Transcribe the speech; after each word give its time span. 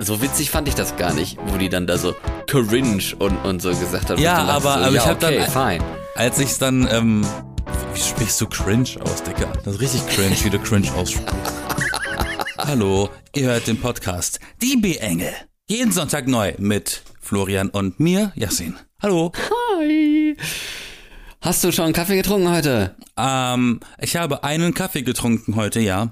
so 0.00 0.22
witzig 0.22 0.50
fand 0.50 0.68
ich 0.68 0.74
das 0.74 0.96
gar 0.96 1.12
nicht, 1.12 1.38
wo 1.46 1.56
die 1.56 1.68
dann 1.68 1.86
da 1.86 1.98
so 1.98 2.14
cringe 2.46 3.02
und, 3.18 3.36
und 3.44 3.60
so 3.60 3.70
gesagt 3.70 4.10
haben. 4.10 4.20
Ja, 4.20 4.38
dann 4.38 4.48
aber- 4.50 4.62
so, 4.62 4.68
aber 4.80 4.94
ja, 4.94 5.02
ich 5.02 5.06
hab 5.08 5.20
dann- 5.20 5.34
okay, 5.34 5.50
fine. 5.50 5.84
Als 6.14 6.38
ich's 6.38 6.58
dann, 6.58 6.88
ähm, 6.90 7.26
wie 7.94 8.00
sprichst 8.00 8.40
du 8.40 8.46
cringe 8.46 8.88
aus, 9.04 9.22
Digga? 9.22 9.52
Das 9.64 9.74
ist 9.74 9.80
richtig 9.80 10.06
cringe, 10.08 10.36
wie 10.42 10.50
du 10.50 10.58
cringe 10.58 10.92
aussprichst. 10.94 11.52
Hallo, 12.58 13.08
ihr 13.34 13.46
hört 13.46 13.66
den 13.66 13.80
Podcast 13.80 14.40
Die 14.62 14.76
B-Engel. 14.76 15.32
Jeden 15.68 15.92
Sonntag 15.92 16.26
neu 16.26 16.54
mit 16.58 17.02
Florian 17.20 17.68
und 17.68 18.00
mir, 18.00 18.32
Yassin. 18.34 18.76
Hallo. 19.02 19.32
Hi. 19.78 20.36
Hast 21.40 21.62
du 21.62 21.70
schon 21.70 21.92
Kaffee 21.92 22.16
getrunken 22.16 22.50
heute? 22.50 22.96
Ähm, 23.16 23.80
ich 24.00 24.16
habe 24.16 24.42
einen 24.42 24.74
Kaffee 24.74 25.02
getrunken 25.02 25.54
heute, 25.56 25.78
ja. 25.80 26.08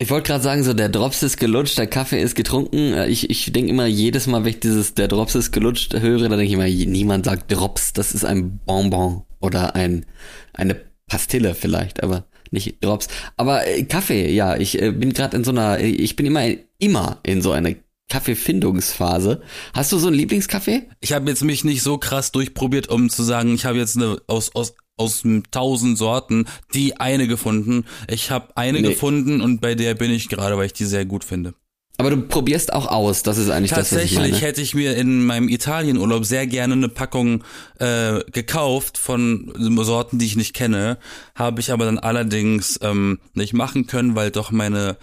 Ich 0.00 0.10
wollte 0.10 0.28
gerade 0.28 0.44
sagen, 0.44 0.62
so 0.62 0.74
der 0.74 0.88
Drops 0.88 1.24
ist 1.24 1.38
gelutscht, 1.38 1.76
der 1.76 1.88
Kaffee 1.88 2.22
ist 2.22 2.36
getrunken. 2.36 2.94
Äh, 2.94 3.08
Ich, 3.08 3.30
ich 3.30 3.52
denke 3.52 3.70
immer 3.70 3.86
jedes 3.86 4.28
Mal, 4.28 4.44
wenn 4.44 4.50
ich 4.50 4.60
dieses 4.60 4.94
der 4.94 5.08
Drops 5.08 5.34
ist 5.34 5.50
gelutscht 5.50 5.92
höre, 5.94 6.28
da 6.28 6.36
denke 6.36 6.44
ich 6.44 6.52
immer, 6.52 6.68
niemand 6.68 7.24
sagt 7.24 7.50
Drops, 7.50 7.92
das 7.92 8.12
ist 8.12 8.24
ein 8.24 8.60
Bonbon 8.64 9.24
oder 9.40 9.74
ein 9.74 10.06
eine 10.52 10.76
Pastille 11.08 11.54
vielleicht, 11.54 12.02
aber 12.02 12.26
nicht 12.52 12.82
Drops. 12.84 13.08
Aber 13.36 13.66
äh, 13.66 13.82
Kaffee, 13.84 14.30
ja, 14.30 14.56
ich 14.56 14.80
äh, 14.80 14.92
bin 14.92 15.12
gerade 15.12 15.36
in 15.36 15.42
so 15.42 15.50
einer, 15.50 15.80
ich 15.80 16.14
bin 16.14 16.26
immer 16.26 16.44
immer 16.78 17.18
in 17.24 17.42
so 17.42 17.50
einer 17.50 17.74
Kaffeefindungsphase. 18.08 19.42
Hast 19.74 19.90
du 19.90 19.98
so 19.98 20.06
einen 20.06 20.16
Lieblingskaffee? 20.16 20.88
Ich 21.00 21.12
habe 21.12 21.28
jetzt 21.28 21.42
mich 21.42 21.64
nicht 21.64 21.82
so 21.82 21.98
krass 21.98 22.30
durchprobiert, 22.30 22.88
um 22.88 23.10
zu 23.10 23.24
sagen, 23.24 23.54
ich 23.54 23.64
habe 23.64 23.78
jetzt 23.78 23.96
eine 23.96 24.18
aus 24.28 24.54
aus 24.54 24.74
aus 24.98 25.22
tausend 25.50 25.96
Sorten 25.98 26.46
die 26.74 26.98
eine 26.98 27.26
gefunden. 27.26 27.84
Ich 28.08 28.30
habe 28.30 28.56
eine 28.56 28.80
Nee. 28.80 28.88
gefunden 28.88 29.40
und 29.40 29.60
bei 29.60 29.74
der 29.74 29.94
bin 29.94 30.10
ich 30.10 30.28
gerade, 30.28 30.56
weil 30.56 30.66
ich 30.66 30.72
die 30.72 30.84
sehr 30.84 31.04
gut 31.04 31.24
finde. 31.24 31.54
Aber 32.00 32.10
du 32.10 32.22
probierst 32.22 32.72
auch 32.72 32.86
aus, 32.86 33.24
das 33.24 33.38
ist 33.38 33.50
eigentlich 33.50 33.70
das, 33.70 33.90
was 33.92 34.04
ich 34.04 34.14
Tatsächlich 34.14 34.40
hätte 34.40 34.60
ich 34.60 34.72
mir 34.72 34.96
in 34.96 35.26
meinem 35.26 35.48
Italienurlaub 35.48 36.24
sehr 36.24 36.46
gerne 36.46 36.74
eine 36.74 36.88
Packung 36.88 37.42
äh, 37.80 38.20
gekauft 38.30 38.98
von 38.98 39.52
Sorten, 39.82 40.20
die 40.20 40.26
ich 40.26 40.36
nicht 40.36 40.54
kenne, 40.54 40.98
habe 41.34 41.60
ich 41.60 41.72
aber 41.72 41.86
dann 41.86 41.98
allerdings 41.98 42.78
ähm, 42.82 43.18
nicht 43.34 43.52
machen 43.52 43.88
können, 43.88 44.14
weil 44.14 44.30
doch 44.30 44.52
meine 44.52 44.96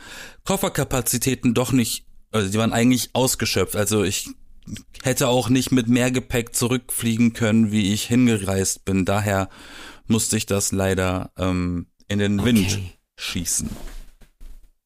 Kofferkapazitäten 0.46 1.54
doch 1.54 1.74
nicht, 1.74 2.06
also 2.32 2.50
die 2.50 2.58
waren 2.58 2.72
eigentlich 2.72 3.10
ausgeschöpft. 3.12 3.76
Also 3.76 4.04
ich 4.04 4.30
hätte 5.04 5.28
auch 5.28 5.50
nicht 5.50 5.72
mit 5.72 5.88
mehr 5.88 6.12
Gepäck 6.12 6.56
zurückfliegen 6.56 7.34
können, 7.34 7.72
wie 7.72 7.94
ich 7.94 8.04
hingereist 8.06 8.86
bin. 8.86 9.06
Daher 9.06 9.50
musste 10.08 10.38
ich 10.38 10.46
das 10.46 10.72
leider 10.72 11.32
ähm, 11.38 11.88
in 12.08 12.20
den 12.20 12.44
Wind 12.44 12.60
Okay. 12.60 12.92
schießen. 13.18 13.70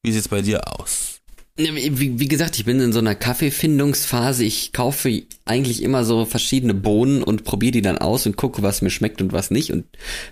Wie 0.02 0.12
sieht's 0.12 0.28
bei 0.28 0.42
dir 0.42 0.62
aus? 0.80 1.20
Ja, 1.58 1.74
Wie, 1.74 2.18
wie 2.18 2.28
gesagt, 2.28 2.56
ich 2.58 2.64
bin 2.64 2.80
in 2.80 2.92
so 2.92 3.00
einer 3.00 3.14
Kaffeefindungsphase. 3.14 4.44
Ich 4.44 4.72
kaufe 4.72 5.22
eigentlich 5.44 5.82
immer 5.82 6.04
so 6.04 6.24
verschiedene 6.24 6.72
Bohnen 6.72 7.22
und 7.22 7.44
probiere 7.44 7.72
die 7.72 7.82
dann 7.82 7.98
aus 7.98 8.24
und 8.24 8.36
gucke, 8.36 8.62
was 8.62 8.80
mir 8.80 8.90
schmeckt 8.90 9.20
und 9.20 9.32
was 9.32 9.50
nicht. 9.50 9.70
Und 9.72 9.84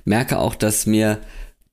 merke 0.05 0.39
auch, 0.39 0.55
dass 0.55 0.87
mir 0.87 1.21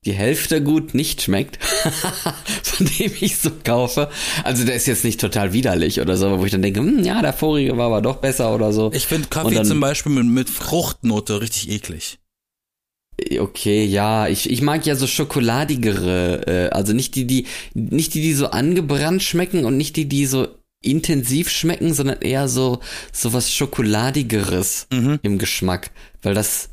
die 0.06 0.12
Hälfte 0.12 0.62
gut 0.62 0.94
nicht 0.94 1.20
schmeckt, 1.22 1.58
von 2.62 2.86
dem 2.98 3.12
ich 3.20 3.36
so 3.38 3.50
kaufe. 3.64 4.08
Also 4.44 4.64
der 4.64 4.74
ist 4.76 4.86
jetzt 4.86 5.04
nicht 5.04 5.20
total 5.20 5.52
widerlich 5.52 6.00
oder 6.00 6.16
so, 6.16 6.38
wo 6.38 6.44
ich 6.44 6.52
dann 6.52 6.62
denke, 6.62 6.80
hm, 6.80 7.04
ja, 7.04 7.20
der 7.20 7.32
vorige 7.32 7.76
war 7.76 7.86
aber 7.86 8.00
doch 8.02 8.16
besser 8.16 8.54
oder 8.54 8.72
so. 8.72 8.90
Ich 8.94 9.06
finde 9.06 9.28
Kaffee 9.28 9.54
dann- 9.56 9.66
zum 9.66 9.80
Beispiel 9.80 10.12
mit, 10.12 10.26
mit 10.26 10.48
Fruchtnote 10.50 11.40
richtig 11.40 11.68
eklig. 11.70 12.18
Okay, 13.38 13.84
ja, 13.86 14.28
ich, 14.28 14.50
ich 14.50 14.60
mag 14.60 14.84
ja 14.84 14.94
so 14.94 15.06
schokoladigere, 15.06 16.46
äh, 16.46 16.68
also 16.74 16.92
nicht 16.92 17.14
die, 17.14 17.26
die, 17.26 17.46
nicht 17.74 18.12
die, 18.14 18.20
die 18.20 18.34
so 18.34 18.48
angebrannt 18.48 19.22
schmecken 19.22 19.64
und 19.64 19.76
nicht 19.78 19.96
die, 19.96 20.06
die 20.06 20.26
so 20.26 20.48
intensiv 20.82 21.48
schmecken, 21.48 21.94
sondern 21.94 22.20
eher 22.20 22.46
so, 22.48 22.80
so 23.12 23.32
was 23.32 23.52
Schokoladigeres 23.54 24.86
Mhm. 24.92 25.18
im 25.22 25.38
Geschmack, 25.38 25.90
weil 26.22 26.34
das 26.34 26.68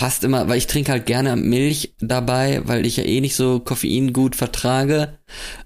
passt 0.00 0.24
immer, 0.24 0.48
weil 0.48 0.56
ich 0.56 0.66
trinke 0.66 0.92
halt 0.92 1.04
gerne 1.04 1.36
Milch 1.36 1.94
dabei, 2.00 2.62
weil 2.64 2.86
ich 2.86 2.96
ja 2.96 3.04
eh 3.04 3.20
nicht 3.20 3.36
so 3.36 3.60
Koffein 3.60 4.14
gut 4.14 4.34
vertrage 4.34 5.18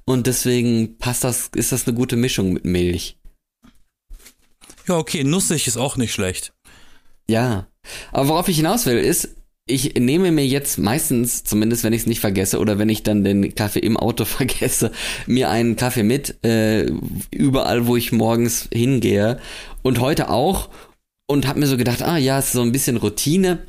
und 0.04 0.26
deswegen 0.26 0.98
passt 0.98 1.22
das, 1.22 1.50
ist 1.54 1.70
das 1.70 1.86
eine 1.86 1.96
gute 1.96 2.16
Mischung 2.16 2.52
mit 2.52 2.64
Milch. 2.64 3.16
Ja, 4.88 4.98
okay, 4.98 5.22
nussig 5.22 5.68
ist 5.68 5.76
auch 5.76 5.96
nicht 5.96 6.12
schlecht. 6.12 6.52
Ja, 7.28 7.68
aber 8.10 8.28
worauf 8.28 8.48
ich 8.48 8.56
hinaus 8.56 8.86
will, 8.86 8.98
ist, 8.98 9.36
ich 9.66 9.94
nehme 9.94 10.32
mir 10.32 10.46
jetzt 10.46 10.78
meistens, 10.78 11.44
zumindest 11.44 11.84
wenn 11.84 11.92
ich 11.92 12.00
es 12.00 12.06
nicht 12.08 12.20
vergesse 12.20 12.58
oder 12.58 12.76
wenn 12.76 12.88
ich 12.88 13.04
dann 13.04 13.22
den 13.22 13.54
Kaffee 13.54 13.78
im 13.78 13.96
Auto 13.96 14.24
vergesse, 14.24 14.90
mir 15.28 15.48
einen 15.48 15.76
Kaffee 15.76 16.02
mit, 16.02 16.44
äh, 16.44 16.90
überall, 17.30 17.86
wo 17.86 17.96
ich 17.96 18.10
morgens 18.10 18.68
hingehe. 18.72 19.38
Und 19.82 20.00
heute 20.00 20.28
auch. 20.28 20.70
Und 21.26 21.46
hab 21.46 21.56
mir 21.56 21.66
so 21.66 21.78
gedacht, 21.78 22.02
ah 22.02 22.18
ja, 22.18 22.38
ist 22.38 22.52
so 22.52 22.60
ein 22.60 22.72
bisschen 22.72 22.98
Routine. 22.98 23.60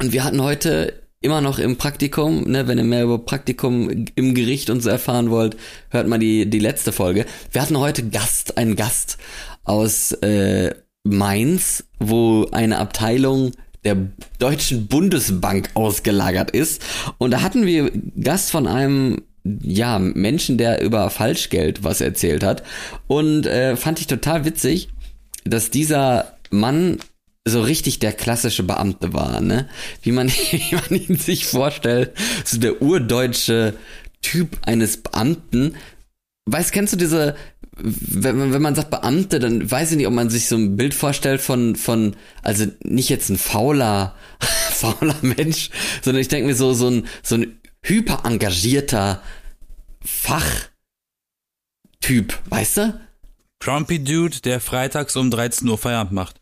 Und 0.00 0.12
wir 0.12 0.24
hatten 0.24 0.42
heute 0.42 0.94
immer 1.20 1.42
noch 1.42 1.58
im 1.58 1.76
Praktikum, 1.76 2.44
ne, 2.44 2.66
wenn 2.66 2.78
ihr 2.78 2.84
mehr 2.84 3.04
über 3.04 3.18
Praktikum 3.18 4.06
im 4.14 4.34
Gericht 4.34 4.70
und 4.70 4.80
so 4.80 4.88
erfahren 4.88 5.28
wollt, 5.28 5.58
hört 5.90 6.08
mal 6.08 6.18
die, 6.18 6.48
die 6.48 6.58
letzte 6.58 6.90
Folge. 6.90 7.26
Wir 7.52 7.60
hatten 7.60 7.78
heute 7.78 8.08
Gast, 8.08 8.56
einen 8.56 8.76
Gast 8.76 9.18
aus 9.64 10.12
äh, 10.12 10.74
Mainz, 11.04 11.84
wo 11.98 12.46
eine 12.50 12.78
Abteilung 12.78 13.52
der 13.84 13.96
Deutschen 14.38 14.86
Bundesbank 14.86 15.68
ausgelagert 15.74 16.50
ist. 16.50 16.82
Und 17.18 17.32
da 17.32 17.42
hatten 17.42 17.66
wir 17.66 17.90
Gast 18.22 18.50
von 18.50 18.66
einem 18.66 19.22
ja, 19.44 19.98
Menschen, 19.98 20.56
der 20.56 20.80
über 20.82 21.10
Falschgeld 21.10 21.84
was 21.84 22.00
erzählt 22.00 22.42
hat. 22.42 22.62
Und 23.06 23.44
äh, 23.44 23.76
fand 23.76 24.00
ich 24.00 24.06
total 24.06 24.46
witzig, 24.46 24.88
dass 25.44 25.68
dieser 25.68 26.38
Mann 26.50 26.98
so 27.46 27.62
richtig 27.62 27.98
der 27.98 28.12
klassische 28.12 28.62
Beamte 28.62 29.12
war, 29.12 29.40
ne? 29.40 29.68
Wie 30.02 30.12
man, 30.12 30.28
wie 30.50 30.74
man 30.74 31.00
ihn 31.00 31.16
sich 31.16 31.46
vorstellt, 31.46 32.12
so 32.44 32.58
der 32.58 32.82
urdeutsche 32.82 33.74
Typ 34.22 34.58
eines 34.62 34.98
Beamten. 34.98 35.76
Weißt, 36.46 36.72
kennst 36.72 36.92
du 36.92 36.96
diese, 36.96 37.36
wenn 37.76 38.36
man, 38.36 38.52
wenn 38.52 38.62
man 38.62 38.74
sagt 38.74 38.90
Beamte, 38.90 39.38
dann 39.38 39.70
weiß 39.70 39.92
ich 39.92 39.96
nicht, 39.96 40.06
ob 40.06 40.12
man 40.12 40.28
sich 40.30 40.48
so 40.48 40.56
ein 40.56 40.76
Bild 40.76 40.94
vorstellt 40.94 41.40
von, 41.40 41.76
von, 41.76 42.16
also 42.42 42.66
nicht 42.82 43.08
jetzt 43.08 43.30
ein 43.30 43.38
fauler, 43.38 44.14
fauler 44.70 45.16
Mensch, 45.22 45.70
sondern 46.02 46.20
ich 46.20 46.28
denke 46.28 46.48
mir 46.48 46.54
so, 46.54 46.74
so 46.74 46.88
ein, 46.88 47.06
so 47.22 47.36
ein 47.36 47.60
hyper 47.82 48.24
engagierter 48.24 49.22
Fachtyp, 50.04 50.68
weißt 52.46 52.76
du? 52.78 53.00
Grumpy 53.60 54.02
Dude, 54.02 54.40
der 54.40 54.60
freitags 54.60 55.16
um 55.16 55.30
13 55.30 55.68
Uhr 55.68 55.78
Feierabend 55.78 56.12
macht. 56.12 56.39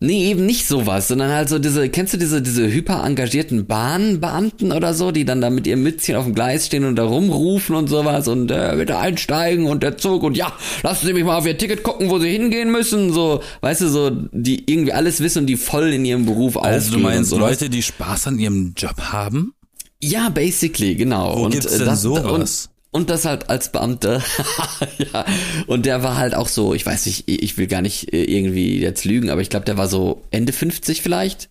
Nee, 0.00 0.30
eben 0.30 0.46
nicht 0.46 0.66
sowas, 0.66 1.08
sondern 1.08 1.30
halt 1.32 1.48
so 1.48 1.58
diese, 1.58 1.88
kennst 1.88 2.14
du 2.14 2.18
diese, 2.18 2.40
diese 2.40 2.70
hyper 2.70 3.04
engagierten 3.04 3.66
Bahnbeamten 3.66 4.72
oder 4.72 4.94
so, 4.94 5.10
die 5.10 5.24
dann 5.24 5.40
da 5.40 5.50
mit 5.50 5.66
ihrem 5.66 5.82
Mützchen 5.82 6.16
auf 6.16 6.24
dem 6.24 6.34
Gleis 6.34 6.66
stehen 6.66 6.84
und 6.84 6.96
da 6.96 7.04
rumrufen 7.04 7.74
und 7.74 7.88
sowas 7.88 8.28
und 8.28 8.50
äh, 8.50 8.74
bitte 8.76 8.98
einsteigen 8.98 9.66
und 9.66 9.82
der 9.82 9.98
Zug 9.98 10.22
und 10.22 10.36
ja, 10.36 10.52
lassen 10.82 11.06
Sie 11.06 11.12
mich 11.12 11.24
mal 11.24 11.38
auf 11.38 11.46
Ihr 11.46 11.58
Ticket 11.58 11.82
gucken, 11.82 12.10
wo 12.10 12.18
Sie 12.18 12.30
hingehen 12.30 12.70
müssen, 12.70 13.12
so, 13.12 13.42
weißt 13.60 13.80
du, 13.82 13.88
so, 13.88 14.10
die 14.32 14.70
irgendwie 14.70 14.92
alles 14.92 15.20
wissen 15.20 15.40
und 15.40 15.46
die 15.46 15.56
voll 15.56 15.92
in 15.92 16.04
ihrem 16.04 16.26
Beruf 16.26 16.56
Also 16.56 16.92
du 16.92 17.00
meinst. 17.00 17.32
Leute, 17.32 17.68
die 17.68 17.82
Spaß 17.82 18.28
an 18.28 18.38
ihrem 18.38 18.74
Job 18.76 19.00
haben? 19.00 19.54
Ja, 20.00 20.28
basically, 20.28 20.94
genau. 20.94 21.36
Wo 21.36 21.44
und 21.44 21.52
gibt's 21.52 21.66
äh, 21.66 21.78
denn 21.78 21.86
das, 21.86 22.02
sowas? 22.02 22.68
Und, 22.70 22.77
und 22.90 23.10
das 23.10 23.24
halt 23.24 23.50
als 23.50 23.70
Beamter. 23.70 24.22
ja. 24.98 25.24
Und 25.66 25.86
der 25.86 26.02
war 26.02 26.16
halt 26.16 26.34
auch 26.34 26.48
so, 26.48 26.74
ich 26.74 26.86
weiß 26.86 27.06
nicht, 27.06 27.28
ich 27.28 27.58
will 27.58 27.66
gar 27.66 27.82
nicht 27.82 28.12
äh, 28.12 28.24
irgendwie 28.24 28.80
jetzt 28.80 29.04
lügen, 29.04 29.30
aber 29.30 29.40
ich 29.40 29.50
glaube, 29.50 29.66
der 29.66 29.76
war 29.76 29.88
so 29.88 30.22
Ende 30.30 30.52
50 30.52 31.02
vielleicht. 31.02 31.48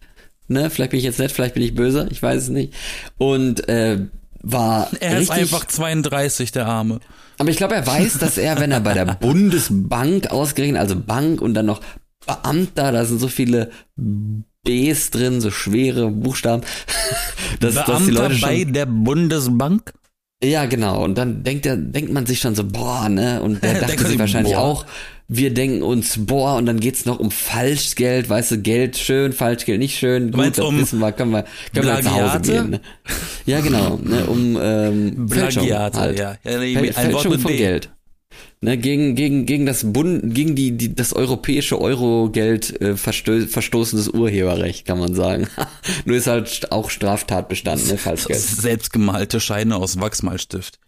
Ne, 0.50 0.70
vielleicht 0.70 0.92
bin 0.92 1.00
ich 1.00 1.04
jetzt 1.04 1.20
nett, 1.20 1.32
vielleicht 1.32 1.56
bin 1.56 1.64
ich 1.64 1.76
böse, 1.76 2.08
ich 2.10 2.24
weiß 2.24 2.44
es 2.44 2.50
nicht. 2.50 2.74
Und 3.18 3.68
äh, 3.68 4.00
war 4.42 4.90
Er 5.00 5.20
ist 5.20 5.30
einfach 5.30 5.66
32, 5.66 6.52
der 6.54 6.66
Arme. 6.66 7.02
aber 7.38 7.50
ich 7.50 7.58
glaube, 7.58 7.76
er 7.76 7.86
weiß, 7.86 8.18
dass 8.20 8.38
er, 8.38 8.60
wenn 8.60 8.72
er 8.72 8.80
bei 8.80 8.94
der 8.94 9.06
Bundesbank 9.20 10.32
ausgerechnet, 10.32 10.80
also 10.80 10.96
Bank 10.96 11.42
und 11.42 11.54
dann 11.54 11.66
noch 11.66 11.82
Beamter, 12.26 12.92
da 12.92 13.06
sind 13.06 13.20
so 13.20 13.28
viele 13.28 13.72
Bs 14.64 15.12
drin, 15.12 15.42
so 15.42 15.52
schwere 15.52 16.10
Buchstaben, 16.12 16.64
dass, 17.60 17.76
dass 17.76 17.86
die 17.86 17.92
Beamter 17.92 18.12
Leute 18.12 18.36
schon 18.36 18.50
bei 18.50 18.64
der 18.64 18.86
Bundesbank? 18.86 19.94
Ja, 20.44 20.66
genau. 20.66 21.04
Und 21.04 21.18
dann 21.18 21.44
denkt 21.44 21.66
er, 21.66 21.78
denkt 21.78 22.12
man 22.12 22.26
sich 22.26 22.40
schon 22.40 22.56
so, 22.56 22.64
boah, 22.64 23.10
ne? 23.10 23.42
Und 23.42 23.64
der 23.64 23.74
dachte 23.82 24.06
sich 24.06 24.20
wahrscheinlich 24.20 24.54
boah. 24.54 24.62
auch, 24.62 24.86
wir 25.28 25.54
denken 25.54 25.82
uns, 25.82 26.26
boah, 26.26 26.56
und 26.56 26.68
dann 26.68 26.80
geht's 26.80 27.06
noch 27.06 27.20
um 27.20 27.32
Falschgeld, 27.32 28.30
weißt 28.30 28.52
du, 28.52 28.58
Geld 28.60 28.98
schön, 28.98 29.34
Falschgeld 29.34 29.80
nicht 29.80 29.98
schön. 29.98 30.28
Gut, 30.28 30.38
meinst 30.38 30.60
das 30.60 30.66
um 30.66 30.78
wissen 30.80 31.00
wir, 31.00 31.12
können 31.12 31.32
wir, 31.32 31.46
können 31.74 31.88
wir 31.88 32.02
zu 32.02 32.12
Hause 32.12 32.40
gehen. 32.42 32.70
Ne? 32.70 32.82
Ja, 33.46 33.60
genau, 33.60 34.00
ne, 34.02 34.26
um 34.26 34.58
ähm, 34.62 35.28
Fälschung 35.28 35.70
halt. 35.70 36.18
ja. 36.18 36.36
ja 36.44 36.60
nee, 36.60 36.76
Fäl 36.76 36.78
ein 36.78 36.86
Wort 36.86 36.96
Fälschung 36.96 37.32
mit 37.32 37.42
von 37.42 37.52
B. 37.52 37.58
Geld. 37.58 37.90
Ne, 38.60 38.76
gegen, 38.76 39.14
gegen, 39.14 39.46
gegen 39.46 39.68
das 39.68 39.94
Bund, 39.94 40.34
gegen 40.34 40.56
die, 40.56 40.72
die, 40.72 40.96
das 40.96 41.14
europäische 41.14 41.80
Eurogeld 41.80 42.82
äh, 42.82 42.98
verstö 42.98 43.46
verstoßendes 43.46 44.10
Urheberrecht, 44.10 44.84
kann 44.88 44.98
man 44.98 45.14
sagen. 45.14 45.48
Nur 46.06 46.18
ist 46.18 46.26
halt 46.26 46.72
auch 46.72 46.90
Straftatbestand, 46.90 47.88
ne, 47.88 48.00
Falschgeld. 48.00 48.40
Selbstgemalte 48.40 49.40
Scheine 49.40 49.76
aus 49.76 50.00
Wachsmalstift. 50.00 50.80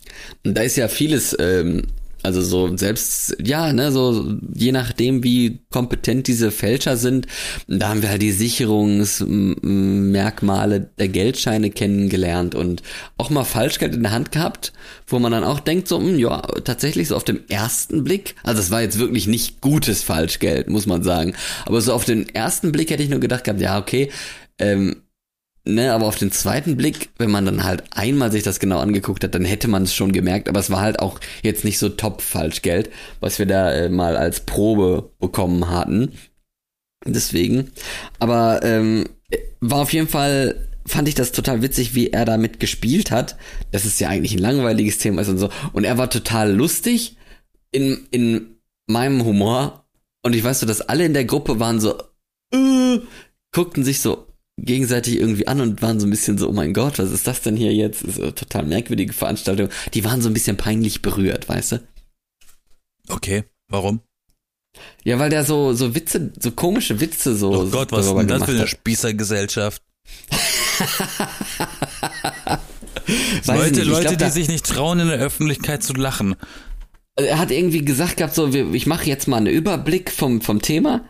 Und 0.44 0.57
da 0.57 0.63
ist 0.63 0.77
ja 0.77 0.88
vieles 0.88 1.38
ähm, 1.39 1.83
Also 2.21 2.42
so 2.42 2.75
selbst, 2.75 3.38
ja, 3.42 3.71
ne, 3.71 3.94
so 3.94 4.36
je 4.54 4.74
nachdem, 4.74 5.24
wie 5.24 5.62
kompetent 5.71 6.27
diese 6.27 6.51
Fälscher 6.51 6.98
sind, 6.98 7.27
da 7.68 7.88
haben 7.89 8.01
wir 8.01 8.10
halt 8.10 8.21
die 8.21 8.33
Sicherungsmerkmale 8.33 10.89
der 11.00 11.07
Geldscheine 11.07 11.69
kennengelernt 11.69 12.56
und 12.56 12.83
auch 13.18 13.30
mal 13.30 13.45
Falschgeld 13.45 13.95
in 13.95 14.04
der 14.04 14.12
Hand 14.12 14.33
gehabt, 14.33 14.74
wo 15.07 15.18
man 15.19 15.31
dann 15.31 15.45
auch 15.45 15.62
denkt, 15.62 15.88
so, 15.88 15.98
mh, 16.00 16.10
hm, 16.10 16.19
ja, 16.19 16.42
tatsächlich 16.66 17.07
so 17.07 17.16
auf 17.16 17.24
dem 17.24 17.39
ersten 17.48 18.04
Blick, 18.04 18.36
also 18.44 18.62
es 18.62 18.69
war 18.69 18.81
jetzt 18.81 19.00
wirklich 19.00 19.27
nicht 19.27 19.62
gutes 19.62 20.04
Falschgeld, 20.04 20.69
muss 20.69 20.88
man 20.88 21.04
sagen, 21.04 21.36
aber 21.66 21.80
so 21.80 21.94
auf 21.94 22.04
den 22.04 22.27
ersten 22.27 22.74
Blick 22.74 22.89
hätte 22.89 23.04
ich 23.04 23.10
nur 23.10 23.21
gedacht 23.21 23.45
gehabt, 23.45 23.62
ja, 23.62 23.80
okay, 23.80 24.12
ähm, 24.57 25.04
Ne, 25.69 25.94
aber 25.94 26.07
auf 26.07 26.16
den 26.16 26.31
zweiten 26.31 26.77
Blick, 26.77 27.10
wenn 27.18 27.30
man 27.30 27.45
dann 27.45 27.63
halt 27.63 27.83
einmal 27.92 28.31
sich 28.31 28.42
das 28.42 28.60
genau 28.60 28.80
angeguckt 28.80 29.24
hat, 29.24 29.36
dann 29.36 29.45
hätte 29.45 29.68
man 29.68 29.83
es 29.83 29.94
schon 29.94 30.12
gemerkt, 30.12 30.50
aber 30.50 30.60
es 30.60 30.71
war 30.71 30.81
halt 30.81 31.00
auch 31.00 31.19
jetzt 31.44 31.63
nicht 31.63 31.77
so 31.77 31.89
top 31.89 32.21
Falschgeld, 32.21 32.89
was 33.19 33.38
wir 33.38 33.45
da 33.45 33.71
äh, 33.71 33.89
mal 33.89 34.18
als 34.18 34.39
Probe 34.39 35.12
bekommen 35.19 35.69
hatten. 35.69 36.13
Deswegen. 37.06 37.71
Aber 38.18 38.62
ähm, 38.63 39.06
war 39.60 39.81
auf 39.81 39.94
jeden 39.94 40.07
Fall, 40.07 40.68
fand 40.88 41.07
ich 41.07 41.16
das 41.16 41.31
total 41.31 41.62
witzig, 41.62 41.94
wie 41.94 42.10
er 42.10 42.25
damit 42.25 42.60
gespielt 42.60 43.12
hat. 43.12 43.38
Das 43.71 43.86
ist 43.86 44.00
ja 44.00 44.10
eigentlich 44.10 44.33
ein 44.33 44.39
langweiliges 44.39 44.98
Thema 44.98 45.21
ist 45.21 45.30
und 45.30 45.38
so. 45.38 45.50
Und 45.71 45.83
er 45.83 46.00
war 46.00 46.10
total 46.10 46.51
lustig 46.51 47.16
in, 47.71 48.07
in 48.10 48.56
meinem 48.88 49.24
Humor. 49.24 49.86
Und 50.24 50.36
ich 50.36 50.44
weiß 50.44 50.62
so, 50.62 50.66
dass 50.66 50.81
alle 50.81 51.06
in 51.06 51.13
der 51.13 51.25
Gruppe 51.25 51.60
waren 51.60 51.80
so, 51.80 51.95
äh, 52.51 53.00
guckten 53.51 53.83
sich 53.83 54.01
so 54.01 54.28
gegenseitig 54.65 55.17
irgendwie 55.17 55.47
an 55.47 55.61
und 55.61 55.81
waren 55.81 56.00
so 56.00 56.07
ein 56.07 56.09
bisschen 56.09 56.38
so, 56.38 56.50
oh 56.50 56.53
mein 56.53 56.73
Gott, 56.73 57.00
was 57.00 57.11
ist 57.11 57.27
das 57.27 57.41
denn 57.41 57.56
hier 57.56 57.73
jetzt? 57.73 58.03
Ist 58.03 58.19
eine 58.19 58.35
total 58.35 58.65
merkwürdige 58.65 59.13
Veranstaltung. 59.13 59.69
Die 59.94 60.03
waren 60.03 60.21
so 60.21 60.29
ein 60.29 60.33
bisschen 60.33 60.57
peinlich 60.57 61.01
berührt, 61.01 61.50
weißt 61.50 61.73
du? 61.73 61.83
Okay, 63.09 63.44
warum? 63.67 64.01
Ja, 65.03 65.19
weil 65.19 65.29
der 65.29 65.45
so, 65.45 65.73
so 65.73 65.95
Witze, 65.95 66.31
so 66.39 66.51
komische 66.51 67.00
Witze 67.00 67.35
so. 67.35 67.53
Oh 67.53 67.65
Gott, 67.67 67.91
was 67.91 68.06
ist 68.06 68.15
denn 68.15 68.27
das 68.27 68.44
für 68.44 68.51
eine 68.51 68.67
Spießergesellschaft? 68.67 69.81
Leute, 73.47 73.71
nicht, 73.71 73.85
Leute, 73.85 74.15
glaub, 74.15 74.17
die 74.17 74.29
sich 74.29 74.47
nicht 74.47 74.65
trauen, 74.65 75.00
in 75.00 75.07
der 75.07 75.17
Öffentlichkeit 75.17 75.83
zu 75.83 75.94
lachen. 75.94 76.35
Er 77.15 77.39
hat 77.39 77.51
irgendwie 77.51 77.83
gesagt 77.83 78.17
gehabt, 78.17 78.35
so, 78.35 78.47
ich 78.47 78.85
mache 78.85 79.06
jetzt 79.06 79.27
mal 79.27 79.38
einen 79.38 79.47
Überblick 79.47 80.11
vom, 80.11 80.41
vom 80.41 80.61
Thema 80.61 81.06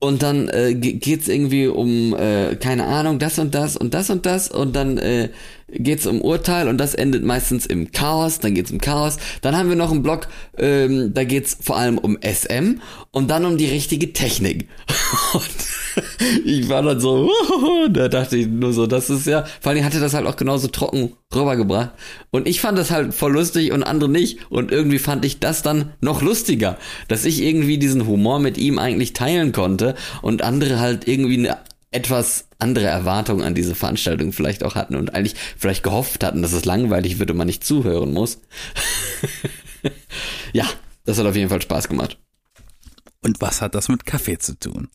und 0.00 0.22
dann 0.22 0.48
äh, 0.48 0.74
geht's 0.74 1.28
irgendwie 1.28 1.66
um, 1.66 2.16
äh, 2.16 2.56
keine 2.56 2.86
Ahnung, 2.86 3.18
das 3.18 3.38
und 3.38 3.54
das 3.54 3.76
und 3.76 3.92
das 3.94 4.08
und 4.10 4.24
das 4.26 4.50
und 4.50 4.74
dann 4.74 4.96
äh, 4.96 5.28
geht's 5.72 6.06
um 6.06 6.20
Urteil 6.20 6.68
und 6.68 6.78
das 6.78 6.94
endet 6.94 7.24
meistens 7.24 7.66
im 7.66 7.92
Chaos, 7.92 8.38
dann 8.38 8.54
geht's 8.54 8.70
um 8.70 8.78
Chaos. 8.78 9.18
Dann 9.42 9.56
haben 9.56 9.68
wir 9.68 9.76
noch 9.76 9.90
einen 9.90 10.02
Block, 10.02 10.28
ähm, 10.58 11.12
da 11.14 11.24
geht's 11.24 11.56
vor 11.60 11.76
allem 11.76 11.98
um 11.98 12.18
SM 12.20 12.80
und 13.12 13.30
dann 13.30 13.44
um 13.44 13.56
die 13.56 13.66
richtige 13.66 14.12
Technik. 14.12 14.68
Und 15.32 16.44
ich 16.44 16.68
war 16.68 16.82
dann 16.82 17.00
so, 17.00 17.30
da 17.90 18.08
dachte 18.08 18.36
ich 18.36 18.46
nur 18.46 18.72
so, 18.72 18.86
das 18.86 19.10
ist 19.10 19.26
ja, 19.26 19.44
vor 19.60 19.72
allem 19.72 19.84
hatte 19.84 20.00
das 20.00 20.14
halt 20.14 20.26
auch 20.26 20.36
genauso 20.36 20.68
trocken 20.68 21.12
rübergebracht. 21.34 21.90
Und 22.30 22.46
ich 22.46 22.60
fand 22.60 22.78
das 22.78 22.90
halt 22.90 23.14
voll 23.14 23.32
lustig 23.32 23.72
und 23.72 23.82
andere 23.82 24.08
nicht. 24.08 24.50
Und 24.50 24.70
irgendwie 24.70 24.98
fand 24.98 25.24
ich 25.24 25.40
das 25.40 25.62
dann 25.62 25.92
noch 26.00 26.22
lustiger, 26.22 26.78
dass 27.08 27.24
ich 27.24 27.42
irgendwie 27.42 27.78
diesen 27.78 28.06
Humor 28.06 28.38
mit 28.38 28.58
ihm 28.58 28.78
eigentlich 28.78 29.12
teilen 29.12 29.52
konnte 29.52 29.94
und 30.22 30.42
andere 30.42 30.78
halt 30.78 31.08
irgendwie 31.08 31.38
eine 31.38 31.58
etwas 31.90 32.46
andere 32.58 32.86
Erwartungen 32.86 33.42
an 33.42 33.54
diese 33.54 33.74
Veranstaltung 33.74 34.32
vielleicht 34.32 34.62
auch 34.62 34.74
hatten 34.74 34.94
und 34.94 35.14
eigentlich 35.14 35.34
vielleicht 35.56 35.82
gehofft 35.82 36.22
hatten, 36.22 36.42
dass 36.42 36.52
es 36.52 36.64
langweilig 36.64 37.18
wird 37.18 37.30
und 37.30 37.36
man 37.36 37.46
nicht 37.46 37.64
zuhören 37.64 38.12
muss. 38.12 38.38
ja, 40.52 40.66
das 41.04 41.18
hat 41.18 41.26
auf 41.26 41.36
jeden 41.36 41.48
Fall 41.48 41.62
Spaß 41.62 41.88
gemacht. 41.88 42.18
Und 43.22 43.40
was 43.40 43.60
hat 43.60 43.74
das 43.74 43.88
mit 43.88 44.06
Kaffee 44.06 44.38
zu 44.38 44.58
tun? 44.58 44.88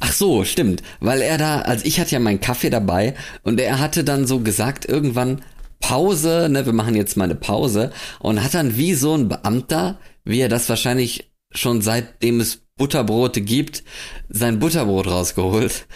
Ach 0.00 0.12
so, 0.12 0.44
stimmt, 0.44 0.82
weil 1.00 1.20
er 1.20 1.36
da, 1.36 1.60
also 1.60 1.84
ich 1.84 2.00
hatte 2.00 2.12
ja 2.12 2.20
meinen 2.20 2.40
Kaffee 2.40 2.70
dabei 2.70 3.14
und 3.42 3.60
er 3.60 3.78
hatte 3.78 4.04
dann 4.04 4.26
so 4.26 4.40
gesagt 4.40 4.86
irgendwann 4.86 5.42
Pause, 5.80 6.48
ne, 6.50 6.66
wir 6.66 6.72
machen 6.72 6.94
jetzt 6.94 7.16
mal 7.16 7.24
eine 7.24 7.34
Pause 7.34 7.92
und 8.18 8.42
hat 8.42 8.54
dann 8.54 8.76
wie 8.76 8.94
so 8.94 9.14
ein 9.14 9.28
Beamter, 9.28 9.98
wie 10.24 10.40
er 10.40 10.48
das 10.48 10.68
wahrscheinlich 10.68 11.30
schon 11.50 11.80
seitdem 11.80 12.40
es 12.40 12.62
Butterbrote 12.76 13.40
gibt, 13.40 13.82
sein 14.28 14.58
Butterbrot 14.58 15.06
rausgeholt. 15.08 15.86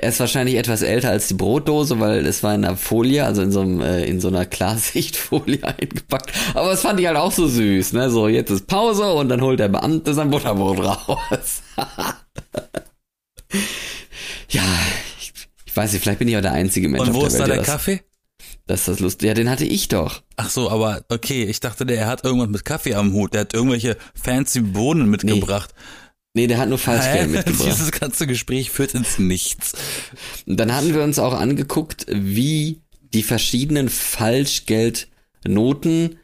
Er 0.00 0.08
ist 0.08 0.20
wahrscheinlich 0.20 0.56
etwas 0.56 0.80
älter 0.80 1.10
als 1.10 1.28
die 1.28 1.34
Brotdose, 1.34 2.00
weil 2.00 2.24
es 2.24 2.42
war 2.42 2.54
in 2.54 2.64
einer 2.64 2.78
Folie, 2.78 3.26
also 3.26 3.42
in 3.42 3.52
so, 3.52 3.60
einem, 3.60 3.82
äh, 3.82 4.04
in 4.04 4.20
so 4.20 4.28
einer 4.28 4.46
Klarsichtfolie 4.46 5.62
eingepackt. 5.64 6.32
Aber 6.54 6.70
das 6.70 6.80
fand 6.80 6.98
ich 6.98 7.06
halt 7.06 7.18
auch 7.18 7.32
so 7.32 7.46
süß, 7.46 7.92
ne? 7.92 8.10
So, 8.10 8.26
jetzt 8.28 8.50
ist 8.50 8.66
Pause 8.66 9.12
und 9.12 9.28
dann 9.28 9.42
holt 9.42 9.60
der 9.60 9.68
Beamte 9.68 10.14
sein 10.14 10.30
Butterbrot 10.30 10.78
raus. 10.78 11.62
ja, 14.48 14.62
ich, 15.18 15.32
ich, 15.66 15.76
weiß 15.76 15.92
nicht, 15.92 16.00
vielleicht 16.02 16.20
bin 16.20 16.28
ich 16.28 16.38
auch 16.38 16.42
der 16.42 16.52
einzige 16.52 16.88
Mensch. 16.88 17.08
Und 17.08 17.14
wo 17.14 17.26
ist 17.26 17.34
Welt, 17.34 17.42
da 17.42 17.54
der 17.54 17.62
Kaffee? 17.62 18.00
Das 18.66 18.80
ist 18.80 18.88
das 18.88 18.98
lustig. 19.00 19.28
Ja, 19.28 19.34
den 19.34 19.50
hatte 19.50 19.64
ich 19.64 19.88
doch. 19.88 20.22
Ach 20.36 20.50
so, 20.50 20.70
aber 20.70 21.02
okay, 21.08 21.44
ich 21.44 21.60
dachte, 21.60 21.84
der 21.84 22.06
hat 22.06 22.24
irgendwas 22.24 22.48
mit 22.48 22.64
Kaffee 22.64 22.94
am 22.94 23.12
Hut. 23.12 23.34
Der 23.34 23.42
hat 23.42 23.52
irgendwelche 23.54 23.96
fancy 24.14 24.60
Bohnen 24.60 25.10
mitgebracht. 25.10 25.74
Nee. 25.74 25.82
Nee, 26.34 26.46
der 26.46 26.58
hat 26.58 26.68
nur 26.68 26.78
Falschgeld 26.78 27.30
mitgebracht. 27.30 27.66
Dieses 27.66 27.90
ganze 27.92 28.26
Gespräch 28.26 28.70
führt 28.70 28.94
ins 28.94 29.18
Nichts. 29.18 29.72
Dann 30.46 30.74
hatten 30.74 30.94
wir 30.94 31.02
uns 31.02 31.18
auch 31.18 31.34
angeguckt, 31.34 32.06
wie 32.08 32.80
die 33.12 33.22
verschiedenen 33.22 33.90
Falschgeldnoten, 33.90 36.18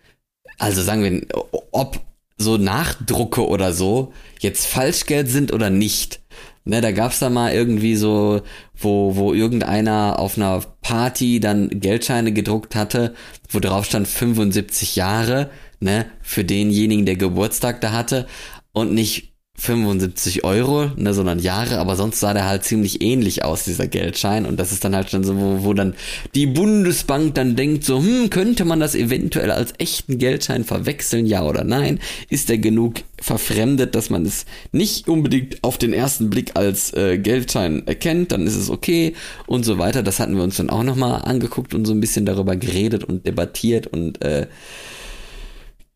also 0.59 0.83
sagen 0.83 1.03
wir, 1.03 1.27
ob 1.73 2.01
so 2.39 2.57
Nachdrucke 2.57 3.47
oder 3.47 3.75
so 3.75 4.15
jetzt 4.41 4.67
Falschgeld 4.67 5.29
sind 5.29 5.53
oder 5.53 5.69
nicht. 5.71 6.21
Ne, 6.69 6.83
da 6.83 6.93
gab's 6.93 7.19
da 7.19 7.31
mal 7.31 7.55
irgendwie 7.55 7.97
so, 7.97 8.43
wo, 8.77 9.17
wo 9.17 9.33
irgendeiner 9.33 10.19
auf 10.19 10.37
einer 10.37 10.61
Party 10.83 11.41
dann 11.41 11.71
Geldscheine 11.71 12.31
gedruckt 12.31 12.75
hatte, 12.75 13.15
wo 13.49 13.59
drauf 13.59 13.87
stand 13.87 14.07
75 14.07 14.95
Jahre, 14.95 15.49
ne, 15.81 16.05
für 16.21 16.45
denjenigen, 16.45 17.07
der 17.07 17.17
Geburtstag 17.17 17.81
da 17.81 17.93
hatte 17.93 18.27
und 18.73 18.93
nicht 18.93 19.33
75 19.59 20.45
Euro, 20.45 20.93
ne, 20.97 21.13
sondern 21.13 21.41
Jahre, 21.41 21.79
aber 21.79 21.97
sonst 21.97 22.21
sah 22.21 22.33
der 22.33 22.47
halt 22.47 22.63
ziemlich 22.63 23.03
ähnlich 23.03 23.45
aus, 23.45 23.65
dieser 23.65 23.89
Geldschein. 23.89 24.47
Und 24.47 24.59
das 24.61 24.71
ist 24.71 24.85
dann 24.85 24.95
halt 24.95 25.11
schon 25.11 25.25
so, 25.25 25.37
wo, 25.37 25.65
wo 25.65 25.75
dann 25.75 25.95
die 26.37 26.47
Bundesbank 26.47 27.35
dann 27.35 27.57
denkt, 27.57 27.85
so, 27.85 27.99
hm, 27.99 28.31
könnte 28.31 28.65
man 28.65 28.79
das 28.79 28.95
eventuell 28.95 29.51
als 29.51 29.75
echten 29.79 30.19
Geldschein 30.19 30.65
verwechseln, 30.65 31.27
ja 31.27 31.43
oder 31.45 31.65
nein? 31.65 31.99
Ist 32.31 32.49
der 32.49 32.59
genug 32.59 33.01
verfremdet, 33.21 33.97
dass 33.97 34.11
man 34.11 34.25
es 34.25 34.47
nicht 34.71 35.09
unbedingt 35.09 35.65
auf 35.65 35.77
den 35.77 35.93
ersten 35.93 36.31
Blick 36.31 36.53
als 36.55 36.95
äh, 36.95 37.19
Geldschein 37.19 37.85
erkennt, 37.85 38.31
dann 38.31 38.47
ist 38.47 38.55
es 38.55 38.71
okay 38.71 39.15
und 39.47 39.65
so 39.65 39.79
weiter. 39.79 40.05
Das 40.05 40.21
hatten 40.21 40.37
wir 40.37 40.45
uns 40.45 40.57
dann 40.57 40.71
auch 40.71 40.85
nochmal 40.85 41.23
angeguckt 41.23 41.75
und 41.75 41.85
so 41.85 41.93
ein 41.93 42.01
bisschen 42.01 42.27
darüber 42.27 42.55
geredet 42.55 43.03
und 43.03 43.27
debattiert 43.27 43.89
und 43.89 44.23
äh, 44.23 44.47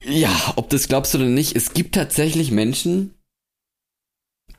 ja, 0.04 0.34
ob 0.56 0.68
das 0.70 0.88
glaubst 0.88 1.14
du 1.14 1.18
oder 1.18 1.28
nicht, 1.28 1.54
es 1.54 1.74
gibt 1.74 1.94
tatsächlich 1.94 2.50
Menschen, 2.50 3.14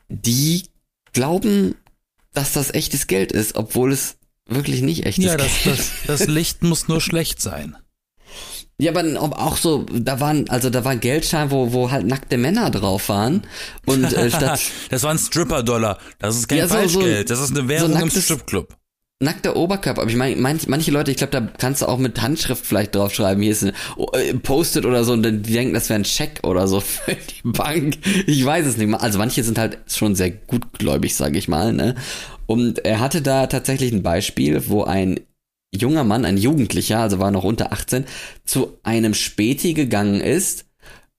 die 0.08 0.68
glauben, 1.12 1.74
dass 2.32 2.52
das 2.52 2.72
echtes 2.72 3.06
Geld 3.06 3.32
ist, 3.32 3.56
obwohl 3.56 3.92
es 3.92 4.16
wirklich 4.46 4.82
nicht 4.82 5.06
echtes 5.06 5.24
ja, 5.24 5.36
Geld 5.36 5.48
ist. 5.48 5.64
Ja, 5.64 5.70
das, 5.72 5.90
das, 6.06 6.18
das 6.20 6.28
Licht 6.28 6.62
muss 6.62 6.88
nur 6.88 7.00
schlecht 7.00 7.40
sein. 7.40 7.76
Ja, 8.76 8.90
aber 8.90 9.38
auch 9.38 9.56
so, 9.56 9.84
da 9.84 10.18
waren, 10.18 10.48
also 10.48 10.68
da 10.68 10.84
war 10.84 10.96
Geldschein, 10.96 11.52
wo, 11.52 11.72
wo 11.72 11.92
halt 11.92 12.06
nackte 12.06 12.36
Männer 12.36 12.70
drauf 12.70 13.08
waren. 13.08 13.46
Und 13.86 14.12
äh, 14.12 14.28
statt. 14.30 14.60
das 14.90 15.02
waren 15.04 15.16
Stripper-Dollar. 15.16 15.98
Das 16.18 16.36
ist 16.36 16.48
kein 16.48 16.58
ja, 16.58 16.68
so, 16.68 16.74
Falschgeld. 16.74 17.30
das 17.30 17.40
ist 17.40 17.56
eine 17.56 17.68
Währung 17.68 17.92
so 17.92 17.98
nacktes, 17.98 18.16
im 18.16 18.22
Stripclub 18.22 18.76
nackter 19.20 19.56
Oberkörper. 19.56 20.02
Aber 20.02 20.10
ich 20.10 20.16
meine, 20.16 20.36
manch, 20.36 20.66
manche 20.66 20.90
Leute, 20.90 21.10
ich 21.10 21.16
glaube, 21.16 21.32
da 21.32 21.40
kannst 21.58 21.82
du 21.82 21.86
auch 21.86 21.98
mit 21.98 22.20
Handschrift 22.20 22.64
vielleicht 22.64 22.94
draufschreiben, 22.94 23.42
hier 23.42 23.52
ist 23.52 23.64
ein 23.64 23.72
äh, 24.12 24.34
Post-it 24.34 24.84
oder 24.84 25.04
so 25.04 25.12
und 25.12 25.22
dann 25.22 25.42
die 25.42 25.52
denken, 25.52 25.74
das 25.74 25.88
wäre 25.88 26.00
ein 26.00 26.04
Scheck 26.04 26.40
oder 26.42 26.68
so 26.68 26.80
für 26.80 27.14
die 27.14 27.48
Bank. 27.48 27.98
Ich 28.26 28.44
weiß 28.44 28.66
es 28.66 28.76
nicht 28.76 28.88
mal. 28.88 28.98
Also 28.98 29.18
manche 29.18 29.42
sind 29.42 29.58
halt 29.58 29.78
schon 29.86 30.14
sehr 30.14 30.30
gutgläubig, 30.30 31.14
sage 31.14 31.38
ich 31.38 31.48
mal. 31.48 31.72
Ne? 31.72 31.94
Und 32.46 32.84
er 32.84 33.00
hatte 33.00 33.22
da 33.22 33.46
tatsächlich 33.46 33.92
ein 33.92 34.02
Beispiel, 34.02 34.68
wo 34.68 34.84
ein 34.84 35.20
junger 35.74 36.04
Mann, 36.04 36.24
ein 36.24 36.36
Jugendlicher, 36.36 37.00
also 37.00 37.18
war 37.18 37.30
noch 37.30 37.44
unter 37.44 37.72
18, 37.72 38.04
zu 38.44 38.78
einem 38.82 39.14
Späti 39.14 39.74
gegangen 39.74 40.20
ist 40.20 40.66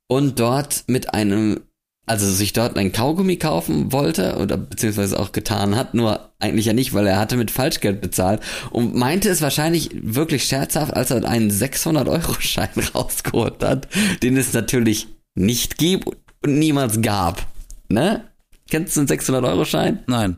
und 0.07 0.39
dort 0.39 0.85
mit 0.87 1.13
einem 1.13 1.61
also 2.05 2.29
sich 2.29 2.53
dort 2.53 2.77
ein 2.77 2.91
Kaugummi 2.91 3.37
kaufen 3.37 3.91
wollte 3.91 4.37
oder 4.37 4.57
beziehungsweise 4.57 5.19
auch 5.19 5.31
getan 5.31 5.75
hat, 5.75 5.93
nur 5.93 6.31
eigentlich 6.39 6.65
ja 6.65 6.73
nicht, 6.73 6.93
weil 6.93 7.07
er 7.07 7.17
hatte 7.17 7.37
mit 7.37 7.51
Falschgeld 7.51 8.01
bezahlt 8.01 8.41
und 8.71 8.95
meinte 8.95 9.29
es 9.29 9.41
wahrscheinlich 9.41 9.89
wirklich 9.93 10.43
scherzhaft, 10.43 10.93
als 10.93 11.11
er 11.11 11.27
einen 11.27 11.51
600-Euro-Schein 11.51 12.69
rausgeholt 12.95 13.63
hat, 13.63 13.87
den 14.21 14.37
es 14.37 14.53
natürlich 14.53 15.07
nicht 15.35 15.77
gibt 15.77 16.07
und 16.43 16.59
niemals 16.59 17.01
gab. 17.01 17.45
Ne? 17.89 18.23
Kennst 18.69 18.95
du 18.95 19.01
einen 19.01 19.09
600-Euro-Schein? 19.09 20.03
Nein. 20.07 20.37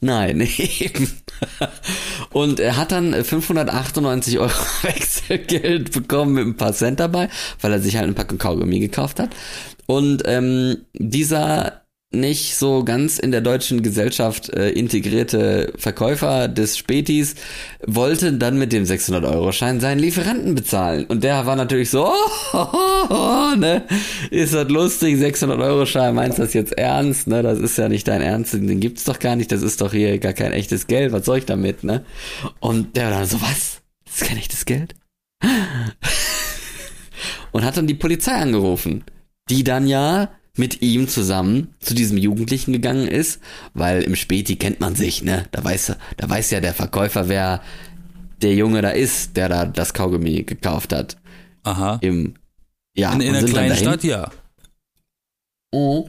Nein, 0.00 0.40
eben. 0.58 1.10
Und 2.30 2.60
er 2.60 2.76
hat 2.76 2.92
dann 2.92 3.12
598 3.12 4.38
Euro 4.38 4.50
Wechselgeld 4.82 5.92
bekommen 5.92 6.34
mit 6.34 6.46
ein 6.46 6.56
paar 6.56 6.72
Cent 6.72 7.00
dabei, 7.00 7.28
weil 7.60 7.72
er 7.72 7.80
sich 7.80 7.96
halt 7.96 8.08
ein 8.08 8.14
Packung 8.14 8.38
Kaugummi 8.38 8.78
gekauft 8.78 9.20
hat. 9.20 9.30
Und 9.86 10.22
ähm, 10.26 10.78
dieser 10.94 11.85
nicht 12.12 12.54
so 12.54 12.84
ganz 12.84 13.18
in 13.18 13.32
der 13.32 13.40
deutschen 13.40 13.82
Gesellschaft 13.82 14.50
äh, 14.50 14.70
integrierte 14.70 15.72
Verkäufer 15.76 16.46
des 16.46 16.78
Spätis 16.78 17.34
wollte 17.84 18.32
dann 18.32 18.58
mit 18.58 18.72
dem 18.72 18.84
600-Euro-Schein 18.84 19.80
seinen 19.80 19.98
Lieferanten 19.98 20.54
bezahlen. 20.54 21.06
Und 21.06 21.24
der 21.24 21.46
war 21.46 21.56
natürlich 21.56 21.90
so, 21.90 22.06
oh, 22.06 22.14
oh, 22.52 23.06
oh, 23.10 23.56
ne, 23.56 23.82
ist 24.30 24.54
das 24.54 24.68
lustig, 24.68 25.16
600-Euro-Schein, 25.16 26.14
meinst 26.14 26.38
du 26.38 26.42
das 26.42 26.54
jetzt 26.54 26.78
ernst? 26.78 27.26
Ne, 27.26 27.42
das 27.42 27.58
ist 27.58 27.76
ja 27.76 27.88
nicht 27.88 28.06
dein 28.06 28.22
Ernst, 28.22 28.54
den 28.54 28.80
gibt's 28.80 29.04
doch 29.04 29.18
gar 29.18 29.34
nicht, 29.34 29.50
das 29.50 29.62
ist 29.62 29.80
doch 29.80 29.92
hier 29.92 30.18
gar 30.18 30.32
kein 30.32 30.52
echtes 30.52 30.86
Geld, 30.86 31.12
was 31.12 31.26
soll 31.26 31.38
ich 31.38 31.46
damit, 31.46 31.82
ne? 31.82 32.04
Und 32.60 32.96
der 32.96 33.06
war 33.06 33.18
dann 33.18 33.26
so, 33.26 33.40
was? 33.40 33.82
Das 34.04 34.22
ist 34.22 34.28
kein 34.28 34.38
echtes 34.38 34.64
Geld? 34.64 34.94
Und 37.52 37.64
hat 37.64 37.76
dann 37.76 37.86
die 37.86 37.94
Polizei 37.94 38.32
angerufen, 38.32 39.04
die 39.48 39.64
dann 39.64 39.86
ja 39.88 40.30
mit 40.58 40.82
ihm 40.82 41.08
zusammen 41.08 41.74
zu 41.80 41.94
diesem 41.94 42.18
Jugendlichen 42.18 42.72
gegangen 42.72 43.08
ist, 43.08 43.40
weil 43.74 44.02
im 44.02 44.16
Späti 44.16 44.56
kennt 44.56 44.80
man 44.80 44.94
sich, 44.94 45.22
ne? 45.22 45.46
Da 45.52 45.62
weiß, 45.64 45.96
da 46.16 46.30
weiß 46.30 46.50
ja 46.50 46.60
der 46.60 46.74
Verkäufer, 46.74 47.28
wer 47.28 47.62
der 48.42 48.54
Junge 48.54 48.82
da 48.82 48.90
ist, 48.90 49.36
der 49.36 49.48
da 49.48 49.64
das 49.64 49.94
Kaugummi 49.94 50.42
gekauft 50.42 50.92
hat. 50.92 51.16
Aha. 51.62 51.98
Im, 52.02 52.34
ja, 52.94 53.12
In, 53.12 53.20
in 53.20 53.34
einer 53.34 53.46
kleinen. 53.46 53.76
Stadt, 53.76 54.04
ja. 54.04 54.30
Oh. 55.72 56.08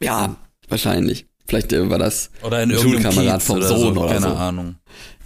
Ja, 0.00 0.36
wahrscheinlich. 0.68 1.26
Vielleicht 1.46 1.72
äh, 1.72 1.88
war 1.88 1.98
das 1.98 2.30
Oder 2.42 2.62
in 2.62 2.72
ein 2.72 2.78
Schulkamerad 2.78 3.42
vom 3.42 3.56
oder 3.56 3.68
Sohn 3.68 3.94
so, 3.94 4.00
oder 4.02 4.14
keine 4.14 4.28
so. 4.28 4.34
Ahnung. 4.34 4.76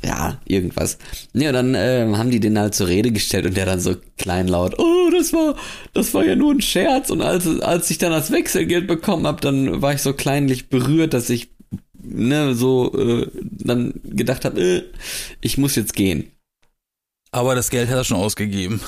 Ja, 0.04 0.40
irgendwas. 0.46 0.98
Ja, 1.32 1.52
dann 1.52 1.74
äh, 1.74 2.06
haben 2.16 2.30
die 2.30 2.40
den 2.40 2.58
halt 2.58 2.74
zur 2.74 2.88
Rede 2.88 3.12
gestellt 3.12 3.46
und 3.46 3.56
der 3.56 3.66
dann 3.66 3.80
so 3.80 3.96
kleinlaut, 4.18 4.78
oh, 4.78 5.01
das 5.12 5.32
war, 5.32 5.56
das 5.92 6.14
war 6.14 6.24
ja 6.24 6.36
nur 6.36 6.52
ein 6.52 6.60
Scherz. 6.60 7.10
Und 7.10 7.22
als, 7.22 7.46
als 7.60 7.90
ich 7.90 7.98
dann 7.98 8.12
das 8.12 8.30
Wechselgeld 8.30 8.86
bekommen 8.86 9.26
hab, 9.26 9.40
dann 9.40 9.82
war 9.82 9.94
ich 9.94 10.02
so 10.02 10.12
kleinlich 10.12 10.68
berührt, 10.68 11.14
dass 11.14 11.30
ich 11.30 11.48
ne, 12.02 12.54
so 12.54 12.92
äh, 12.98 13.30
dann 13.42 14.00
gedacht 14.04 14.44
habe, 14.44 14.60
äh, 14.60 14.82
ich 15.40 15.58
muss 15.58 15.76
jetzt 15.76 15.94
gehen. 15.94 16.30
Aber 17.30 17.54
das 17.54 17.70
Geld 17.70 17.88
hat 17.88 17.96
er 17.96 18.04
schon 18.04 18.18
ausgegeben. 18.18 18.80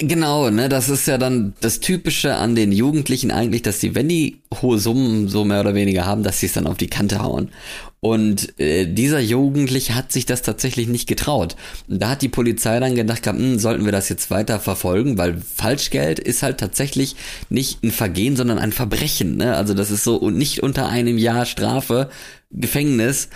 Genau, 0.00 0.48
ne, 0.48 0.68
das 0.68 0.88
ist 0.88 1.08
ja 1.08 1.18
dann 1.18 1.54
das 1.60 1.80
Typische 1.80 2.36
an 2.36 2.54
den 2.54 2.70
Jugendlichen 2.70 3.32
eigentlich, 3.32 3.62
dass 3.62 3.80
sie, 3.80 3.96
wenn 3.96 4.08
die 4.08 4.38
hohe 4.62 4.78
Summen 4.78 5.26
so 5.26 5.44
mehr 5.44 5.58
oder 5.58 5.74
weniger 5.74 6.06
haben, 6.06 6.22
dass 6.22 6.38
sie 6.38 6.46
es 6.46 6.52
dann 6.52 6.68
auf 6.68 6.76
die 6.76 6.86
Kante 6.86 7.20
hauen. 7.20 7.50
Und 7.98 8.56
äh, 8.60 8.86
dieser 8.86 9.18
Jugendliche 9.18 9.96
hat 9.96 10.12
sich 10.12 10.24
das 10.24 10.42
tatsächlich 10.42 10.86
nicht 10.86 11.08
getraut. 11.08 11.56
Da 11.88 12.10
hat 12.10 12.22
die 12.22 12.28
Polizei 12.28 12.78
dann 12.78 12.94
gedacht, 12.94 13.26
hm, 13.26 13.58
sollten 13.58 13.86
wir 13.86 13.90
das 13.90 14.08
jetzt 14.08 14.30
weiter 14.30 14.60
verfolgen, 14.60 15.18
weil 15.18 15.42
Falschgeld 15.56 16.20
ist 16.20 16.44
halt 16.44 16.58
tatsächlich 16.58 17.16
nicht 17.50 17.82
ein 17.82 17.90
Vergehen, 17.90 18.36
sondern 18.36 18.60
ein 18.60 18.70
Verbrechen. 18.70 19.36
Ne? 19.36 19.56
Also 19.56 19.74
das 19.74 19.90
ist 19.90 20.04
so 20.04 20.14
und 20.14 20.38
nicht 20.38 20.62
unter 20.62 20.88
einem 20.88 21.18
Jahr 21.18 21.44
Strafe, 21.44 22.08
Gefängnis 22.52 23.30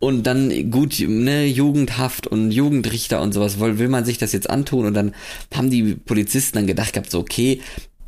und 0.00 0.22
dann 0.26 0.70
gut, 0.70 0.98
ne, 0.98 1.44
Jugendhaft 1.44 2.26
und 2.26 2.50
Jugendrichter 2.50 3.20
und 3.20 3.32
sowas, 3.32 3.60
will, 3.60 3.78
will 3.78 3.88
man 3.88 4.06
sich 4.06 4.16
das 4.16 4.32
jetzt 4.32 4.48
antun? 4.48 4.86
Und 4.86 4.94
dann 4.94 5.14
haben 5.54 5.70
die 5.70 5.94
Polizisten 5.94 6.56
dann 6.56 6.66
gedacht 6.66 6.94
gehabt, 6.94 7.10
so 7.10 7.20
okay, 7.20 7.60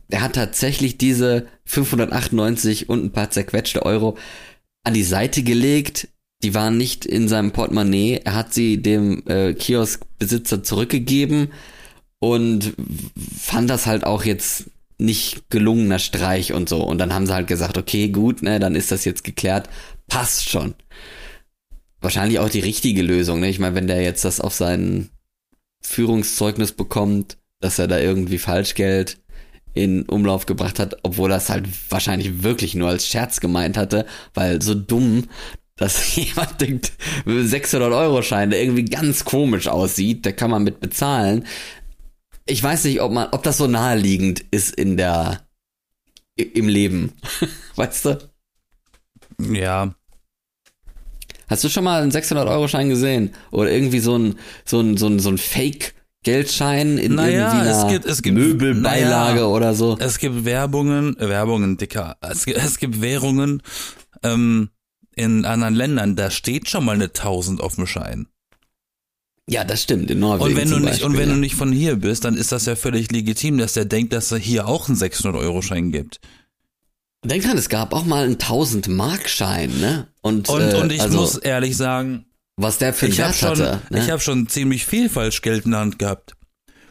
er 0.09 0.23
hat 0.23 0.33
tatsächlich 0.35 0.97
diese 0.97 1.47
598 1.67 2.89
und 2.89 3.05
ein 3.05 3.13
paar 3.13 3.31
zerquetschte 3.31 3.85
Euro 3.85 4.17
an 4.85 4.95
die 4.95 5.05
Seite 5.05 5.43
gelegt, 5.43 6.09
die 6.43 6.55
waren 6.55 6.79
nicht 6.79 7.05
in 7.05 7.29
seinem 7.29 7.53
Portemonnaie, 7.53 8.23
er 8.25 8.35
hat 8.35 8.55
sie 8.55 8.79
dem 8.83 9.23
äh, 9.29 9.53
Kioskbesitzer 9.53 10.63
zurückgegeben 10.65 11.53
und 12.19 12.73
fand 13.39 13.69
das 13.69 13.87
halt 13.87 14.05
auch 14.05 14.25
jetzt 14.25 14.65
nicht 14.97 15.51
gelungener 15.51 15.99
Streich 15.99 16.55
und 16.55 16.71
so. 16.71 16.83
Und 16.83 16.99
dann 16.99 17.13
haben 17.13 17.27
sie 17.27 17.35
halt 17.35 17.49
gesagt, 17.49 17.77
okay, 17.77 18.09
gut, 18.09 18.43
ne, 18.43 18.59
dann 18.61 18.75
ist 18.75 18.91
das 18.91 19.05
jetzt 19.05 19.25
geklärt, 19.25 19.69
passt 20.09 20.49
schon 20.49 20.75
wahrscheinlich 22.03 22.39
auch 22.39 22.51
die 22.51 22.61
richtige 22.61 23.03
Lösung. 23.03 23.41
Ne? 23.41 23.49
Ich 23.49 23.59
meine, 23.59 23.75
wenn 23.75 23.87
der 23.87 24.03
jetzt 24.03 24.25
das 24.25 24.41
auf 24.41 24.55
sein 24.55 25.09
Führungszeugnis 25.81 26.73
bekommt, 26.73 27.39
dass 27.61 27.79
er 27.79 27.89
da 27.89 27.99
irgendwie 27.99 28.39
Falschgeld 28.39 29.19
in 29.75 30.03
Umlauf 30.03 30.47
gebracht 30.47 30.79
hat, 30.79 30.97
obwohl 31.03 31.31
er 31.31 31.39
es 31.39 31.49
halt 31.49 31.67
wahrscheinlich 31.91 32.43
wirklich 32.43 32.75
nur 32.75 32.89
als 32.89 33.07
Scherz 33.07 33.41
gemeint 33.41 33.77
hatte, 33.77 34.07
weil 34.35 34.61
so 34.61 34.75
dumm, 34.75 35.29
dass 35.77 36.15
jemand 36.15 36.61
denkt, 36.61 36.93
600 37.25 37.93
Euro 37.93 38.23
Schein, 38.23 38.51
der 38.51 38.63
irgendwie 38.63 38.85
ganz 38.85 39.25
komisch 39.25 39.69
aussieht, 39.69 40.27
da 40.27 40.33
kann 40.33 40.51
man 40.51 40.63
mit 40.63 40.81
bezahlen. 40.81 41.47
Ich 42.45 42.63
weiß 42.63 42.85
nicht, 42.85 43.01
ob 43.01 43.13
man, 43.13 43.29
ob 43.33 43.43
das 43.43 43.57
so 43.57 43.67
naheliegend 43.67 44.45
ist 44.51 44.75
in 44.75 44.97
der, 44.97 45.41
im 46.37 46.69
Leben. 46.69 47.13
weißt 47.77 48.05
du? 48.05 48.31
Ja. 49.41 49.95
Hast 51.53 51.65
du 51.65 51.69
schon 51.69 51.85
mal 51.85 52.03
einen 52.03 52.11
600-Euro-Schein 52.11 52.89
gesehen? 52.89 53.31
Oder 53.51 53.71
irgendwie 53.71 53.99
so 54.01 54.17
ein, 54.19 54.37
so 54.65 54.81
ein, 54.81 54.97
so 54.97 55.07
ein, 55.07 55.19
so 55.21 55.29
ein 55.31 55.39
Fake-Geldschein 55.39 56.99
in 56.99 57.15
Naja, 57.15 57.53
irgendwie 57.53 57.69
einer 57.69 57.85
es 57.87 57.93
gibt- 57.93 58.05
es 58.07 58.23
gibt- 58.23 58.37
Möbelbeilage 58.39 59.35
naja. 59.41 59.47
oder 59.47 59.75
so? 59.75 59.97
Es 59.99 60.19
gibt 60.19 60.45
Werbungen, 60.45 61.15
Werbungen, 61.19 61.77
Dicker. 61.77 62.17
Es 62.21 62.45
gibt, 62.47 62.59
es 62.59 62.79
gibt 62.79 63.01
Währungen 63.03 63.63
ähm, 64.23 64.71
in 65.15 65.45
anderen 65.45 65.75
Ländern, 65.75 66.17
da 66.17 66.31
steht 66.31 66.69
schon 66.69 66.85
mal 66.85 66.95
eine 66.95 67.05
1000 67.05 67.61
auf 67.61 67.75
dem 67.77 67.87
Schein. 67.87 68.27
Ja, 69.49 69.65
das 69.65 69.83
stimmt, 69.83 70.11
in 70.11 70.21
Norwegen 70.21 70.51
Und 70.51 70.57
wenn 70.57 70.71
du 70.71 70.79
nicht, 70.79 71.03
und 71.03 71.11
Beispiel, 71.13 71.19
wenn 71.19 71.29
ja. 71.29 71.35
du 71.35 71.41
nicht 71.41 71.57
von 71.57 71.73
hier 71.73 71.97
bist, 71.97 72.25
dann 72.25 72.37
ist 72.37 72.53
das 72.53 72.65
ja 72.67 72.77
völlig 72.77 73.11
legitim, 73.11 73.59
dass 73.59 73.73
der 73.75 73.85
denkt, 73.85 74.13
dass 74.13 74.31
er 74.33 74.39
hier 74.39 74.67
auch 74.69 74.89
einen 74.89 74.97
600-Euro-Schein 74.97 75.91
gibt. 75.93 76.21
Denk 77.25 77.45
dran, 77.45 77.57
es 77.57 77.69
gab 77.69 77.95
auch 77.95 78.05
mal 78.05 78.25
einen 78.25 78.37
1000-Mark-Schein, 78.37 79.79
ne? 79.81 80.09
Und, 80.23 80.49
Und, 80.49 80.61
äh, 80.61 80.75
und 80.77 80.93
ich 80.93 81.01
also, 81.01 81.21
muss 81.21 81.37
ehrlich 81.37 81.77
sagen, 81.77 82.27
was 82.57 82.79
der 82.79 82.93
für 82.93 83.07
einen 83.07 83.13
ich 83.13 83.19
Wert 83.19 83.37
schon, 83.37 83.51
hatte. 83.51 83.83
Ne? 83.91 84.01
ich 84.01 84.11
habe 84.11 84.21
schon 84.21 84.49
ziemlich 84.49 84.85
viel 84.85 85.09
Falschgeld 85.09 85.65
in 85.65 85.71
der 85.71 85.81
Hand 85.81 85.99
gehabt. 85.99 86.35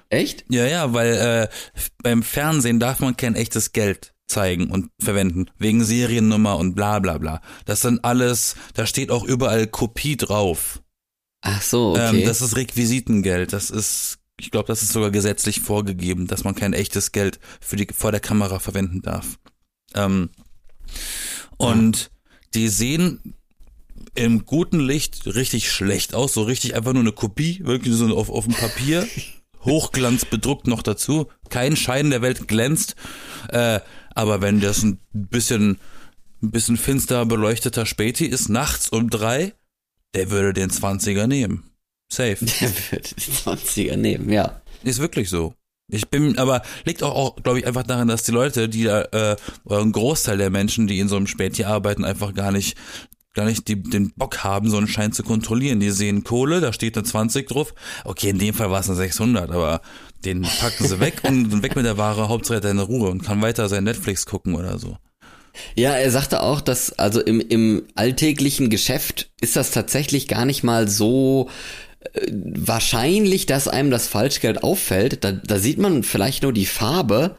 Echt? 0.09 0.45
Ja, 0.49 0.65
ja, 0.65 0.93
weil 0.93 1.13
äh, 1.13 1.81
beim 2.03 2.23
Fernsehen 2.23 2.79
darf 2.79 2.99
man 2.99 3.15
kein 3.17 3.35
echtes 3.35 3.71
Geld 3.71 4.13
zeigen 4.27 4.71
und 4.71 4.89
verwenden, 5.01 5.47
wegen 5.57 5.83
Seriennummer 5.83 6.57
und 6.57 6.75
bla 6.75 6.99
bla 6.99 7.17
bla. 7.17 7.41
Das 7.65 7.81
sind 7.81 8.03
alles, 8.03 8.55
da 8.73 8.85
steht 8.85 9.11
auch 9.11 9.23
überall 9.23 9.67
Kopie 9.67 10.17
drauf. 10.17 10.81
Ach 11.41 11.61
so, 11.61 11.91
okay. 11.91 12.21
Ähm, 12.21 12.25
das 12.25 12.41
ist 12.41 12.55
Requisitengeld, 12.55 13.51
das 13.51 13.69
ist, 13.69 14.19
ich 14.39 14.51
glaube, 14.51 14.67
das 14.67 14.81
ist 14.83 14.93
sogar 14.93 15.11
gesetzlich 15.11 15.59
vorgegeben, 15.59 16.27
dass 16.27 16.43
man 16.43 16.55
kein 16.55 16.73
echtes 16.73 17.11
Geld 17.11 17.39
für 17.59 17.75
die, 17.75 17.87
vor 17.93 18.11
der 18.11 18.21
Kamera 18.21 18.59
verwenden 18.59 19.01
darf. 19.01 19.37
Ähm, 19.95 20.29
und 21.57 22.11
die 22.53 22.67
sehen 22.67 23.35
im 24.15 24.45
guten 24.45 24.79
Licht 24.79 25.25
richtig 25.25 25.71
schlecht 25.71 26.13
aus, 26.13 26.33
so 26.33 26.43
richtig 26.43 26.75
einfach 26.75 26.93
nur 26.93 27.01
eine 27.01 27.13
Kopie, 27.13 27.61
wirklich 27.63 27.95
so 27.95 28.15
auf, 28.17 28.29
auf 28.29 28.45
dem 28.45 28.53
Papier. 28.53 29.07
Hochglanz 29.63 30.25
bedruckt 30.25 30.67
noch 30.67 30.81
dazu. 30.81 31.27
Kein 31.49 31.75
Schein 31.75 32.09
der 32.09 32.21
Welt 32.21 32.47
glänzt. 32.47 32.95
Äh, 33.49 33.79
aber 34.15 34.41
wenn 34.41 34.59
das 34.59 34.83
ein 34.83 34.99
bisschen, 35.13 35.79
ein 36.41 36.51
bisschen 36.51 36.77
finster 36.77 37.25
beleuchteter 37.25 37.85
Späti 37.85 38.25
ist, 38.25 38.49
nachts 38.49 38.89
um 38.89 39.09
drei, 39.09 39.53
der 40.15 40.31
würde 40.31 40.53
den 40.53 40.71
20er 40.71 41.27
nehmen. 41.27 41.71
Safe. 42.11 42.37
der 42.43 42.69
würde 42.91 43.09
die 43.15 43.31
20er 43.31 43.95
nehmen, 43.97 44.29
ja. 44.31 44.61
Ist 44.83 44.99
wirklich 44.99 45.29
so. 45.29 45.53
Ich 45.91 46.07
bin, 46.09 46.37
aber 46.37 46.61
liegt 46.85 47.03
auch, 47.03 47.15
auch 47.15 47.35
glaube 47.43 47.59
ich, 47.59 47.67
einfach 47.67 47.83
daran, 47.83 48.07
dass 48.07 48.23
die 48.23 48.31
Leute, 48.31 48.69
die 48.69 48.85
da, 48.85 49.01
äh, 49.11 49.35
oder 49.65 49.79
ein 49.79 49.91
Großteil 49.91 50.37
der 50.37 50.49
Menschen, 50.49 50.87
die 50.87 50.99
in 50.99 51.09
so 51.09 51.17
einem 51.17 51.27
Späti 51.27 51.65
arbeiten, 51.65 52.05
einfach 52.05 52.33
gar 52.33 52.51
nicht, 52.51 52.77
gar 53.33 53.45
nicht 53.45 53.67
die, 53.67 53.81
den 53.81 54.13
Bock 54.15 54.43
haben, 54.43 54.69
so 54.69 54.77
einen 54.77 54.87
Schein 54.87 55.11
zu 55.11 55.23
kontrollieren. 55.23 55.81
Die 55.81 55.91
sehen 55.91 56.23
Kohle, 56.23 56.61
da 56.61 56.71
steht 56.71 56.97
eine 56.97 57.03
20 57.03 57.47
drauf. 57.47 57.73
Okay, 58.05 58.29
in 58.29 58.39
dem 58.39 58.53
Fall 58.53 58.71
war 58.71 58.79
es 58.79 58.87
eine 58.87 58.97
600, 58.97 59.51
aber 59.51 59.81
den 60.23 60.43
packen 60.43 60.87
sie 60.87 60.99
weg 61.01 61.21
und 61.27 61.61
weg 61.63 61.75
mit 61.75 61.85
der 61.85 61.97
Ware. 61.97 62.29
Hauptsache 62.29 62.55
er 62.55 62.63
hat 62.63 62.65
eine 62.65 62.83
Ruhe 62.83 63.09
und 63.09 63.23
kann 63.23 63.41
weiter 63.41 63.67
sein 63.67 63.83
Netflix 63.83 64.25
gucken 64.25 64.55
oder 64.55 64.79
so. 64.79 64.97
Ja, 65.75 65.91
er 65.91 66.11
sagte 66.11 66.41
auch, 66.41 66.61
dass 66.61 66.93
also 66.97 67.19
im, 67.19 67.41
im 67.41 67.83
alltäglichen 67.95 68.69
Geschäft 68.69 69.31
ist 69.41 69.57
das 69.57 69.71
tatsächlich 69.71 70.29
gar 70.29 70.45
nicht 70.45 70.63
mal 70.63 70.87
so 70.87 71.49
wahrscheinlich, 72.29 73.45
dass 73.45 73.67
einem 73.67 73.91
das 73.91 74.07
Falschgeld 74.07 74.63
auffällt. 74.63 75.23
Da, 75.23 75.31
da 75.31 75.59
sieht 75.59 75.77
man 75.77 76.03
vielleicht 76.03 76.43
nur 76.43 76.53
die 76.53 76.65
Farbe 76.65 77.35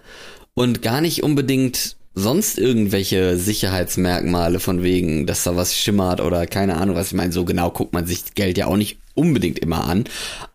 und 0.54 0.83
gar 0.83 1.00
nicht 1.00 1.23
unbedingt 1.23 1.97
sonst 2.14 2.59
irgendwelche 2.59 3.37
Sicherheitsmerkmale 3.38 4.61
von 4.61 4.83
wegen, 4.83 5.26
dass 5.26 5.45
da 5.45 5.57
was 5.57 5.76
schimmert 5.76 6.21
oder 6.21 6.47
keine 6.47 6.76
Ahnung 6.76 6.97
was. 6.97 7.09
Ich 7.09 7.14
meine, 7.14 7.33
so 7.33 7.45
genau 7.45 7.71
guckt 7.71 7.92
man 7.92 8.07
sich 8.07 8.35
Geld 8.35 8.59
ja 8.59 8.66
auch 8.66 8.76
nicht 8.76 8.99
unbedingt 9.14 9.59
immer 9.59 9.85
an. 9.85 10.04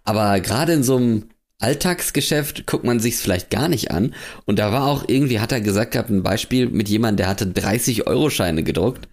Aber 0.04 0.40
gerade 0.40 0.74
in 0.74 0.84
so 0.84 0.98
einem 0.98 1.24
Alltagsgeschäft 1.60 2.68
guckt 2.68 2.84
man 2.84 3.00
sich's 3.00 3.22
vielleicht 3.22 3.50
gar 3.50 3.68
nicht 3.68 3.90
an. 3.90 4.14
Und 4.46 4.60
da 4.60 4.72
war 4.72 4.86
auch 4.86 5.06
irgendwie, 5.08 5.40
hat 5.40 5.52
er 5.52 5.62
gesagt 5.62 5.92
gehabt, 5.92 6.12
ein 6.12 6.22
Beispiel 6.22 6.70
mit 6.70 6.88
jemandem, 6.90 7.18
der 7.18 7.28
hatte 7.28 7.48
30 7.48 8.06
Euro 8.06 8.30
Scheine 8.30 8.62
gedruckt, 8.62 9.08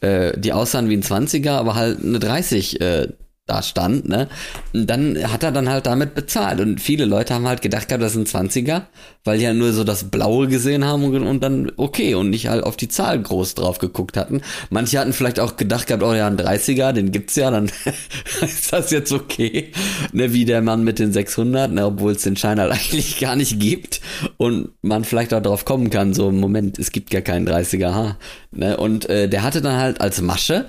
äh, 0.00 0.38
die 0.38 0.54
aussahen 0.54 0.88
wie 0.88 0.96
ein 0.96 1.02
20er, 1.02 1.50
aber 1.50 1.74
halt 1.74 2.02
eine 2.02 2.18
30 2.18 2.80
äh, 2.80 3.08
da 3.50 3.62
stand, 3.62 4.08
ne? 4.08 4.28
Und 4.72 4.88
dann 4.88 5.18
hat 5.30 5.42
er 5.42 5.50
dann 5.50 5.68
halt 5.68 5.86
damit 5.86 6.14
bezahlt. 6.14 6.60
Und 6.60 6.80
viele 6.80 7.04
Leute 7.04 7.34
haben 7.34 7.48
halt 7.48 7.62
gedacht 7.62 7.88
gehabt, 7.88 8.02
das 8.02 8.14
ein 8.14 8.26
20er, 8.26 8.82
weil 9.24 9.38
die 9.38 9.44
ja 9.44 9.52
nur 9.52 9.72
so 9.72 9.84
das 9.84 10.04
Blaue 10.04 10.46
gesehen 10.46 10.84
haben 10.84 11.04
und, 11.04 11.26
und, 11.26 11.42
dann 11.42 11.72
okay 11.76 12.14
und 12.14 12.30
nicht 12.30 12.48
halt 12.48 12.62
auf 12.62 12.76
die 12.76 12.88
Zahl 12.88 13.20
groß 13.20 13.54
drauf 13.54 13.78
geguckt 13.78 14.16
hatten. 14.16 14.42
Manche 14.70 14.98
hatten 14.98 15.12
vielleicht 15.12 15.40
auch 15.40 15.56
gedacht 15.56 15.88
gehabt, 15.88 16.02
oh 16.02 16.14
ja, 16.14 16.26
ein 16.26 16.36
30er, 16.36 16.92
den 16.92 17.10
gibt's 17.10 17.34
ja, 17.36 17.50
dann 17.50 17.70
ist 18.40 18.72
das 18.72 18.90
jetzt 18.90 19.12
okay. 19.12 19.72
Ne, 20.12 20.32
wie 20.32 20.44
der 20.44 20.62
Mann 20.62 20.84
mit 20.84 20.98
den 20.98 21.12
600, 21.12 21.72
ne, 21.72 21.86
obwohl 21.86 22.12
es 22.12 22.22
den 22.22 22.36
Schein 22.36 22.60
halt 22.60 22.72
eigentlich 22.72 23.18
gar 23.18 23.36
nicht 23.36 23.58
gibt 23.58 24.00
und 24.36 24.70
man 24.82 25.04
vielleicht 25.04 25.34
auch 25.34 25.42
drauf 25.42 25.64
kommen 25.64 25.90
kann, 25.90 26.14
so, 26.14 26.30
Moment, 26.30 26.78
es 26.78 26.92
gibt 26.92 27.10
gar 27.10 27.22
keinen 27.22 27.48
30er, 27.48 27.92
ha. 27.92 28.16
Ne, 28.52 28.76
und 28.76 29.08
äh, 29.08 29.28
der 29.28 29.42
hatte 29.42 29.60
dann 29.60 29.76
halt 29.76 30.00
als 30.00 30.20
Masche 30.20 30.66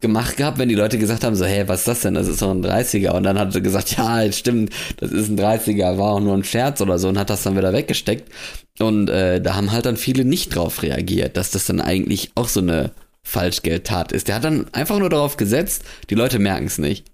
gemacht 0.00 0.36
gehabt, 0.36 0.58
wenn 0.58 0.68
die 0.68 0.74
Leute 0.74 0.98
gesagt 0.98 1.24
haben, 1.24 1.34
so, 1.34 1.44
hey, 1.44 1.66
was 1.66 1.80
ist 1.80 1.88
das 1.88 2.00
denn? 2.02 2.14
Das 2.14 2.28
ist 2.28 2.40
doch 2.40 2.50
ein 2.50 2.64
30er. 2.64 3.10
Und 3.10 3.24
dann 3.24 3.38
hat 3.38 3.54
er 3.54 3.60
gesagt, 3.60 3.90
ja, 3.96 4.30
stimmt, 4.32 4.72
das 4.98 5.10
ist 5.10 5.28
ein 5.28 5.38
30er, 5.38 5.98
war 5.98 6.12
auch 6.12 6.20
nur 6.20 6.34
ein 6.34 6.44
Scherz 6.44 6.80
oder 6.80 6.98
so 6.98 7.08
und 7.08 7.18
hat 7.18 7.30
das 7.30 7.42
dann 7.42 7.56
wieder 7.56 7.72
weggesteckt. 7.72 8.30
Und 8.78 9.10
äh, 9.10 9.40
da 9.40 9.54
haben 9.54 9.72
halt 9.72 9.86
dann 9.86 9.96
viele 9.96 10.24
nicht 10.24 10.54
drauf 10.54 10.82
reagiert, 10.82 11.36
dass 11.36 11.50
das 11.50 11.66
dann 11.66 11.80
eigentlich 11.80 12.30
auch 12.36 12.48
so 12.48 12.60
eine 12.60 12.92
Falschgeldtat 13.22 14.12
ist. 14.12 14.28
Der 14.28 14.36
hat 14.36 14.44
dann 14.44 14.66
einfach 14.72 14.98
nur 14.98 15.10
darauf 15.10 15.36
gesetzt, 15.36 15.84
die 16.10 16.14
Leute 16.14 16.38
merken 16.38 16.66
es 16.66 16.78
nicht. 16.78 17.10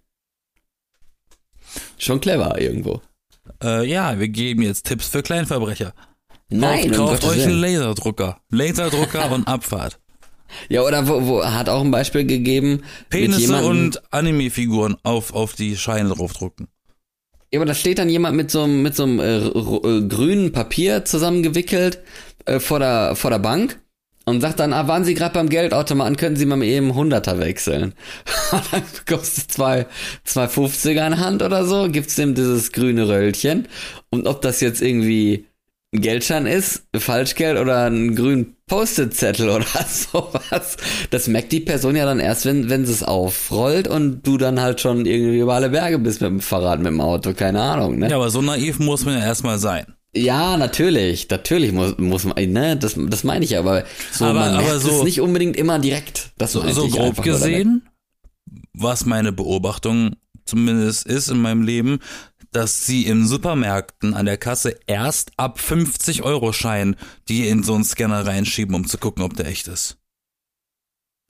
Schon 1.99 2.21
clever 2.21 2.61
irgendwo. 2.61 3.01
Äh, 3.63 3.89
ja, 3.89 4.19
wir 4.19 4.29
geben 4.29 4.63
jetzt 4.63 4.87
Tipps 4.87 5.09
für 5.09 5.23
Kleinverbrecher. 5.23 5.95
Nein, 6.51 6.93
kauft, 6.93 7.23
kauft 7.23 7.25
euch 7.25 7.45
einen. 7.45 7.59
Laserdrucker. 7.59 8.39
Laserdrucker 8.51 9.31
und 9.33 9.49
Abfahrt. 9.49 9.99
Ja, 10.69 10.83
oder 10.83 11.09
wo, 11.09 11.27
wo 11.27 11.45
hat 11.45 11.69
auch 11.69 11.83
ein 11.83 11.91
Beispiel 11.91 12.25
gegeben 12.25 12.83
Penisse 13.11 13.65
und 13.65 14.03
Anime-Figuren 14.13 14.97
auf, 15.03 15.35
auf 15.35 15.55
die 15.55 15.77
Scheine 15.77 16.11
draufdrucken. 16.11 16.69
Ja, 17.53 17.61
aber 17.61 17.67
da 17.67 17.75
steht 17.75 17.99
dann 17.99 18.09
jemand 18.09 18.37
mit 18.37 18.51
so 18.51 18.63
einem 18.63 18.83
mit 18.83 18.97
so 18.97 19.05
einem 19.05 19.21
äh, 19.21 19.37
äh, 19.37 20.09
grünen 20.09 20.53
Papier 20.53 21.05
zusammengewickelt 21.05 22.01
äh, 22.47 22.59
vor 22.59 22.81
der 22.81 23.15
vor 23.15 23.31
der 23.31 23.39
Bank 23.39 23.79
und 24.25 24.41
sagt 24.41 24.61
dann, 24.61 24.73
ah, 24.73 24.89
waren 24.89 25.05
Sie 25.05 25.15
gerade 25.15 25.35
beim 25.35 25.49
Geldautomaten, 25.49 26.17
können 26.17 26.37
Sie 26.37 26.47
mal 26.47 26.63
eben 26.63 26.95
Hunderter 26.95 27.39
wechseln. 27.39 27.95
Und 28.53 28.63
dann 28.73 28.83
bekommst 29.05 29.39
du 29.39 29.43
zwei, 29.49 29.87
zwei 30.25 30.47
50er 30.47 31.07
in 31.07 31.21
Hand 31.21 31.43
oder 31.43 31.67
so, 31.67 31.89
gibt's 31.91 32.17
dem 32.17 32.35
dieses 32.35 32.73
grüne 32.73 33.09
Röllchen. 33.09 33.69
Und 34.11 34.27
ob 34.27 34.41
das 34.41 34.61
jetzt 34.61 34.81
irgendwie 34.81 35.47
Geldschein 35.97 36.47
ist, 36.47 36.85
Falschgeld 36.97 37.59
oder 37.59 37.85
ein 37.89 38.17
grünen 38.17 38.57
Post-it-Zettel 38.67 39.49
oder 39.51 39.65
sowas, 39.89 40.77
das 41.11 41.29
merkt 41.29 41.53
die 41.53 41.61
Person 41.61 41.95
ja 41.97 42.05
dann 42.05 42.19
erst, 42.21 42.47
wenn, 42.47 42.69
wenn 42.69 42.85
sie 42.85 42.93
es 42.93 43.03
aufrollt 43.03 43.87
und 43.89 44.23
du 44.27 44.37
dann 44.37 44.61
halt 44.61 44.81
schon 44.81 45.07
irgendwie 45.07 45.39
über 45.39 45.55
alle 45.55 45.71
Berge 45.71 45.99
bist 45.99 46.21
mit 46.21 46.31
dem 46.31 46.41
Fahrrad, 46.41 46.79
mit 46.79 46.89
dem 46.89 47.01
Auto, 47.01 47.33
keine 47.33 47.61
Ahnung, 47.61 47.99
ne? 47.99 48.11
Ja, 48.11 48.17
aber 48.17 48.31
so 48.31 48.43
naiv 48.43 48.79
muss 48.81 49.05
man 49.05 49.15
ja 49.15 49.25
erstmal 49.25 49.59
sein. 49.59 49.87
Ja, 50.17 50.57
natürlich, 50.57 51.29
natürlich 51.29 51.73
muss, 51.73 51.97
muss 51.99 52.25
man, 52.25 52.37
ne, 52.53 52.77
das, 52.77 52.95
das 52.97 53.25
meine 53.25 53.45
ich 53.45 53.57
aber. 53.59 53.85
So, 54.13 54.27
Aber- 54.27 54.41
man 54.41 54.55
aber 54.57 54.79
so- 54.79 54.91
es 54.99 55.03
nicht 55.05 55.21
unbedingt 55.21 55.57
immer 55.57 55.79
direkt. 55.79 56.31
Das 56.39 56.53
So, 56.53 56.67
so 56.69 56.89
grob 56.89 57.23
gesehen, 57.23 57.89
was 58.73 59.07
meine 59.07 59.33
Beobachtung 59.33 60.17
zumindest 60.45 61.07
ist 61.07 61.31
in 61.31 61.39
meinem 61.41 61.63
Leben, 61.63 61.99
dass 62.55 62.87
sie 62.87 63.07
in 63.07 63.27
Supermärkten 63.27 64.15
an 64.15 64.27
der 64.27 64.37
Kasse 64.39 64.79
erst 64.87 65.33
ab 65.37 65.59
50 65.61 66.23
Euro 66.23 66.53
Schein 66.53 66.97
die 67.29 67.49
in 67.49 67.63
so 67.63 67.75
einen 67.75 67.85
Scanner 67.85 68.27
reinschieben, 68.27 68.75
um 68.75 68.87
zu 68.87 68.99
gucken, 68.99 69.23
ob 69.23 69.35
der 69.37 69.47
echt 69.47 69.69
ist. 69.69 69.97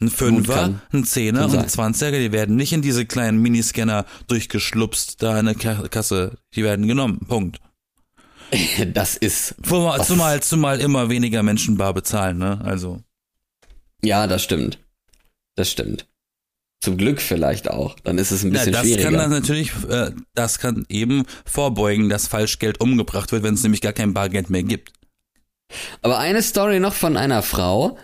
Ein 0.03 0.11
Fünfer, 0.11 0.81
ein 0.93 1.05
Zehner 1.05 1.47
und 1.47 1.57
ein. 1.57 1.69
Zwanziger, 1.69 2.19
die 2.19 2.33
werden 2.33 2.57
nicht 2.57 2.73
in 2.73 2.83
diese 2.83 3.07
kleinen 3.07 3.41
Miniscanner 3.41 4.05
durchgeschlupst 4.27 5.23
da 5.23 5.39
in 5.39 5.47
der 5.47 5.55
Ka- 5.55 5.89
Kasse. 5.89 6.37
Die 6.55 6.65
werden 6.65 6.87
genommen. 6.89 7.21
Punkt. 7.27 7.59
Das 8.93 9.17
ist, 9.17 9.55
Zumal, 9.67 10.05
zumal, 10.05 10.43
zumal 10.43 10.81
immer 10.81 11.09
weniger 11.09 11.43
Menschen 11.43 11.77
bar 11.77 11.95
bezahlen, 11.95 12.39
ne? 12.39 12.61
Also. 12.63 13.03
ja, 14.03 14.27
das 14.27 14.45
stimmt. 14.45 14.79
Das 15.57 15.71
stimmt. 15.71 16.07
Zum 16.85 16.99
Glück 16.99 17.23
vielleicht 17.23 17.71
auch. 17.71 17.97
Dann 18.05 18.19
ist 18.19 18.31
es 18.31 18.45
ein 18.45 18.51
bisschen 18.51 18.75
ja, 18.75 18.81
das 18.81 18.87
schwieriger. 18.87 19.05
kann 19.05 19.15
dann 19.19 19.31
natürlich, 19.31 19.73
äh, 19.89 20.11
das 20.35 20.59
kann 20.59 20.85
eben 20.91 21.25
vorbeugen, 21.47 22.11
dass 22.11 22.27
Falschgeld 22.27 22.79
umgebracht 22.79 23.33
wird, 23.33 23.43
wenn 23.43 23.55
es 23.55 23.63
nämlich 23.63 23.81
gar 23.81 23.95
kein 23.95 24.13
Bargeld 24.13 24.51
mehr 24.51 24.65
gibt. 24.65 24.93
Aber 26.03 26.19
eine 26.19 26.43
Story 26.43 26.81
noch 26.81 26.93
von 26.93 27.17
einer 27.17 27.41
Frau, 27.41 27.97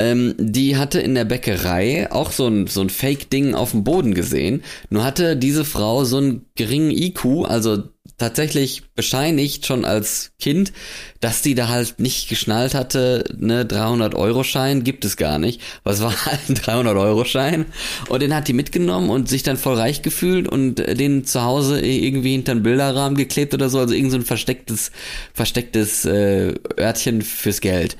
ähm, 0.00 0.34
die 0.36 0.76
hatte 0.76 1.00
in 1.00 1.14
der 1.14 1.24
Bäckerei 1.24 2.10
auch 2.10 2.32
so 2.32 2.48
ein, 2.48 2.66
so 2.66 2.80
ein 2.80 2.90
Fake-Ding 2.90 3.54
auf 3.54 3.70
dem 3.70 3.84
Boden 3.84 4.14
gesehen. 4.14 4.64
Nur 4.90 5.04
hatte 5.04 5.36
diese 5.36 5.64
Frau 5.64 6.04
so 6.04 6.16
einen 6.16 6.46
geringen 6.56 6.90
IQ, 6.90 7.44
also 7.46 7.84
tatsächlich 8.18 8.82
bescheinigt 8.94 9.66
schon 9.66 9.84
als 9.84 10.32
Kind, 10.38 10.72
dass 11.20 11.42
die 11.42 11.54
da 11.54 11.68
halt 11.68 12.00
nicht 12.00 12.28
geschnallt 12.28 12.74
hatte, 12.74 13.24
ne, 13.36 13.64
300-Euro-Schein 13.64 14.84
gibt 14.84 15.04
es 15.04 15.16
gar 15.16 15.38
nicht. 15.38 15.60
Was 15.82 16.02
war 16.02 16.12
halt 16.26 16.40
ein 16.48 16.56
300-Euro-Schein? 16.56 17.66
Und 18.08 18.22
den 18.22 18.34
hat 18.34 18.48
die 18.48 18.52
mitgenommen 18.52 19.10
und 19.10 19.28
sich 19.28 19.42
dann 19.42 19.56
voll 19.56 19.74
reich 19.76 20.02
gefühlt 20.02 20.48
und 20.48 20.80
äh, 20.80 20.94
den 20.94 21.24
zu 21.24 21.42
Hause 21.42 21.80
irgendwie 21.80 22.32
hinter 22.32 22.54
den 22.54 22.62
Bilderrahmen 22.62 23.16
geklebt 23.16 23.54
oder 23.54 23.68
so, 23.68 23.78
also 23.78 23.94
irgend 23.94 24.12
so 24.12 24.18
ein 24.18 24.24
verstecktes, 24.24 24.92
verstecktes 25.32 26.04
äh, 26.04 26.54
Örtchen 26.78 27.22
fürs 27.22 27.60
Geld. 27.60 27.96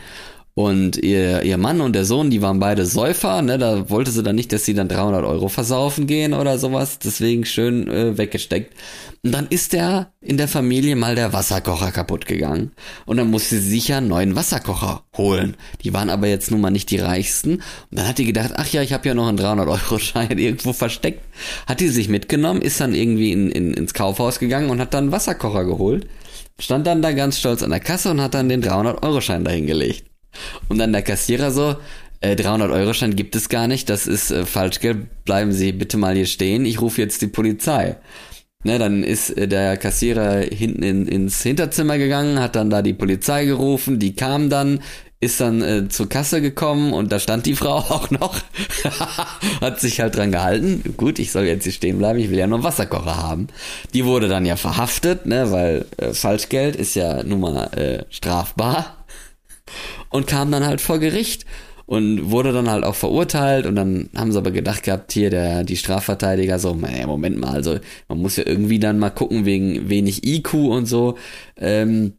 Und 0.57 0.97
ihr, 0.99 1.43
ihr 1.43 1.59
Mann 1.59 1.81
und 1.81 1.95
der 1.95 2.05
Sohn, 2.05 2.31
die 2.31 2.41
waren 2.41 2.61
beide 2.61 2.87
Säufer, 2.87 3.43
ne, 3.43 3.59
da 3.59 3.91
wollte 3.91 4.13
sie 4.13 4.23
dann 4.23 4.37
nicht, 4.37 4.53
dass 4.53 4.65
sie 4.65 4.75
dann 4.75 4.87
300 4.87 5.25
Euro 5.25 5.49
versaufen 5.49 6.07
gehen 6.07 6.33
oder 6.33 6.59
sowas, 6.59 7.01
deswegen 7.01 7.45
schön 7.45 7.89
äh, 7.89 8.17
weggesteckt. 8.17 8.73
Und 9.25 9.33
dann 9.33 9.49
ist 9.49 9.73
der 9.73 10.13
in 10.21 10.37
der 10.37 10.47
Familie 10.47 10.95
mal 10.95 11.17
der 11.17 11.33
Wasserkocher 11.33 11.91
kaputt 11.91 12.27
gegangen. 12.27 12.71
Und 13.05 13.17
dann 13.17 13.31
musste 13.31 13.59
sie 13.59 13.71
sich 13.71 13.89
ja 13.89 13.99
einen 13.99 14.07
neuen 14.07 14.37
Wasserkocher 14.37 15.03
holen. 15.17 15.57
Die 15.83 15.93
waren 15.93 16.09
aber 16.09 16.29
jetzt 16.29 16.53
nun 16.53 16.61
mal 16.61 16.71
nicht 16.71 16.91
die 16.91 16.99
reichsten. 16.99 17.55
Und 17.55 17.63
dann 17.91 18.07
hat 18.07 18.19
die 18.19 18.27
gedacht, 18.27 18.53
ach 18.55 18.69
ja, 18.69 18.83
ich 18.83 18.93
habe 18.93 19.09
ja 19.09 19.15
noch 19.15 19.27
einen 19.27 19.39
300-Euro-Schein 19.39 20.39
irgendwo 20.39 20.73
versteckt. 20.73 21.25
Hat 21.67 21.81
die 21.81 21.89
sich 21.89 22.09
mitgenommen, 22.09 22.63
ist 22.63 22.81
dann 22.81 22.95
irgendwie 22.95 23.33
in, 23.33 23.51
in, 23.51 23.75
ins 23.75 23.93
Kaufhaus 23.93 24.39
gegangen 24.39 24.71
und 24.71 24.81
hat 24.81 24.95
dann 24.95 25.05
einen 25.05 25.13
Wasserkocher 25.13 25.65
geholt. 25.65 26.07
Stand 26.61 26.87
dann 26.87 27.03
da 27.03 27.11
ganz 27.11 27.41
stolz 27.41 27.65
an 27.65 27.71
der 27.71 27.81
Kasse 27.81 28.13
und 28.13 28.21
hat 28.21 28.35
dann 28.35 28.49
den 28.49 28.63
300-Euro-Schein 28.63 29.43
dahingelegt. 29.43 30.14
Und 30.69 30.79
dann 30.79 30.93
der 30.93 31.03
Kassierer 31.03 31.51
so, 31.51 31.77
äh, 32.25 32.35
300-Euro-Schein 32.37 33.17
gibt 33.17 33.37
es 33.37 33.49
gar 33.49 33.69
nicht, 33.69 33.91
das 33.91 34.07
ist 34.07 34.31
äh, 34.31 34.47
Falschgeld, 34.47 35.25
bleiben 35.25 35.53
Sie 35.53 35.73
bitte 35.73 35.99
mal 35.99 36.15
hier 36.15 36.27
stehen, 36.27 36.65
ich 36.65 36.81
rufe 36.81 37.01
jetzt 37.01 37.21
die 37.23 37.27
Polizei. 37.27 37.97
Ne, 38.65 38.79
dann 38.79 39.05
ist 39.05 39.31
äh, 39.37 39.47
der 39.47 39.77
Kassierer 39.77 40.39
hinten 40.39 40.83
in, 40.83 41.07
ins 41.07 41.43
Hinterzimmer 41.43 41.99
gegangen, 41.99 42.41
hat 42.41 42.57
dann 42.57 42.71
da 42.71 42.81
die 42.81 42.95
Polizei 42.95 43.45
gerufen, 43.45 43.99
die 43.99 44.17
kam 44.17 44.49
dann, 44.49 44.81
ist 45.21 45.43
dann 45.43 45.61
äh, 45.61 45.89
zur 45.91 46.09
Kasse 46.09 46.41
gekommen 46.41 46.95
und 46.95 47.13
da 47.13 47.19
stand 47.19 47.45
die 47.45 47.57
Frau 47.57 47.77
auch 47.77 48.11
noch, 48.11 48.41
hat 49.61 49.81
sich 49.81 50.01
halt 50.01 50.17
dran 50.17 50.33
gehalten. 50.33 50.95
Gut, 50.97 51.19
ich 51.19 51.31
soll 51.31 51.45
jetzt 51.45 51.65
hier 51.65 51.73
stehen 51.73 51.99
bleiben, 51.99 52.19
ich 52.19 52.31
will 52.31 52.39
ja 52.39 52.47
nur 52.47 52.57
einen 52.57 52.65
Wasserkocher 52.65 53.23
haben. 53.23 53.49
Die 53.93 54.07
wurde 54.07 54.29
dann 54.29 54.47
ja 54.47 54.57
verhaftet, 54.57 55.27
ne, 55.27 55.53
weil 55.53 55.85
äh, 55.99 56.15
Falschgeld 56.15 56.75
ist 56.75 56.95
ja 56.95 57.23
nun 57.23 57.41
mal 57.41 57.65
äh, 57.77 58.05
strafbar 58.09 58.94
und 60.11 60.27
kam 60.27 60.51
dann 60.51 60.67
halt 60.67 60.81
vor 60.81 60.99
Gericht 60.99 61.45
und 61.87 62.31
wurde 62.31 62.53
dann 62.53 62.71
halt 62.71 62.85
auch 62.85 62.95
verurteilt 62.95 63.67
und 63.67 63.77
dann 63.77 64.09
haben 64.17 64.33
sie 64.33 64.39
aber 64.39 64.51
gedacht 64.51 64.85
gehabt, 64.85 65.13
hier 65.13 65.31
der 65.31 65.65
die 65.65 65.77
Strafverteidiger 65.77 66.59
so, 66.59 66.75
naja, 66.75 67.07
Moment 67.07 67.39
mal, 67.39 67.51
also 67.51 67.79
man 68.09 68.19
muss 68.19 68.37
ja 68.37 68.47
irgendwie 68.47 68.79
dann 68.79 68.99
mal 68.99 69.11
gucken 69.11 69.45
wegen 69.45 69.89
wenig 69.89 70.27
IQ 70.27 70.55
und 70.55 70.87
so, 70.87 71.19
ähm, 71.57 72.15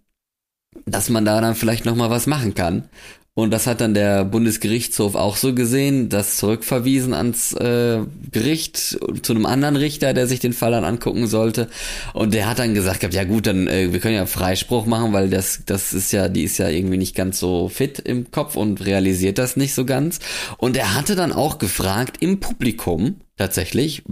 dass 0.85 1.09
man 1.09 1.25
da 1.25 1.41
dann 1.41 1.55
vielleicht 1.55 1.85
noch 1.85 1.95
mal 1.95 2.09
was 2.09 2.27
machen 2.27 2.53
kann. 2.53 2.89
Und 3.37 3.51
das 3.51 3.67
hat 3.67 3.81
dann 3.81 3.93
der 3.93 4.23
Bundesgerichtshof 4.23 5.15
auch 5.15 5.35
so 5.35 5.53
gesehen, 5.53 6.07
das 6.07 6.37
zurückverwiesen 6.37 7.13
ans 7.13 7.51
äh, 7.51 7.99
Gericht 8.31 8.77
zu 8.77 9.33
einem 9.33 9.45
anderen 9.45 9.75
Richter, 9.75 10.13
der 10.13 10.25
sich 10.25 10.39
den 10.39 10.53
Fall 10.53 10.71
dann 10.71 10.85
angucken 10.85 11.27
sollte. 11.27 11.67
Und 12.13 12.33
der 12.33 12.47
hat 12.47 12.59
dann 12.59 12.73
gesagt 12.73 13.03
ja 13.13 13.23
gut, 13.25 13.45
dann 13.45 13.67
äh, 13.67 13.91
wir 13.91 13.99
können 13.99 14.15
ja 14.15 14.25
Freispruch 14.25 14.85
machen, 14.85 15.11
weil 15.11 15.29
das 15.29 15.63
das 15.65 15.91
ist 15.91 16.13
ja, 16.13 16.29
die 16.29 16.43
ist 16.43 16.57
ja 16.59 16.69
irgendwie 16.69 16.97
nicht 16.97 17.13
ganz 17.13 17.37
so 17.37 17.67
fit 17.67 17.99
im 17.99 18.31
Kopf 18.31 18.55
und 18.55 18.85
realisiert 18.85 19.37
das 19.37 19.57
nicht 19.57 19.73
so 19.73 19.83
ganz. 19.83 20.19
Und 20.57 20.77
er 20.77 20.95
hatte 20.95 21.17
dann 21.17 21.33
auch 21.33 21.57
gefragt 21.57 22.15
im 22.21 22.39
Publikum 22.39 23.17
tatsächlich 23.35 24.03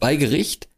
bei 0.00 0.16
Gericht, 0.16 0.71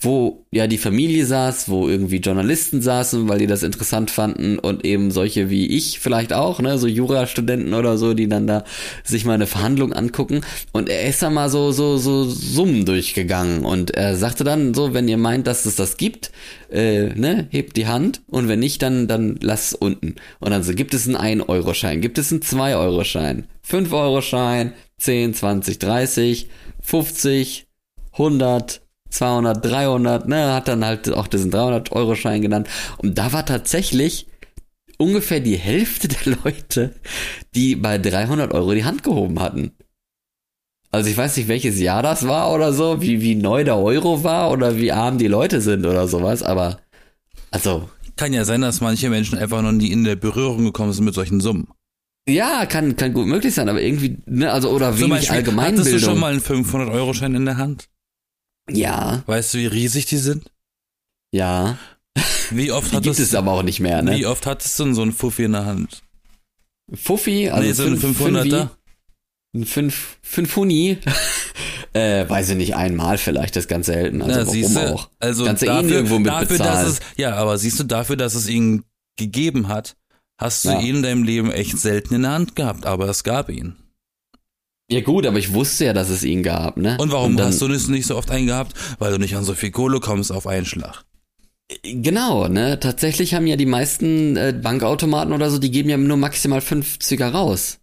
wo 0.00 0.46
ja 0.52 0.66
die 0.66 0.78
Familie 0.78 1.26
saß, 1.26 1.68
wo 1.68 1.88
irgendwie 1.88 2.18
Journalisten 2.18 2.80
saßen, 2.80 3.28
weil 3.28 3.40
die 3.40 3.46
das 3.46 3.62
interessant 3.62 4.10
fanden 4.10 4.58
und 4.58 4.84
eben 4.84 5.10
solche 5.10 5.50
wie 5.50 5.66
ich 5.66 5.98
vielleicht 5.98 6.32
auch, 6.32 6.60
ne, 6.60 6.78
so 6.78 6.86
Jurastudenten 6.86 7.74
oder 7.74 7.98
so, 7.98 8.14
die 8.14 8.28
dann 8.28 8.46
da 8.46 8.64
sich 9.02 9.24
mal 9.24 9.34
eine 9.34 9.48
Verhandlung 9.48 9.92
angucken. 9.92 10.42
Und 10.72 10.88
er 10.88 11.08
ist 11.08 11.22
da 11.22 11.30
mal 11.30 11.48
so 11.50 11.72
so 11.72 11.96
so 11.96 12.24
Summen 12.24 12.84
durchgegangen 12.84 13.64
und 13.64 13.90
er 13.90 14.16
sagte 14.16 14.44
dann 14.44 14.72
so, 14.74 14.94
wenn 14.94 15.08
ihr 15.08 15.18
meint, 15.18 15.46
dass 15.46 15.66
es 15.66 15.74
das 15.76 15.96
gibt, 15.96 16.30
äh, 16.70 17.08
ne, 17.14 17.48
hebt 17.50 17.76
die 17.76 17.88
Hand 17.88 18.22
und 18.28 18.48
wenn 18.48 18.60
nicht, 18.60 18.82
dann 18.82 19.08
dann 19.08 19.38
lass 19.42 19.74
unten. 19.74 20.14
Und 20.38 20.50
dann 20.50 20.62
so 20.62 20.74
gibt 20.74 20.94
es 20.94 21.06
einen 21.06 21.16
1 21.16 21.48
Euro 21.48 21.74
Schein, 21.74 22.00
gibt 22.00 22.18
es 22.18 22.30
einen 22.30 22.42
2 22.42 22.76
Euro 22.76 23.02
Schein, 23.02 23.48
5 23.62 23.92
Euro 23.92 24.20
Schein, 24.22 24.74
10, 24.98 25.34
20, 25.34 25.78
30, 25.78 26.48
50, 26.80 27.66
100 28.12 28.80
200, 29.10 29.64
300, 29.64 30.28
ne, 30.28 30.52
hat 30.52 30.68
dann 30.68 30.84
halt 30.84 31.10
auch 31.10 31.26
diesen 31.26 31.52
300-Euro-Schein 31.52 32.42
genannt. 32.42 32.68
Und 32.98 33.18
da 33.18 33.32
war 33.32 33.46
tatsächlich 33.46 34.26
ungefähr 34.98 35.40
die 35.40 35.56
Hälfte 35.56 36.08
der 36.08 36.36
Leute, 36.44 36.94
die 37.54 37.76
bei 37.76 37.98
300 37.98 38.52
Euro 38.52 38.74
die 38.74 38.84
Hand 38.84 39.02
gehoben 39.02 39.40
hatten. 39.40 39.72
Also 40.90 41.10
ich 41.10 41.16
weiß 41.16 41.36
nicht, 41.36 41.48
welches 41.48 41.78
Jahr 41.78 42.02
das 42.02 42.26
war 42.26 42.52
oder 42.52 42.72
so, 42.72 43.02
wie, 43.02 43.20
wie 43.20 43.34
neu 43.34 43.62
der 43.64 43.76
Euro 43.76 44.24
war 44.24 44.50
oder 44.50 44.76
wie 44.76 44.92
arm 44.92 45.18
die 45.18 45.28
Leute 45.28 45.60
sind 45.60 45.84
oder 45.84 46.08
sowas, 46.08 46.42
aber 46.42 46.78
also. 47.50 47.88
Kann 48.16 48.32
ja 48.32 48.44
sein, 48.44 48.62
dass 48.62 48.80
manche 48.80 49.10
Menschen 49.10 49.38
einfach 49.38 49.62
noch 49.62 49.72
nie 49.72 49.92
in 49.92 50.04
der 50.04 50.16
Berührung 50.16 50.64
gekommen 50.64 50.92
sind 50.92 51.04
mit 51.04 51.14
solchen 51.14 51.40
Summen. 51.40 51.68
Ja, 52.28 52.66
kann, 52.66 52.96
kann 52.96 53.14
gut 53.14 53.26
möglich 53.26 53.54
sein, 53.54 53.68
aber 53.68 53.80
irgendwie, 53.80 54.18
ne, 54.26 54.52
also, 54.52 54.70
oder 54.70 54.98
wenig 54.98 55.10
Beispiel, 55.10 55.36
Allgemeinbildung. 55.36 55.86
Hattest 55.86 55.94
du 55.94 56.10
schon 56.10 56.18
mal 56.18 56.32
einen 56.32 56.40
500-Euro-Schein 56.40 57.34
in 57.34 57.44
der 57.46 57.56
Hand? 57.56 57.88
Ja. 58.70 59.22
Weißt 59.26 59.54
du, 59.54 59.58
wie 59.58 59.66
riesig 59.66 60.06
die 60.06 60.16
sind? 60.18 60.50
Ja. 61.32 61.78
Wie 62.50 62.72
oft 62.72 62.90
die 62.92 62.96
hattest, 62.96 63.18
gibt 63.18 63.28
es 63.28 63.34
aber 63.34 63.52
auch 63.52 63.62
nicht 63.62 63.80
mehr, 63.80 64.02
ne? 64.02 64.16
Wie 64.16 64.26
oft 64.26 64.46
hattest 64.46 64.78
du 64.78 64.84
denn 64.84 64.94
so 64.94 65.02
einen 65.02 65.12
Fuffi 65.12 65.44
in 65.44 65.52
der 65.52 65.66
Hand? 65.66 66.02
Fuffi? 66.94 67.50
Also 67.50 67.66
nee, 67.66 67.72
so 67.72 67.84
ein 67.84 68.14
500er? 68.14 68.70
Ein 69.54 69.64
5, 69.64 70.18
5 70.22 70.56
Huni? 70.56 70.98
äh, 71.92 72.28
weiß 72.28 72.50
ich 72.50 72.56
nicht, 72.56 72.76
einmal 72.76 73.18
vielleicht, 73.18 73.56
das 73.56 73.68
ganz 73.68 73.86
selten. 73.86 74.22
Also 74.22 74.32
ja, 74.32 74.46
warum 74.46 74.52
siehste, 74.54 74.94
auch? 74.94 75.10
Also 75.18 75.44
Kannst 75.44 75.62
dafür, 75.62 75.90
eh 75.90 75.94
irgendwo 75.94 76.18
mit 76.18 76.28
dafür, 76.28 76.46
bezahlen. 76.58 76.84
dass 76.86 76.92
es, 76.94 77.00
ja, 77.16 77.34
aber 77.34 77.56
siehst 77.58 77.78
du, 77.80 77.84
dafür, 77.84 78.16
dass 78.16 78.34
es 78.34 78.48
ihn 78.48 78.84
gegeben 79.16 79.68
hat, 79.68 79.96
hast 80.38 80.64
du 80.64 80.70
Ja. 80.70 80.80
ihn 80.80 80.96
in 80.96 81.02
deinem 81.02 81.22
Leben 81.24 81.50
echt 81.50 81.78
selten 81.78 82.14
in 82.14 82.22
der 82.22 82.32
Hand 82.32 82.56
gehabt, 82.56 82.86
aber 82.86 83.08
es 83.08 83.24
gab 83.24 83.48
ihn. 83.48 83.76
Ja 84.90 85.02
gut, 85.02 85.26
aber 85.26 85.38
ich 85.38 85.52
wusste 85.52 85.84
ja, 85.86 85.92
dass 85.92 86.08
es 86.08 86.24
ihn 86.24 86.42
gab, 86.42 86.78
ne? 86.78 86.96
Und 86.98 87.12
warum 87.12 87.36
dann, 87.36 87.48
hast 87.48 87.60
du 87.60 87.68
das 87.68 87.88
nicht 87.88 88.06
so 88.06 88.16
oft 88.16 88.30
eingehabt? 88.30 88.72
Weil 88.98 89.12
du 89.12 89.18
nicht 89.18 89.36
an 89.36 89.44
so 89.44 89.54
viel 89.54 89.70
Kohle 89.70 90.00
kommst 90.00 90.32
auf 90.32 90.46
einen 90.46 90.64
Schlag. 90.64 91.04
Genau, 91.82 92.48
ne? 92.48 92.80
Tatsächlich 92.80 93.34
haben 93.34 93.46
ja 93.46 93.56
die 93.56 93.66
meisten 93.66 94.36
äh, 94.36 94.58
Bankautomaten 94.60 95.34
oder 95.34 95.50
so, 95.50 95.58
die 95.58 95.70
geben 95.70 95.90
ja 95.90 95.98
nur 95.98 96.16
maximal 96.16 96.60
50er 96.60 97.28
raus. 97.28 97.80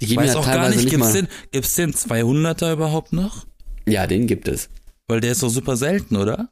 Die 0.00 0.04
Ich 0.04 0.10
geben 0.10 0.22
weiß 0.22 0.34
ja 0.34 0.40
auch 0.40 0.44
gar 0.44 0.68
nicht, 0.68 0.84
nicht 0.84 0.90
gibt's 0.90 1.12
den, 1.12 1.28
gibt's 1.52 1.74
den 1.74 1.94
200er 1.94 2.74
überhaupt 2.74 3.14
noch? 3.14 3.46
Ja, 3.86 4.06
den 4.06 4.26
gibt 4.26 4.46
es. 4.46 4.68
Weil 5.08 5.22
der 5.22 5.32
ist 5.32 5.42
doch 5.42 5.48
super 5.48 5.76
selten, 5.76 6.16
oder? 6.16 6.50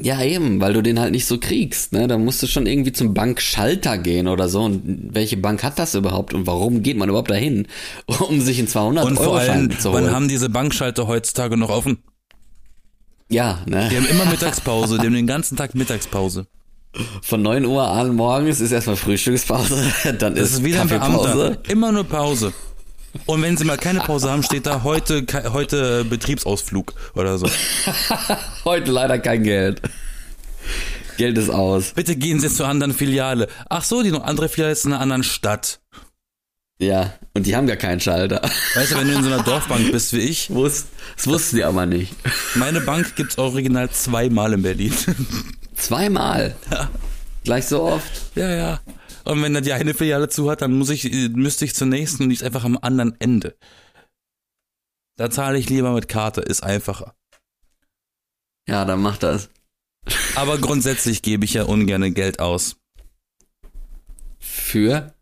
Ja, 0.00 0.20
eben, 0.22 0.60
weil 0.60 0.72
du 0.72 0.82
den 0.82 0.98
halt 0.98 1.12
nicht 1.12 1.24
so 1.26 1.38
kriegst, 1.38 1.92
ne? 1.92 2.08
Da 2.08 2.18
musst 2.18 2.42
du 2.42 2.48
schon 2.48 2.66
irgendwie 2.66 2.92
zum 2.92 3.14
Bankschalter 3.14 3.96
gehen 3.96 4.26
oder 4.26 4.48
so. 4.48 4.62
Und 4.62 5.10
welche 5.14 5.36
Bank 5.36 5.62
hat 5.62 5.78
das 5.78 5.94
überhaupt 5.94 6.34
und 6.34 6.48
warum 6.48 6.82
geht 6.82 6.96
man 6.96 7.08
überhaupt 7.08 7.30
dahin, 7.30 7.68
um 8.28 8.40
sich 8.40 8.58
einen 8.58 8.66
200 8.68 9.04
Und 9.04 9.16
vor 9.16 9.26
Euro 9.26 9.36
allem, 9.36 9.78
zu 9.78 9.92
holen? 9.92 10.06
wann 10.06 10.12
haben 10.12 10.28
diese 10.28 10.48
Bankschalter 10.48 11.06
heutzutage 11.06 11.56
noch 11.56 11.70
offen? 11.70 11.98
ja, 13.30 13.60
ne? 13.66 13.88
Die 13.90 13.96
haben 13.96 14.06
immer 14.06 14.26
Mittagspause, 14.26 14.98
die 14.98 15.06
haben 15.06 15.14
den 15.14 15.26
ganzen 15.26 15.56
Tag 15.56 15.74
Mittagspause. 15.74 16.46
Von 17.22 17.42
9 17.42 17.64
Uhr 17.64 17.88
an 17.88 18.14
morgens 18.14 18.60
ist 18.60 18.70
erstmal 18.70 18.96
Frühstückspause, 18.96 19.76
dann 20.18 20.34
Das 20.34 20.50
ist, 20.50 20.58
ist 20.58 20.64
wieder 20.64 20.78
Kaffeepause. 20.80 21.58
Immer 21.68 21.90
nur 21.92 22.04
Pause. 22.04 22.52
Und 23.26 23.42
wenn 23.42 23.56
sie 23.56 23.64
mal 23.64 23.76
keine 23.78 24.00
Pause 24.00 24.30
haben, 24.30 24.42
steht 24.42 24.66
da 24.66 24.82
heute, 24.82 25.24
heute 25.52 26.04
Betriebsausflug 26.04 26.92
oder 27.14 27.38
so. 27.38 27.48
Heute 28.64 28.90
leider 28.90 29.18
kein 29.18 29.42
Geld. 29.44 29.80
Geld 31.16 31.38
ist 31.38 31.50
aus. 31.50 31.92
Bitte 31.94 32.16
gehen 32.16 32.40
Sie 32.40 32.48
zur 32.48 32.66
anderen 32.66 32.92
Filiale. 32.92 33.48
Ach 33.68 33.84
so, 33.84 34.02
die 34.02 34.10
noch 34.10 34.24
andere 34.24 34.48
Filiale 34.48 34.72
ist 34.72 34.84
in 34.84 34.92
einer 34.92 35.00
anderen 35.00 35.22
Stadt. 35.22 35.80
Ja, 36.80 37.12
und 37.34 37.46
die 37.46 37.54
haben 37.54 37.68
gar 37.68 37.76
keinen 37.76 38.00
Schalter. 38.00 38.42
Weißt 38.74 38.92
du, 38.92 38.96
wenn 38.96 39.06
du 39.06 39.14
in 39.14 39.22
so 39.22 39.32
einer 39.32 39.42
Dorfbank 39.44 39.92
bist 39.92 40.12
wie 40.12 40.18
ich, 40.18 40.50
Wusst, 40.50 40.88
das 41.16 41.26
wussten 41.28 41.56
die 41.56 41.64
aber 41.64 41.86
nicht. 41.86 42.14
meine 42.56 42.80
Bank 42.80 43.14
gibt's 43.14 43.38
original 43.38 43.88
zweimal 43.90 44.52
in 44.54 44.62
Berlin. 44.62 44.92
Zweimal. 45.76 46.56
Gleich 47.44 47.66
so 47.66 47.82
oft. 47.82 48.10
ja, 48.34 48.50
ja. 48.50 48.80
Und 49.24 49.42
wenn 49.42 49.54
da 49.54 49.60
die 49.60 49.72
eine 49.72 49.94
Filiale 49.94 50.28
zu 50.28 50.50
hat, 50.50 50.62
dann 50.62 50.72
muss 50.72 50.90
ich, 50.90 51.10
äh, 51.12 51.28
müsste 51.28 51.64
ich 51.64 51.74
zur 51.74 51.86
nächsten 51.86 52.24
und 52.24 52.28
die 52.28 52.34
ist 52.34 52.42
einfach 52.42 52.64
am 52.64 52.78
anderen 52.80 53.18
Ende. 53.20 53.56
Da 55.16 55.30
zahle 55.30 55.58
ich 55.58 55.68
lieber 55.70 55.92
mit 55.92 56.08
Karte, 56.08 56.40
ist 56.40 56.62
einfacher. 56.62 57.14
Ja, 58.68 58.84
dann 58.84 59.00
mach 59.00 59.16
das. 59.18 59.50
Aber 60.36 60.58
grundsätzlich 60.58 61.22
gebe 61.22 61.44
ich 61.44 61.54
ja 61.54 61.64
ungerne 61.64 62.10
Geld 62.10 62.40
aus. 62.40 62.76
Für 64.38 65.14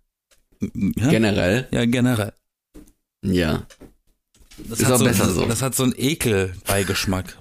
Ja, 0.60 1.10
generell. 1.10 1.68
ja 1.70 1.84
generell. 1.84 2.32
Ja. 3.24 3.66
Das 4.68 4.80
Ist 4.80 4.90
auch 4.90 4.98
so, 4.98 5.04
besser 5.04 5.30
so. 5.30 5.46
Das 5.46 5.62
hat 5.62 5.74
so 5.74 5.84
einen 5.84 5.94
Ekelbeigeschmack. 5.96 7.38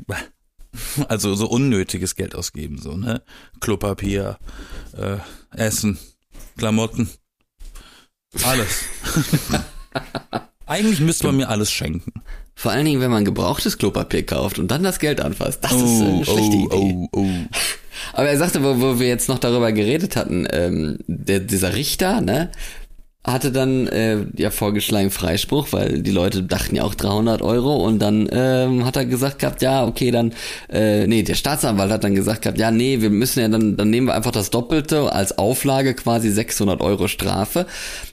Also 1.09 1.35
so 1.35 1.47
unnötiges 1.49 2.15
Geld 2.15 2.33
ausgeben, 2.33 2.77
so, 2.77 2.95
ne? 2.95 3.21
Klopapier, 3.59 4.37
äh, 4.93 5.17
Essen, 5.53 5.99
Klamotten, 6.61 7.09
alles. 8.43 8.83
Eigentlich 10.67 10.99
müsste 10.99 11.25
man 11.25 11.37
mir 11.37 11.49
alles 11.49 11.71
schenken. 11.71 12.13
Vor 12.53 12.71
allen 12.71 12.85
Dingen, 12.85 13.01
wenn 13.01 13.09
man 13.09 13.25
gebrauchtes 13.25 13.79
Klopapier 13.79 14.23
kauft 14.27 14.59
und 14.59 14.69
dann 14.69 14.83
das 14.83 14.99
Geld 14.99 15.21
anfasst. 15.21 15.63
Das 15.63 15.71
ist 15.71 16.01
äh, 16.01 16.03
eine 16.03 16.23
schlechte 16.23 16.57
Idee. 16.57 16.69
oh, 16.71 17.09
oh. 17.13 17.27
Aber 18.13 18.29
er 18.29 18.37
sagte, 18.37 18.63
wo, 18.63 18.79
wo 18.79 18.99
wir 18.99 19.07
jetzt 19.07 19.27
noch 19.27 19.39
darüber 19.39 19.71
geredet 19.71 20.15
hatten, 20.15 20.47
ähm, 20.51 20.99
der, 21.07 21.39
dieser 21.39 21.73
Richter, 21.73 22.21
ne, 22.21 22.51
hatte 23.23 23.51
dann 23.51 23.85
äh, 23.87 24.25
ja 24.35 24.49
vorgeschlagen 24.49 25.11
Freispruch, 25.11 25.67
weil 25.71 26.01
die 26.01 26.09
Leute 26.09 26.41
dachten 26.41 26.75
ja 26.75 26.83
auch 26.83 26.95
300 26.95 27.43
Euro 27.43 27.75
und 27.75 27.99
dann 27.99 28.27
ähm, 28.31 28.83
hat 28.83 28.95
er 28.95 29.05
gesagt 29.05 29.37
gehabt, 29.37 29.61
ja, 29.61 29.85
okay, 29.85 30.09
dann, 30.09 30.33
äh, 30.69 31.05
nee, 31.05 31.21
der 31.21 31.35
Staatsanwalt 31.35 31.91
hat 31.91 32.03
dann 32.03 32.15
gesagt 32.15 32.41
gehabt, 32.41 32.57
ja, 32.57 32.71
nee, 32.71 32.99
wir 32.99 33.11
müssen 33.11 33.41
ja 33.41 33.47
dann, 33.47 33.77
dann 33.77 33.91
nehmen 33.91 34.07
wir 34.07 34.15
einfach 34.15 34.31
das 34.31 34.49
Doppelte 34.49 35.13
als 35.13 35.37
Auflage 35.37 35.93
quasi 35.93 36.31
600 36.31 36.81
Euro 36.81 37.07
Strafe. 37.07 37.67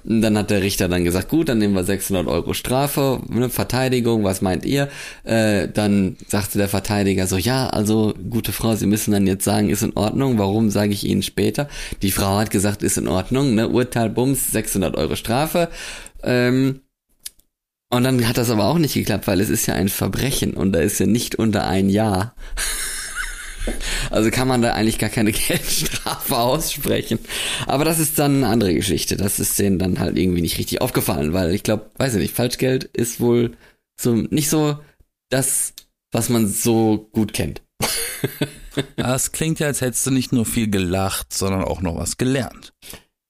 Und 0.05 0.21
dann 0.21 0.37
hat 0.37 0.51
der 0.51 0.61
Richter 0.61 0.89
dann 0.89 1.05
gesagt, 1.05 1.31
gut, 1.31 1.49
dann 1.49 1.57
nehmen 1.57 1.75
wir 1.75 1.85
600 1.85 2.27
Euro 2.27 2.53
Strafe, 2.53 3.21
ne, 3.29 3.49
Verteidigung, 3.49 4.25
was 4.25 4.43
meint 4.43 4.67
ihr? 4.67 4.89
Äh, 5.25 5.69
dann 5.73 6.17
sagte 6.27 6.59
der 6.59 6.69
Verteidiger 6.69 7.27
so, 7.27 7.39
ja, 7.39 7.69
also 7.69 8.13
gute 8.29 8.53
Frau, 8.53 8.77
Sie 8.77 8.87
müssen 8.87 9.13
dann 9.13 9.27
jetzt 9.27 9.45
sagen, 9.45 9.71
ist 9.71 9.83
in 9.83 9.97
Ordnung, 9.97 10.37
warum 10.37 10.69
sage 10.69 10.93
ich 10.93 11.05
Ihnen 11.05 11.23
später? 11.23 11.67
Die 12.03 12.11
Frau 12.11 12.37
hat 12.37 12.51
gesagt, 12.51 12.83
ist 12.83 12.99
in 12.99 13.09
Ordnung, 13.09 13.55
ne, 13.55 13.69
Urteil, 13.71 14.11
Bums, 14.11 14.53
600 14.53 14.98
Euro 14.99 15.17
Strafe. 15.17 15.69
Ähm, 16.23 16.81
und 17.91 18.05
dann 18.05 18.29
hat 18.29 18.37
das 18.37 18.51
aber 18.51 18.67
auch 18.67 18.79
nicht 18.79 18.95
geklappt, 18.95 19.27
weil 19.27 19.41
es 19.41 19.49
ist 19.49 19.67
ja 19.67 19.75
ein 19.75 19.89
Verbrechen 19.89 20.55
und 20.55 20.73
da 20.73 20.81
ist 20.81 21.01
ja 21.01 21.07
nicht 21.07 21.37
unter 21.37 21.67
ein 21.67 21.89
Jahr. 21.89 22.35
Also 24.11 24.31
kann 24.31 24.49
man 24.49 24.63
da 24.63 24.73
eigentlich 24.73 24.99
gar 24.99 25.11
keine 25.11 25.33
Geldstrafe 25.49 26.39
aussprechen. 26.39 27.19
Aber 27.67 27.85
das 27.85 27.99
ist 27.99 28.19
dann 28.19 28.37
eine 28.37 28.49
andere 28.49 28.75
Geschichte. 28.75 29.19
Das 29.19 29.39
ist 29.39 29.59
denen 29.59 29.79
dann 29.79 29.99
halt 29.99 30.17
irgendwie 30.17 30.41
nicht 30.41 30.57
richtig 30.57 30.81
aufgefallen, 30.81 31.35
weil 31.35 31.55
ich 31.55 31.65
glaube, 31.65 31.91
weiß 31.99 32.15
ich 32.15 32.21
nicht, 32.21 32.35
Falschgeld 32.35 32.85
ist 32.85 33.21
wohl 33.21 33.59
so 34.01 34.15
nicht 34.15 34.49
so 34.49 34.79
das, 35.29 35.75
was 36.13 36.31
man 36.31 36.49
so 36.49 37.09
gut 37.13 37.33
kennt. 37.33 37.63
Das 38.97 39.33
klingt 39.33 39.59
ja, 39.59 39.67
als 39.67 39.81
hättest 39.81 40.07
du 40.07 40.13
nicht 40.13 40.33
nur 40.33 40.47
viel 40.47 40.71
gelacht, 40.71 41.33
sondern 41.33 41.65
auch 41.65 41.81
noch 41.81 41.97
was 41.97 42.17
gelernt. 42.17 42.73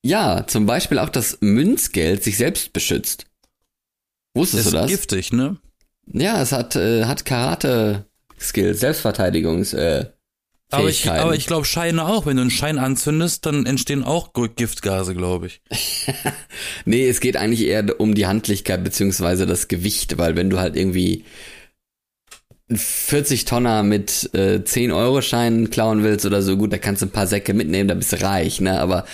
Ja, 0.05 0.47
zum 0.47 0.67
Beispiel 0.67 0.99
auch, 0.99 1.09
dass 1.09 1.39
Münzgeld 1.41 2.23
sich 2.23 2.37
selbst 2.37 2.73
beschützt. 2.73 3.27
Wusstest 4.35 4.67
ist 4.67 4.73
du 4.73 4.77
das? 4.77 4.91
giftig, 4.91 5.33
ne? 5.33 5.57
Ja, 6.07 6.41
es 6.41 6.53
hat, 6.53 6.77
äh, 6.77 7.05
hat 7.05 7.25
Karate-Skills, 7.25 8.81
Selbstverteidigungs, 8.81 9.75
äh, 9.75 10.07
Aber 10.71 10.89
ich, 10.89 11.11
aber 11.11 11.35
ich 11.35 11.47
glaube 11.47 11.65
Scheine 11.65 12.07
auch. 12.07 12.27
Wenn 12.27 12.37
du 12.37 12.43
einen 12.43 12.51
Schein 12.51 12.79
anzündest, 12.79 13.45
dann 13.47 13.67
entstehen 13.67 14.05
auch 14.05 14.33
Giftgase, 14.33 15.15
glaube 15.15 15.47
ich. 15.47 15.63
Nee, 16.85 17.09
es 17.09 17.21
geht 17.21 17.37
eigentlich 17.37 17.67
eher 17.67 18.01
um 18.01 18.15
die 18.15 18.27
Handlichkeit 18.27 18.83
beziehungsweise 18.85 19.47
das 19.47 19.69
Gewicht, 19.69 20.17
weil 20.19 20.37
wenn 20.37 20.51
du 20.51 20.59
halt 20.59 20.77
irgendwie 20.77 21.25
40 22.71 23.45
Tonner 23.47 23.83
mit 23.83 24.33
äh, 24.35 24.63
10 24.63 24.93
Euro 24.93 25.23
Scheinen 25.23 25.71
klauen 25.71 26.03
willst 26.03 26.27
oder 26.27 26.43
so, 26.43 26.57
gut, 26.57 26.73
da 26.73 26.79
kannst 26.79 27.03
du 27.03 27.07
ein 27.07 27.13
paar 27.13 27.27
Säcke 27.27 27.55
mitnehmen, 27.55 27.89
da 27.89 27.95
bist 27.95 28.13
du 28.13 28.21
reich, 28.21 28.61
ne? 28.61 28.79
Aber 28.81 29.05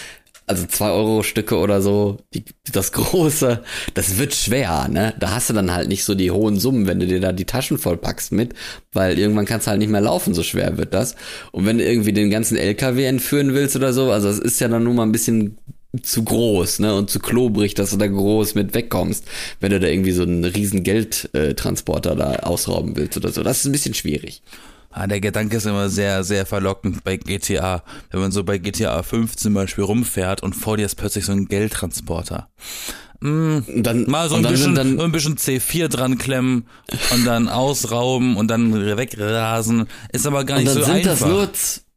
also 0.46 0.66
zwei 0.66 0.90
Euro 0.90 1.22
Stücke 1.22 1.56
oder 1.56 1.80
so, 1.80 2.18
die, 2.34 2.44
das 2.72 2.92
große, 2.92 3.62
das 3.94 4.18
wird 4.18 4.34
schwer, 4.34 4.88
ne? 4.88 5.14
Da 5.18 5.30
hast 5.30 5.50
du 5.50 5.54
dann 5.54 5.72
halt 5.72 5.88
nicht 5.88 6.04
so 6.04 6.14
die 6.14 6.30
hohen 6.30 6.58
Summen, 6.58 6.86
wenn 6.86 7.00
du 7.00 7.06
dir 7.06 7.20
da 7.20 7.32
die 7.32 7.46
Taschen 7.46 7.78
vollpackst 7.78 8.32
mit, 8.32 8.54
weil 8.92 9.18
irgendwann 9.18 9.46
kannst 9.46 9.66
du 9.66 9.70
halt 9.70 9.80
nicht 9.80 9.90
mehr 9.90 10.00
laufen, 10.00 10.34
so 10.34 10.42
schwer 10.42 10.76
wird 10.76 10.92
das. 10.92 11.16
Und 11.52 11.66
wenn 11.66 11.78
du 11.78 11.84
irgendwie 11.84 12.12
den 12.12 12.30
ganzen 12.30 12.56
LKW 12.56 13.04
entführen 13.04 13.54
willst 13.54 13.76
oder 13.76 13.92
so, 13.92 14.10
also 14.10 14.28
es 14.28 14.38
ist 14.38 14.60
ja 14.60 14.68
dann 14.68 14.84
nur 14.84 14.94
mal 14.94 15.04
ein 15.04 15.12
bisschen 15.12 15.58
zu 16.02 16.24
groß, 16.24 16.80
ne, 16.80 16.94
und 16.94 17.08
zu 17.08 17.20
klobrig, 17.20 17.74
dass 17.74 17.90
du 17.90 17.96
da 17.96 18.06
groß 18.06 18.54
mit 18.54 18.74
wegkommst, 18.74 19.24
wenn 19.60 19.70
du 19.70 19.80
da 19.80 19.86
irgendwie 19.86 20.12
so 20.12 20.22
einen 20.22 20.44
riesen 20.44 20.82
Geldtransporter 20.82 22.16
da 22.16 22.32
ausrauben 22.40 22.96
willst 22.96 23.16
oder 23.16 23.30
so. 23.30 23.42
Das 23.42 23.58
ist 23.58 23.66
ein 23.66 23.72
bisschen 23.72 23.94
schwierig. 23.94 24.42
Ah, 24.96 25.08
der 25.08 25.20
Gedanke 25.20 25.56
ist 25.56 25.66
immer 25.66 25.88
sehr, 25.88 26.22
sehr 26.22 26.46
verlockend 26.46 27.02
bei 27.02 27.16
GTA. 27.16 27.82
Wenn 28.10 28.20
man 28.20 28.30
so 28.30 28.44
bei 28.44 28.58
GTA 28.58 29.02
5 29.02 29.34
zum 29.34 29.52
Beispiel 29.52 29.82
rumfährt 29.82 30.40
und 30.40 30.54
vor 30.54 30.76
dir 30.76 30.86
ist 30.86 30.94
plötzlich 30.94 31.24
so 31.24 31.32
ein 31.32 31.46
Geldtransporter. 31.46 32.48
Mm, 33.18 33.58
dann, 33.74 34.08
mal 34.08 34.28
so 34.28 34.36
ein, 34.36 34.44
bisschen, 34.44 34.76
dann, 34.76 35.00
ein 35.00 35.10
bisschen 35.10 35.36
C4 35.36 35.88
dran 35.88 36.16
klemmen 36.16 36.68
und 37.12 37.26
dann 37.26 37.48
ausrauben 37.48 38.36
und 38.36 38.46
dann 38.52 38.72
wegrasen. 38.72 39.88
Ist 40.12 40.28
aber 40.28 40.44
gar 40.44 40.60
nicht 40.60 40.70
so 40.70 40.84
einfach. 40.84 41.10
Das 41.10 41.20
nur, 41.22 41.48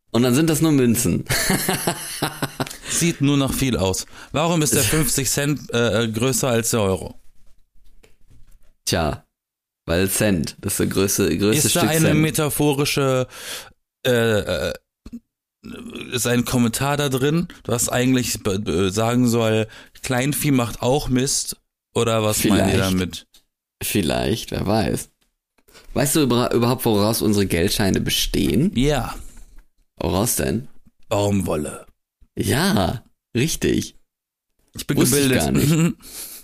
und 0.10 0.23
dann 0.23 0.33
sind 0.33 0.49
das 0.49 0.62
nur 0.62 0.71
Münzen. 0.71 1.23
Sieht 2.89 3.21
nur 3.21 3.38
noch 3.38 3.53
viel 3.53 3.77
aus. 3.77 4.07
Warum 4.31 4.63
ist 4.63 4.73
der 4.73 4.81
50 4.81 5.29
Cent 5.29 5.71
äh, 5.71 6.07
größer 6.07 6.47
als 6.47 6.71
der 6.71 6.81
Euro? 6.81 7.13
Tja, 8.86 9.26
weil 9.88 10.10
Cent, 10.10 10.58
das 10.62 10.73
ist 10.73 10.80
der 10.80 10.88
größte, 10.88 11.38
größte 11.38 11.67
ist 11.67 11.71
Stück 11.71 11.84
da 11.84 11.89
eine 11.89 12.08
Cent. 12.08 12.19
metaphorische, 12.19 13.28
äh, 14.06 14.12
äh, 14.12 14.73
ist 16.12 16.28
ein 16.28 16.45
Kommentar 16.45 16.97
da 16.97 17.10
drin, 17.10 17.47
was 17.65 17.89
eigentlich 17.89 18.39
sagen 18.89 19.28
soll, 19.28 19.67
Kleinvieh 20.04 20.52
macht 20.52 20.82
auch 20.82 21.10
Mist? 21.10 21.58
Oder 21.95 22.21
was 22.21 22.41
Vielleicht. 22.41 22.62
meint 22.62 22.73
ihr 22.73 22.80
damit? 22.80 23.28
Vielleicht, 23.82 24.52
wer 24.52 24.67
weiß. 24.67 25.10
Weißt 25.93 26.15
du 26.15 26.21
überhaupt, 26.21 26.86
woraus 26.86 27.21
unsere 27.21 27.47
Geldscheine 27.47 28.02
bestehen? 28.02 28.71
Ja. 28.76 29.15
Woraus 29.97 30.36
denn? 30.36 30.67
Baumwolle. 31.10 31.86
Ja, 32.38 33.04
richtig. 33.36 33.95
Ich 34.76 34.86
bin 34.86 34.97
Wusste 34.97 35.15
gebildet. 35.15 35.38
Ich 35.38 35.43
gar 35.43 35.52
nicht. 35.52 35.95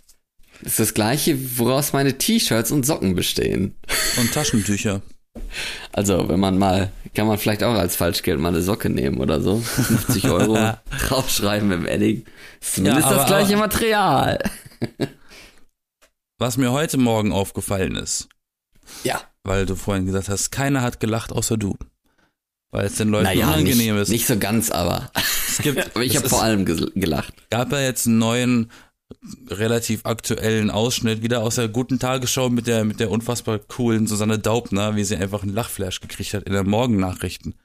Ist 0.64 0.80
das 0.80 0.94
gleiche, 0.94 1.58
woraus 1.58 1.94
meine 1.94 2.18
T-Shirts 2.18 2.72
und 2.72 2.86
Socken 2.86 3.16
bestehen. 3.16 3.76
Und 4.18 4.34
Taschentücher. 4.34 5.02
Also, 5.92 6.30
wenn 6.30 6.40
man 6.40 6.58
mal, 6.58 6.92
kann 7.16 7.28
man 7.28 7.38
vielleicht 7.38 7.64
auch 7.64 7.74
als 7.74 7.96
Falschgeld 7.96 8.40
mal 8.40 8.50
eine 8.50 8.62
Socke 8.62 8.90
nehmen 8.90 9.20
oder 9.20 9.42
so. 9.42 9.60
50 9.60 10.30
Euro 10.30 10.74
draufschreiben 11.08 11.72
im 11.72 11.86
Edding. 11.86 12.26
Zumindest 12.62 13.10
ja, 13.10 13.16
das 13.16 13.26
gleiche 13.26 13.58
Material. 13.58 14.40
was 16.40 16.58
mir 16.58 16.72
heute 16.72 16.98
Morgen 16.98 17.32
aufgefallen 17.32 17.96
ist. 17.96 18.28
Ja. 19.04 19.22
Weil 19.44 19.66
du 19.66 19.76
vorhin 19.76 20.06
gesagt 20.06 20.30
hast, 20.30 20.52
keiner 20.52 20.82
hat 20.82 21.00
gelacht 21.00 21.32
außer 21.32 21.58
du. 21.58 21.78
Weil 22.72 22.88
es 22.88 22.96
den 22.96 23.10
Leuten 23.10 23.26
naja, 23.26 23.48
unangenehm 23.50 23.96
nicht, 23.96 24.02
ist. 24.04 24.10
Nicht 24.10 24.26
so 24.26 24.38
ganz, 24.38 24.72
aber. 24.72 25.12
Es 25.48 25.60
gibt, 25.60 25.86
aber 25.96 26.04
ich 26.04 26.18
habe 26.18 26.28
vor 26.28 26.42
allem 26.42 26.66
gelacht. 26.66 27.34
Gab 27.52 27.72
ja 27.72 27.80
jetzt 27.80 28.08
einen 28.08 28.18
neuen 28.18 28.72
relativ 29.50 30.06
aktuellen 30.06 30.70
Ausschnitt 30.70 31.22
wieder 31.22 31.42
aus 31.42 31.56
der 31.56 31.68
guten 31.68 32.00
Tagesschau 32.00 32.50
mit 32.50 32.68
der, 32.68 32.84
mit 32.84 33.00
der 33.00 33.12
unfassbar 33.12 33.60
coolen 33.60 34.08
Susanne 34.08 34.40
Daubner, 34.40 34.96
wie 34.96 35.04
sie 35.04 35.16
einfach 35.16 35.44
einen 35.44 35.54
Lachflash 35.54 36.02
gekriegt 36.02 36.34
hat 36.34 36.44
in 36.44 36.54
der 36.54 36.64
Morgennachrichten. 36.64 37.56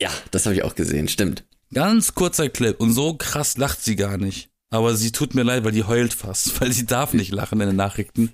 Ja, 0.00 0.10
das 0.30 0.46
habe 0.46 0.56
ich 0.56 0.64
auch 0.64 0.74
gesehen, 0.74 1.08
stimmt. 1.08 1.44
Ganz 1.72 2.14
kurzer 2.14 2.48
Clip 2.48 2.80
und 2.80 2.92
so 2.92 3.14
krass 3.14 3.56
lacht 3.56 3.82
sie 3.82 3.96
gar 3.96 4.16
nicht. 4.16 4.50
Aber 4.70 4.94
sie 4.96 5.12
tut 5.12 5.34
mir 5.34 5.42
leid, 5.42 5.64
weil 5.64 5.72
die 5.72 5.84
heult 5.84 6.12
fast, 6.14 6.60
weil 6.60 6.72
sie 6.72 6.86
darf 6.86 7.12
nicht 7.12 7.32
lachen 7.32 7.60
in 7.60 7.68
den 7.68 7.76
Nachrichten. 7.76 8.30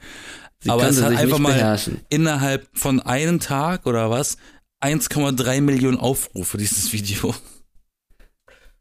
Sie 0.60 0.70
Aber 0.70 0.88
es 0.88 1.00
hat 1.02 1.14
einfach 1.16 1.38
mal 1.38 1.78
innerhalb 2.08 2.66
von 2.72 3.00
einem 3.00 3.40
Tag 3.40 3.86
oder 3.86 4.10
was 4.10 4.36
1,3 4.82 5.60
Millionen 5.60 5.98
Aufrufe 5.98 6.58
dieses 6.58 6.92
Video. 6.92 7.34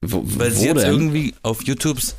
Wo, 0.01 0.21
weil 0.25 0.51
sie 0.51 0.65
jetzt 0.65 0.83
denn? 0.83 0.91
irgendwie 0.91 1.33
auf 1.43 1.63
YouTubes 1.63 2.15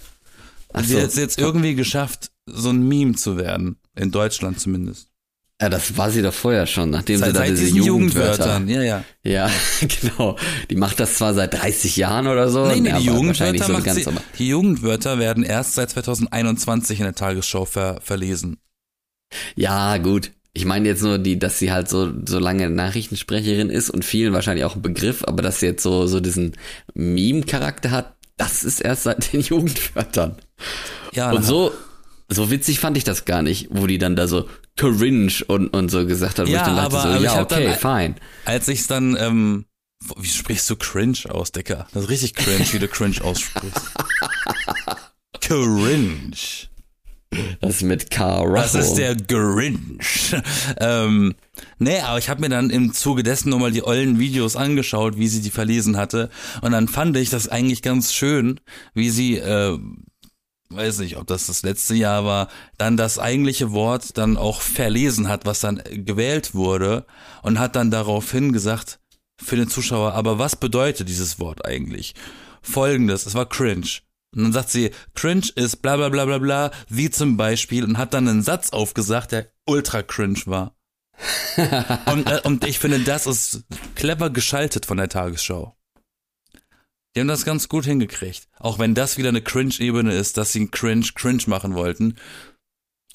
Sie 0.83 0.95
so. 0.95 1.01
hat 1.01 1.09
es 1.09 1.17
jetzt 1.17 1.39
irgendwie 1.39 1.75
geschafft, 1.75 2.31
so 2.47 2.71
ein 2.71 2.87
Meme 2.87 3.15
zu 3.15 3.37
werden. 3.37 3.77
In 3.97 4.11
Deutschland 4.11 4.59
zumindest. 4.61 5.09
Ja, 5.63 5.69
das 5.69 5.97
war 5.97 6.11
sie 6.11 6.21
doch 6.21 6.35
vorher 6.35 6.67
schon, 6.67 6.91
nachdem 6.91 7.21
seit, 7.21 7.29
sie 7.29 7.33
da 7.35 7.45
diese 7.45 7.69
Jugendwörter. 7.69 8.59
Jugendwörtern, 8.59 8.69
ja, 8.69 8.83
ja. 8.83 9.05
Ja, 9.23 9.51
genau. 10.03 10.37
Die 10.69 10.75
macht 10.75 10.99
das 10.99 11.15
zwar 11.15 11.33
seit 11.33 11.55
30 11.55 11.97
Jahren 11.97 12.27
oder 12.27 12.49
so. 12.49 12.67
Nee, 12.67 12.81
nee, 12.81 12.93
die 12.99 13.07
Jugendwörter 13.07 13.65
so 13.65 13.93
sie, 13.93 14.05
Die 14.39 14.49
Jugendwörter 14.49 15.19
werden 15.21 15.45
erst 15.45 15.75
seit 15.75 15.91
2021 15.91 16.99
in 16.99 17.05
der 17.05 17.15
Tagesschau 17.15 17.67
ver, 17.67 18.01
verlesen. 18.03 18.59
Ja, 19.55 19.99
gut. 19.99 20.33
Ich 20.55 20.65
meine 20.65 20.89
jetzt 20.89 21.03
nur 21.03 21.19
die, 21.19 21.39
dass 21.39 21.59
sie 21.59 21.73
halt 21.73 21.89
so, 21.89 22.13
so 22.27 22.39
lange 22.39 22.69
Nachrichtensprecherin 22.69 23.71
ist 23.71 23.91
und 23.91 24.05
vielen 24.05 24.33
wahrscheinlich 24.33 24.65
auch 24.65 24.77
ein 24.77 24.83
Begriff, 24.83 25.25
aber 25.25 25.43
dass 25.43 25.61
sie 25.61 25.67
jetzt 25.67 25.83
so, 25.83 26.07
so 26.07 26.21
diesen 26.21 26.57
Meme-Charakter 26.95 27.91
hat, 27.91 28.17
das 28.37 28.65
ist 28.65 28.81
erst 28.81 29.05
seit 29.05 29.33
den 29.33 29.41
Jugendwörtern. 29.43 30.37
Ja. 31.13 31.31
Und 31.31 31.43
so, 31.43 31.73
so 32.29 32.51
witzig 32.51 32.81
fand 32.81 32.97
ich 32.97 33.05
das 33.05 33.25
gar 33.25 33.43
nicht, 33.43 33.69
wo 33.71 33.87
die 33.87 33.99
dann 33.99 34.17
da 34.17 34.27
so 34.27 34.49
cringe 34.77 35.33
und, 35.47 35.69
und 35.69 35.89
so 35.91 36.07
gesagt 36.07 36.39
hat, 36.39 36.47
wo 36.47 36.51
ja, 36.51 36.61
ich 36.61 36.67
dann 36.67 36.77
dachte 36.77 36.99
aber, 36.99 37.19
so, 37.19 37.25
ja, 37.25 37.41
okay, 37.41 37.67
dann, 37.67 37.79
fine. 37.79 38.15
Als 38.45 38.69
ich's 38.69 38.87
dann, 38.87 39.17
ähm, 39.19 39.67
wie 40.17 40.29
sprichst 40.29 40.69
du 40.69 40.77
cringe 40.77 41.19
aus, 41.29 41.53
Dicker? 41.53 41.87
Das 41.93 42.05
ist 42.05 42.11
richtig 42.11 42.35
cringe, 42.35 42.67
wie 42.73 42.79
du 42.79 42.89
cringe 42.89 43.23
aussprichst. 43.23 43.81
cringe. 45.41 46.37
Das 47.61 47.77
ist 47.77 47.83
mit 47.83 48.11
K. 48.11 48.45
Das 48.55 48.75
ist 48.75 48.95
der 48.95 49.17
Grinch. 49.17 50.35
ähm, 50.81 51.35
nee, 51.79 52.01
aber 52.01 52.19
ich 52.19 52.29
habe 52.29 52.41
mir 52.41 52.49
dann 52.49 52.71
im 52.71 52.93
Zuge 52.93 53.23
dessen 53.23 53.51
nochmal 53.51 53.73
die 53.73 53.85
ollen 53.85 54.19
Videos 54.19 54.57
angeschaut, 54.57 55.17
wie 55.17 55.29
sie 55.29 55.43
die 55.43 55.51
verlesen 55.51 55.97
hatte. 55.97 56.31
Und 56.63 56.73
dann 56.73 56.89
fand 56.89 57.17
ich 57.17 57.31
das 57.31 57.49
eigentlich 57.49 57.83
ganz 57.83 58.13
schön, 58.13 58.61
wie 58.95 59.11
sie, 59.11 59.37
äh, 59.39 59.79
weiß 60.71 60.99
nicht, 60.99 61.17
ob 61.17 61.27
das 61.27 61.47
das 61.47 61.63
letzte 61.63 61.95
Jahr 61.95 62.25
war, 62.25 62.49
dann 62.79 62.97
das 62.97 63.19
eigentliche 63.19 63.73
Wort 63.73 64.19
dann 64.19 64.37
auch 64.37 64.61
verlesen 64.61 65.29
hat, 65.29 65.47
was 65.47 65.61
dann 65.61 65.83
gewählt 65.91 66.55
wurde. 66.55 67.07
Und 67.43 67.59
hat 67.59 67.77
dann 67.77 67.91
daraufhin 67.91 68.53
gesagt, 68.53 68.99
für 69.37 69.57
den 69.57 69.69
Zuschauer, 69.69 70.15
aber 70.15 70.39
was 70.39 70.57
bedeutet 70.57 71.09
dieses 71.09 71.39
Wort 71.39 71.65
eigentlich? 71.65 72.15
Folgendes, 72.63 73.27
es 73.27 73.35
war 73.35 73.49
cringe. 73.49 74.01
Und 74.35 74.45
dann 74.45 74.53
sagt 74.53 74.71
sie, 74.71 74.91
cringe 75.15 75.49
ist 75.55 75.83
bla 75.83 75.97
bla 75.97 76.09
bla 76.09 76.25
bla 76.25 76.39
bla, 76.39 76.71
wie 76.89 77.11
zum 77.11 77.37
Beispiel, 77.37 77.85
und 77.85 77.99
hat 77.99 78.15
dann 78.15 78.29
einen 78.29 78.43
Satz 78.43 78.71
aufgesagt, 78.71 79.33
der 79.33 79.53
ultra 79.67 80.03
cringe 80.03 80.43
war. 80.47 80.77
und, 82.07 82.29
äh, 82.29 82.41
und 82.45 82.65
ich 82.65 82.79
finde, 82.79 83.01
das 83.01 83.27
ist 83.27 83.65
clever 83.95 84.31
geschaltet 84.31 84.87
von 84.87 84.97
der 84.97 85.09
Tagesschau. 85.09 85.77
Die 87.15 87.21
haben 87.21 87.29
das 87.29 87.45
ganz 87.45 87.69
gut 87.69 87.85
hingekriegt. 87.85 88.49
Auch 88.59 88.79
wenn 88.79 88.95
das 88.95 89.19
wieder 89.19 89.29
eine 89.29 89.43
Cringe-Ebene 89.43 90.13
ist, 90.13 90.37
dass 90.37 90.53
sie 90.53 90.67
Cringe 90.67 91.07
Cringe 91.15 91.45
machen 91.47 91.75
wollten. 91.75 92.17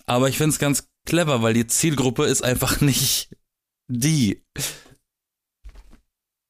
Aber 0.05 0.29
ich 0.29 0.37
finde 0.37 0.51
es 0.51 0.59
ganz 0.59 0.87
clever, 1.05 1.41
weil 1.41 1.53
die 1.53 1.67
Zielgruppe 1.67 2.25
ist 2.25 2.41
einfach 2.41 2.79
nicht 2.81 3.35
die. 3.87 4.45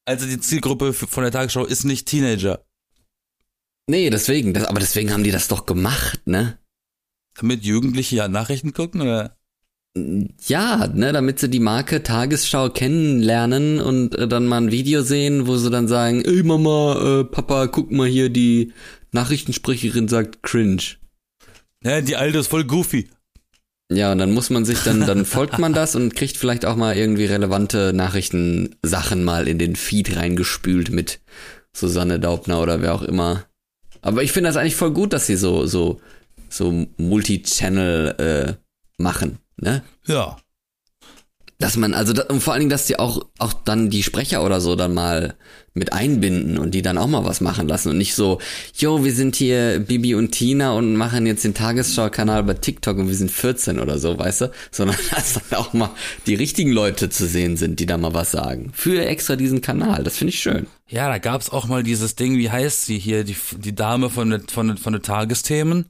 Also 0.06 0.26
die 0.26 0.40
Zielgruppe 0.40 0.94
von 0.94 1.24
der 1.24 1.32
Tagesschau 1.32 1.66
ist 1.66 1.84
nicht 1.84 2.08
Teenager. 2.08 2.66
Nee, 3.90 4.12
deswegen, 4.12 4.54
das, 4.54 4.66
aber 4.66 4.80
deswegen 4.80 5.12
haben 5.12 5.24
die 5.24 5.32
das 5.32 5.48
doch 5.48 5.66
gemacht, 5.66 6.28
ne? 6.28 6.60
Damit 7.36 7.64
Jugendliche 7.66 8.18
ja 8.18 8.28
Nachrichten 8.28 8.72
gucken, 8.72 9.02
oder? 9.02 9.36
Ja, 10.46 10.86
ne, 10.86 11.12
damit 11.12 11.40
sie 11.40 11.50
die 11.50 11.60
Marke 11.60 12.04
Tagesschau 12.04 12.70
kennenlernen 12.70 13.82
und 13.82 14.14
äh, 14.14 14.28
dann 14.28 14.46
mal 14.46 14.62
ein 14.62 14.72
Video 14.72 15.02
sehen, 15.02 15.48
wo 15.48 15.58
sie 15.58 15.72
dann 15.72 15.88
sagen, 15.88 16.22
ey 16.24 16.44
Mama, 16.44 17.22
äh, 17.22 17.24
Papa, 17.24 17.66
guck 17.66 17.90
mal 17.90 18.08
hier, 18.08 18.30
die 18.30 18.74
Nachrichtensprecherin 19.12 20.08
sagt 20.08 20.44
cringe. 20.44 20.84
Ja, 21.84 22.02
die 22.02 22.16
alte 22.16 22.38
ist 22.38 22.48
voll 22.48 22.66
goofy. 22.66 23.10
Ja, 23.92 24.12
und 24.12 24.20
dann 24.20 24.34
muss 24.34 24.52
man 24.52 24.66
sich 24.66 24.84
dann, 24.84 25.08
dann 25.08 25.26
folgt 25.26 25.58
man 25.58 25.74
das 25.74 25.96
und 25.96 26.16
kriegt 26.16 26.38
vielleicht 26.38 26.64
auch 26.64 26.76
mal 26.76 26.96
irgendwie 26.96 27.26
relevante 27.26 27.92
Nachrichtensachen 27.92 29.24
mal 29.24 29.48
in 29.48 29.58
den 29.58 29.76
Feed 29.76 30.16
reingespült 30.16 30.92
mit 30.92 31.22
Susanne 31.74 32.20
Daubner 32.20 32.62
oder 32.62 32.84
wer 32.84 32.94
auch 32.94 33.02
immer 33.02 33.49
aber 34.02 34.24
ich 34.24 34.32
finde 34.32 34.50
das 34.50 34.58
eigentlich 34.58 34.76
voll 34.76 34.92
gut, 34.92 35.14
dass 35.14 35.28
sie 35.28 35.36
so, 35.36 35.66
so, 35.66 36.00
so 36.50 36.86
Multi-Channel 36.98 38.16
äh, 38.18 38.54
machen, 39.02 39.40
ne? 39.58 39.84
Ja. 40.06 40.38
Dass 41.62 41.76
man, 41.76 41.94
also 41.94 42.14
und 42.30 42.42
vor 42.42 42.54
allen 42.54 42.62
Dingen, 42.62 42.70
dass 42.70 42.86
die 42.86 42.98
auch, 42.98 43.26
auch 43.38 43.52
dann 43.52 43.90
die 43.90 44.02
Sprecher 44.02 44.46
oder 44.46 44.62
so 44.62 44.78
dann 44.78 44.94
mal 44.94 45.36
mit 45.74 45.92
einbinden 45.92 46.58
und 46.58 46.74
die 46.74 46.82
dann 46.82 46.98
auch 46.98 47.08
mal 47.08 47.26
was 47.26 47.42
machen 47.42 47.68
lassen 47.68 47.90
und 47.90 47.98
nicht 47.98 48.16
so, 48.16 48.40
yo, 48.76 49.04
wir 49.04 49.14
sind 49.14 49.36
hier 49.36 49.80
Bibi 49.80 50.16
und 50.16 50.32
Tina 50.32 50.72
und 50.72 50.96
machen 50.96 51.26
jetzt 51.26 51.44
den 51.44 51.54
Tagesschau-Kanal 51.54 52.44
bei 52.44 52.54
TikTok 52.54 52.98
und 52.98 53.10
wir 53.10 53.16
sind 53.16 53.30
14 53.30 53.80
oder 53.80 53.98
so, 53.98 54.18
weißt 54.18 54.42
du? 54.42 54.52
Sondern 54.72 54.96
dass 55.16 55.34
dann 55.34 55.60
auch 55.60 55.74
mal 55.74 55.92
die 56.28 56.36
richtigen 56.36 56.72
Leute 56.72 57.10
zu 57.10 57.28
sehen 57.28 57.58
sind, 57.58 57.82
die 57.82 57.86
da 57.86 57.98
mal 57.98 58.14
was 58.14 58.32
sagen. 58.32 58.72
Für 58.74 59.06
extra 59.06 59.36
diesen 59.36 59.60
Kanal, 59.60 60.04
das 60.04 60.18
finde 60.18 60.34
ich 60.34 60.40
schön. 60.40 60.68
Ja, 60.88 61.10
da 61.10 61.18
gab's 61.18 61.50
auch 61.50 61.68
mal 61.68 61.84
dieses 61.84 62.16
Ding, 62.16 62.38
wie 62.38 62.50
heißt 62.50 62.86
sie 62.86 62.98
hier, 63.00 63.26
die, 63.26 63.36
die 63.58 63.76
Dame 63.76 64.10
von 64.10 64.42
von, 64.48 64.78
von 64.78 64.94
den 64.94 65.02
Tagesthemen? 65.02 65.88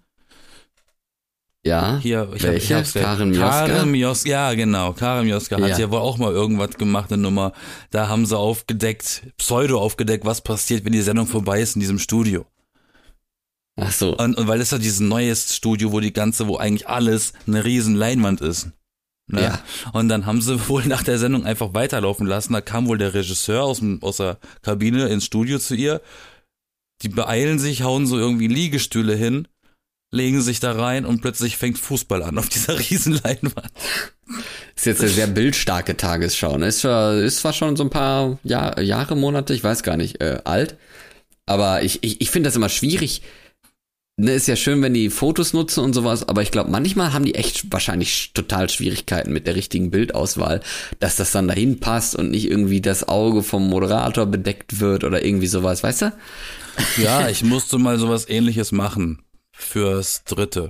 Ja. 1.65 1.99
Hier, 2.01 2.29
ich 2.33 2.43
Welche? 2.43 2.75
Hab, 2.75 2.83
ich 2.83 2.93
hab's 2.93 2.93
Karen 2.93 3.29
Mioska? 3.31 3.67
Karen 3.67 3.91
Mioska, 3.91 4.29
ja 4.29 4.53
genau, 4.53 4.93
Karen 4.93 5.25
Mioska 5.25 5.59
hat 5.59 5.69
Ja. 5.69 5.77
ja 5.77 5.91
wohl 5.91 5.99
auch 5.99 6.17
mal 6.17 6.31
irgendwas 6.31 6.77
gemacht, 6.77 7.11
eine 7.11 7.21
Nummer. 7.21 7.51
Da 7.91 8.07
haben 8.07 8.25
sie 8.25 8.37
aufgedeckt, 8.37 9.23
pseudo 9.37 9.79
aufgedeckt, 9.79 10.25
was 10.25 10.41
passiert, 10.41 10.85
wenn 10.85 10.93
die 10.93 11.01
Sendung 11.01 11.27
vorbei 11.27 11.61
ist 11.61 11.75
in 11.75 11.81
diesem 11.81 11.99
Studio. 11.99 12.45
Ach 13.75 13.91
so. 13.91 14.17
Und, 14.17 14.37
und 14.37 14.47
weil 14.47 14.61
es 14.61 14.71
ja 14.71 14.77
dieses 14.77 14.99
neues 14.99 15.55
Studio, 15.55 15.91
wo 15.91 15.99
die 15.99 16.13
ganze, 16.13 16.47
wo 16.47 16.57
eigentlich 16.57 16.87
alles 16.87 17.33
eine 17.47 17.63
riesen 17.63 17.95
Leinwand 17.95 18.41
ist. 18.41 18.69
Ne? 19.27 19.41
Ja. 19.43 19.59
Und 19.93 20.09
dann 20.09 20.25
haben 20.25 20.41
sie 20.41 20.59
wohl 20.69 20.85
nach 20.85 21.03
der 21.03 21.19
Sendung 21.19 21.45
einfach 21.45 21.73
weiterlaufen 21.73 22.25
lassen. 22.27 22.53
Da 22.53 22.61
kam 22.61 22.87
wohl 22.87 22.97
der 22.97 23.13
Regisseur 23.13 23.63
aus, 23.63 23.79
dem, 23.79 24.01
aus 24.01 24.17
der 24.17 24.37
Kabine 24.61 25.07
ins 25.07 25.25
Studio 25.25 25.59
zu 25.59 25.75
ihr. 25.75 26.01
Die 27.01 27.09
beeilen 27.09 27.59
sich, 27.59 27.83
hauen 27.83 28.07
so 28.07 28.17
irgendwie 28.17 28.47
Liegestühle 28.47 29.15
hin, 29.15 29.47
legen 30.11 30.41
sich 30.41 30.59
da 30.59 30.71
rein 30.71 31.05
und 31.05 31.21
plötzlich 31.21 31.57
fängt 31.57 31.77
Fußball 31.77 32.23
an 32.23 32.37
auf 32.37 32.49
dieser 32.49 32.79
riesen 32.89 33.19
Leinwand. 33.23 33.71
Ist 34.75 34.85
jetzt 34.85 35.01
eine 35.01 35.09
sehr 35.09 35.27
bildstarke 35.27 35.97
Tagesschau. 35.97 36.57
Ne? 36.57 36.67
Ist, 36.67 36.79
zwar- 36.81 37.15
ist 37.17 37.37
zwar 37.37 37.53
schon 37.53 37.75
so 37.75 37.83
ein 37.83 37.89
paar 37.89 38.39
Jahr, 38.43 38.79
Jahre, 38.81 39.15
Monate, 39.15 39.53
ich 39.53 39.63
weiß 39.63 39.83
gar 39.83 39.97
nicht, 39.97 40.21
äh, 40.21 40.39
alt. 40.45 40.77
Aber 41.45 41.83
ich, 41.83 41.99
ich, 42.03 42.21
ich 42.21 42.31
finde 42.31 42.47
das 42.47 42.55
immer 42.55 42.69
schwierig. 42.69 43.21
Ne, 44.21 44.33
ist 44.33 44.47
ja 44.47 44.57
schön, 44.57 44.81
wenn 44.81 44.93
die 44.93 45.09
Fotos 45.09 45.53
nutzen 45.53 45.81
und 45.81 45.93
sowas, 45.93 46.27
aber 46.27 46.41
ich 46.41 46.51
glaube, 46.51 46.69
manchmal 46.69 47.13
haben 47.13 47.23
die 47.23 47.35
echt 47.35 47.71
wahrscheinlich 47.71 48.31
total 48.33 48.67
Schwierigkeiten 48.69 49.31
mit 49.31 49.47
der 49.47 49.55
richtigen 49.55 49.91
Bildauswahl, 49.91 50.59
dass 50.99 51.15
das 51.15 51.31
dann 51.31 51.47
dahin 51.47 51.79
passt 51.79 52.17
und 52.17 52.29
nicht 52.29 52.49
irgendwie 52.51 52.81
das 52.81 53.07
Auge 53.07 53.43
vom 53.43 53.69
Moderator 53.69 54.25
bedeckt 54.25 54.81
wird 54.81 55.05
oder 55.05 55.23
irgendwie 55.23 55.47
sowas, 55.47 55.83
weißt 55.83 56.01
du? 56.01 56.13
Ja, 56.97 57.29
ich 57.29 57.43
musste 57.45 57.77
mal 57.77 57.97
sowas 57.97 58.27
ähnliches 58.27 58.73
machen 58.73 59.19
fürs 59.61 60.23
dritte. 60.23 60.69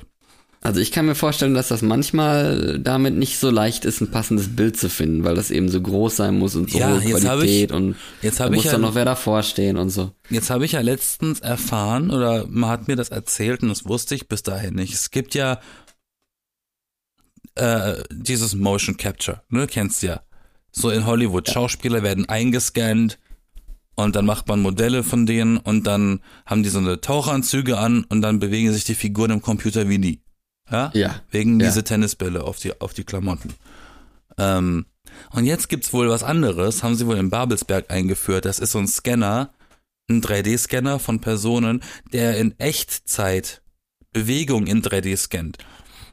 Also 0.61 0.81
ich 0.81 0.91
kann 0.91 1.05
mir 1.05 1.15
vorstellen, 1.15 1.53
dass 1.53 1.69
das 1.69 1.81
manchmal 1.81 2.79
damit 2.79 3.15
nicht 3.15 3.39
so 3.39 3.49
leicht 3.49 3.85
ist, 3.85 4.01
ein 4.01 4.11
passendes 4.11 4.57
Bild 4.57 4.75
zu 4.77 4.89
finden, 4.89 5.23
weil 5.23 5.35
das 5.35 5.51
eben 5.51 5.69
so 5.69 5.81
groß 5.81 6.17
sein 6.17 6.37
muss 6.37 6.55
und 6.57 6.69
so 6.69 6.77
Ja, 6.79 6.89
hohe 6.99 7.01
jetzt 7.01 7.21
Qualität 7.23 7.69
ich- 7.69 7.75
und 7.75 7.95
jetzt 8.21 8.41
da 8.41 8.49
muss 8.49 8.65
ja- 8.65 8.73
dann 8.73 8.81
noch 8.81 8.93
wer 8.93 9.05
davor 9.05 9.41
stehen 9.43 9.77
und 9.77 9.89
so. 9.89 10.11
Jetzt 10.29 10.49
habe 10.49 10.65
ich 10.65 10.73
ja 10.73 10.81
letztens 10.81 11.39
erfahren, 11.39 12.11
oder 12.11 12.45
man 12.49 12.69
hat 12.71 12.89
mir 12.89 12.97
das 12.97 13.07
erzählt 13.07 13.63
und 13.63 13.69
das 13.69 13.85
wusste 13.85 14.15
ich 14.15 14.27
bis 14.27 14.43
dahin 14.43 14.75
nicht. 14.75 14.93
Es 14.93 15.11
gibt 15.11 15.33
ja 15.33 15.61
äh, 17.55 18.03
dieses 18.11 18.53
Motion 18.55 18.97
Capture, 18.97 19.41
ne, 19.49 19.65
kennst 19.67 20.03
du 20.03 20.07
ja. 20.07 20.21
So 20.71 20.89
in 20.89 21.05
Hollywood, 21.05 21.49
Schauspieler 21.49 22.03
werden 22.03 22.27
eingescannt 22.29 23.17
und 24.03 24.15
dann 24.15 24.25
macht 24.25 24.47
man 24.47 24.61
Modelle 24.61 25.03
von 25.03 25.25
denen 25.25 25.57
und 25.57 25.85
dann 25.85 26.21
haben 26.45 26.63
die 26.63 26.69
so 26.69 26.79
eine 26.79 27.01
Taucheranzüge 27.01 27.77
an 27.77 28.03
und 28.05 28.21
dann 28.21 28.39
bewegen 28.39 28.71
sich 28.73 28.83
die 28.83 28.95
Figuren 28.95 29.31
im 29.31 29.41
Computer 29.41 29.89
wie 29.89 29.97
nie. 29.97 30.21
Ja? 30.71 30.91
Ja. 30.93 31.21
Wegen 31.31 31.59
Ja. 31.59 31.67
diese 31.67 31.83
Tennisbälle 31.83 32.43
auf 32.43 32.59
die, 32.59 32.79
auf 32.79 32.93
die 32.93 33.03
Klamotten. 33.03 33.53
Ähm, 34.37 34.85
und 35.31 35.45
jetzt 35.45 35.69
gibt's 35.69 35.91
wohl 35.91 36.09
was 36.09 36.23
anderes, 36.23 36.83
haben 36.83 36.95
sie 36.95 37.07
wohl 37.07 37.17
in 37.17 37.29
Babelsberg 37.29 37.89
eingeführt. 37.91 38.45
Das 38.45 38.59
ist 38.59 38.71
so 38.71 38.79
ein 38.79 38.87
Scanner, 38.87 39.51
ein 40.09 40.21
3D-Scanner 40.21 40.99
von 40.99 41.19
Personen, 41.19 41.81
der 42.13 42.37
in 42.37 42.57
Echtzeit 42.59 43.61
Bewegung 44.11 44.65
in 44.67 44.81
3D 44.81 45.15
scannt. 45.17 45.57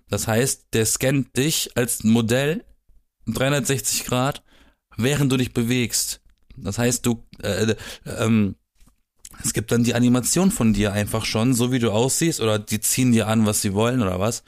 Das 0.09 0.27
heißt, 0.29 0.67
der 0.73 0.87
scannt 0.87 1.37
dich 1.37 1.71
als 1.77 2.05
Modell 2.05 2.65
360 3.27 4.05
Grad, 4.05 4.43
während 4.97 5.33
du 5.33 5.37
dich 5.37 5.53
bewegst. 5.53 6.21
Das 6.57 6.79
heißt, 6.79 7.05
du, 7.07 7.25
äh, 7.43 7.75
ähm, 8.07 8.57
es 9.43 9.53
gibt 9.53 9.71
dann 9.73 9.85
die 9.85 9.95
Animation 9.95 10.51
von 10.51 10.73
dir 10.73 10.93
einfach 10.93 11.25
schon, 11.25 11.55
so 11.55 11.73
wie 11.73 11.79
du 11.79 11.91
aussiehst, 11.93 12.41
oder 12.41 12.59
die 12.59 12.81
ziehen 12.81 13.13
dir 13.13 13.29
an, 13.29 13.47
was 13.47 13.63
sie 13.63 13.75
wollen 13.75 14.03
oder 14.03 14.19
was. 14.21 14.43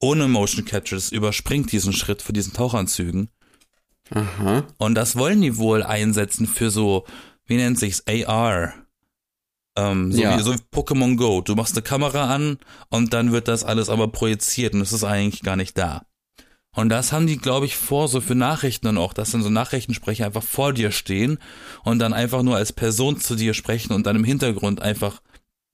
Ohne 0.00 0.28
Motion 0.28 0.64
Capture, 0.64 0.96
das 0.96 1.12
überspringt 1.12 1.70
diesen 1.72 1.92
Schritt 1.92 2.22
für 2.22 2.32
diesen 2.32 2.52
Tauchanzügen. 2.52 3.28
Aha. 4.10 4.64
Und 4.78 4.94
das 4.94 5.16
wollen 5.16 5.40
die 5.42 5.56
wohl 5.56 5.82
einsetzen 5.82 6.46
für 6.46 6.70
so, 6.70 7.04
wie 7.46 7.56
nennt 7.56 7.78
sich's, 7.78 8.02
AR. 8.06 8.74
Ähm, 9.76 10.12
so, 10.12 10.20
Ja. 10.20 10.36
wie, 10.38 10.42
so 10.42 10.52
wie 10.54 10.58
Pokémon 10.72 11.16
Go. 11.16 11.40
Du 11.40 11.54
machst 11.54 11.74
eine 11.74 11.82
Kamera 11.82 12.34
an 12.34 12.58
und 12.90 13.12
dann 13.14 13.32
wird 13.32 13.48
das 13.48 13.64
alles 13.64 13.88
aber 13.88 14.08
projiziert 14.08 14.74
und 14.74 14.80
es 14.80 14.92
ist 14.92 15.04
eigentlich 15.04 15.42
gar 15.42 15.56
nicht 15.56 15.78
da. 15.78 16.04
Und 16.74 16.88
das 16.88 17.12
haben 17.12 17.26
die, 17.26 17.36
glaube 17.36 17.66
ich, 17.66 17.76
vor, 17.76 18.08
so 18.08 18.20
für 18.20 18.34
Nachrichten 18.34 18.86
dann 18.86 18.98
auch, 18.98 19.12
dass 19.12 19.30
dann 19.32 19.42
so 19.42 19.50
Nachrichtensprecher 19.50 20.24
einfach 20.24 20.42
vor 20.42 20.72
dir 20.72 20.90
stehen 20.90 21.38
und 21.84 21.98
dann 21.98 22.14
einfach 22.14 22.42
nur 22.42 22.56
als 22.56 22.72
Person 22.72 23.20
zu 23.20 23.36
dir 23.36 23.52
sprechen 23.52 23.92
und 23.92 24.06
dann 24.06 24.16
im 24.16 24.24
Hintergrund 24.24 24.80
einfach 24.80 25.20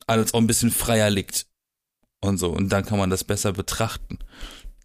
alles 0.09 0.35
auch 0.35 0.41
ein 0.41 0.49
bisschen 0.49 0.73
freier 0.73 1.11
liegt. 1.11 1.47
Und 2.21 2.39
so. 2.39 2.49
Und 2.51 2.71
dann 2.71 2.85
kann 2.85 2.99
man 2.99 3.11
das 3.11 3.23
besser 3.23 3.53
betrachten. 3.53 4.19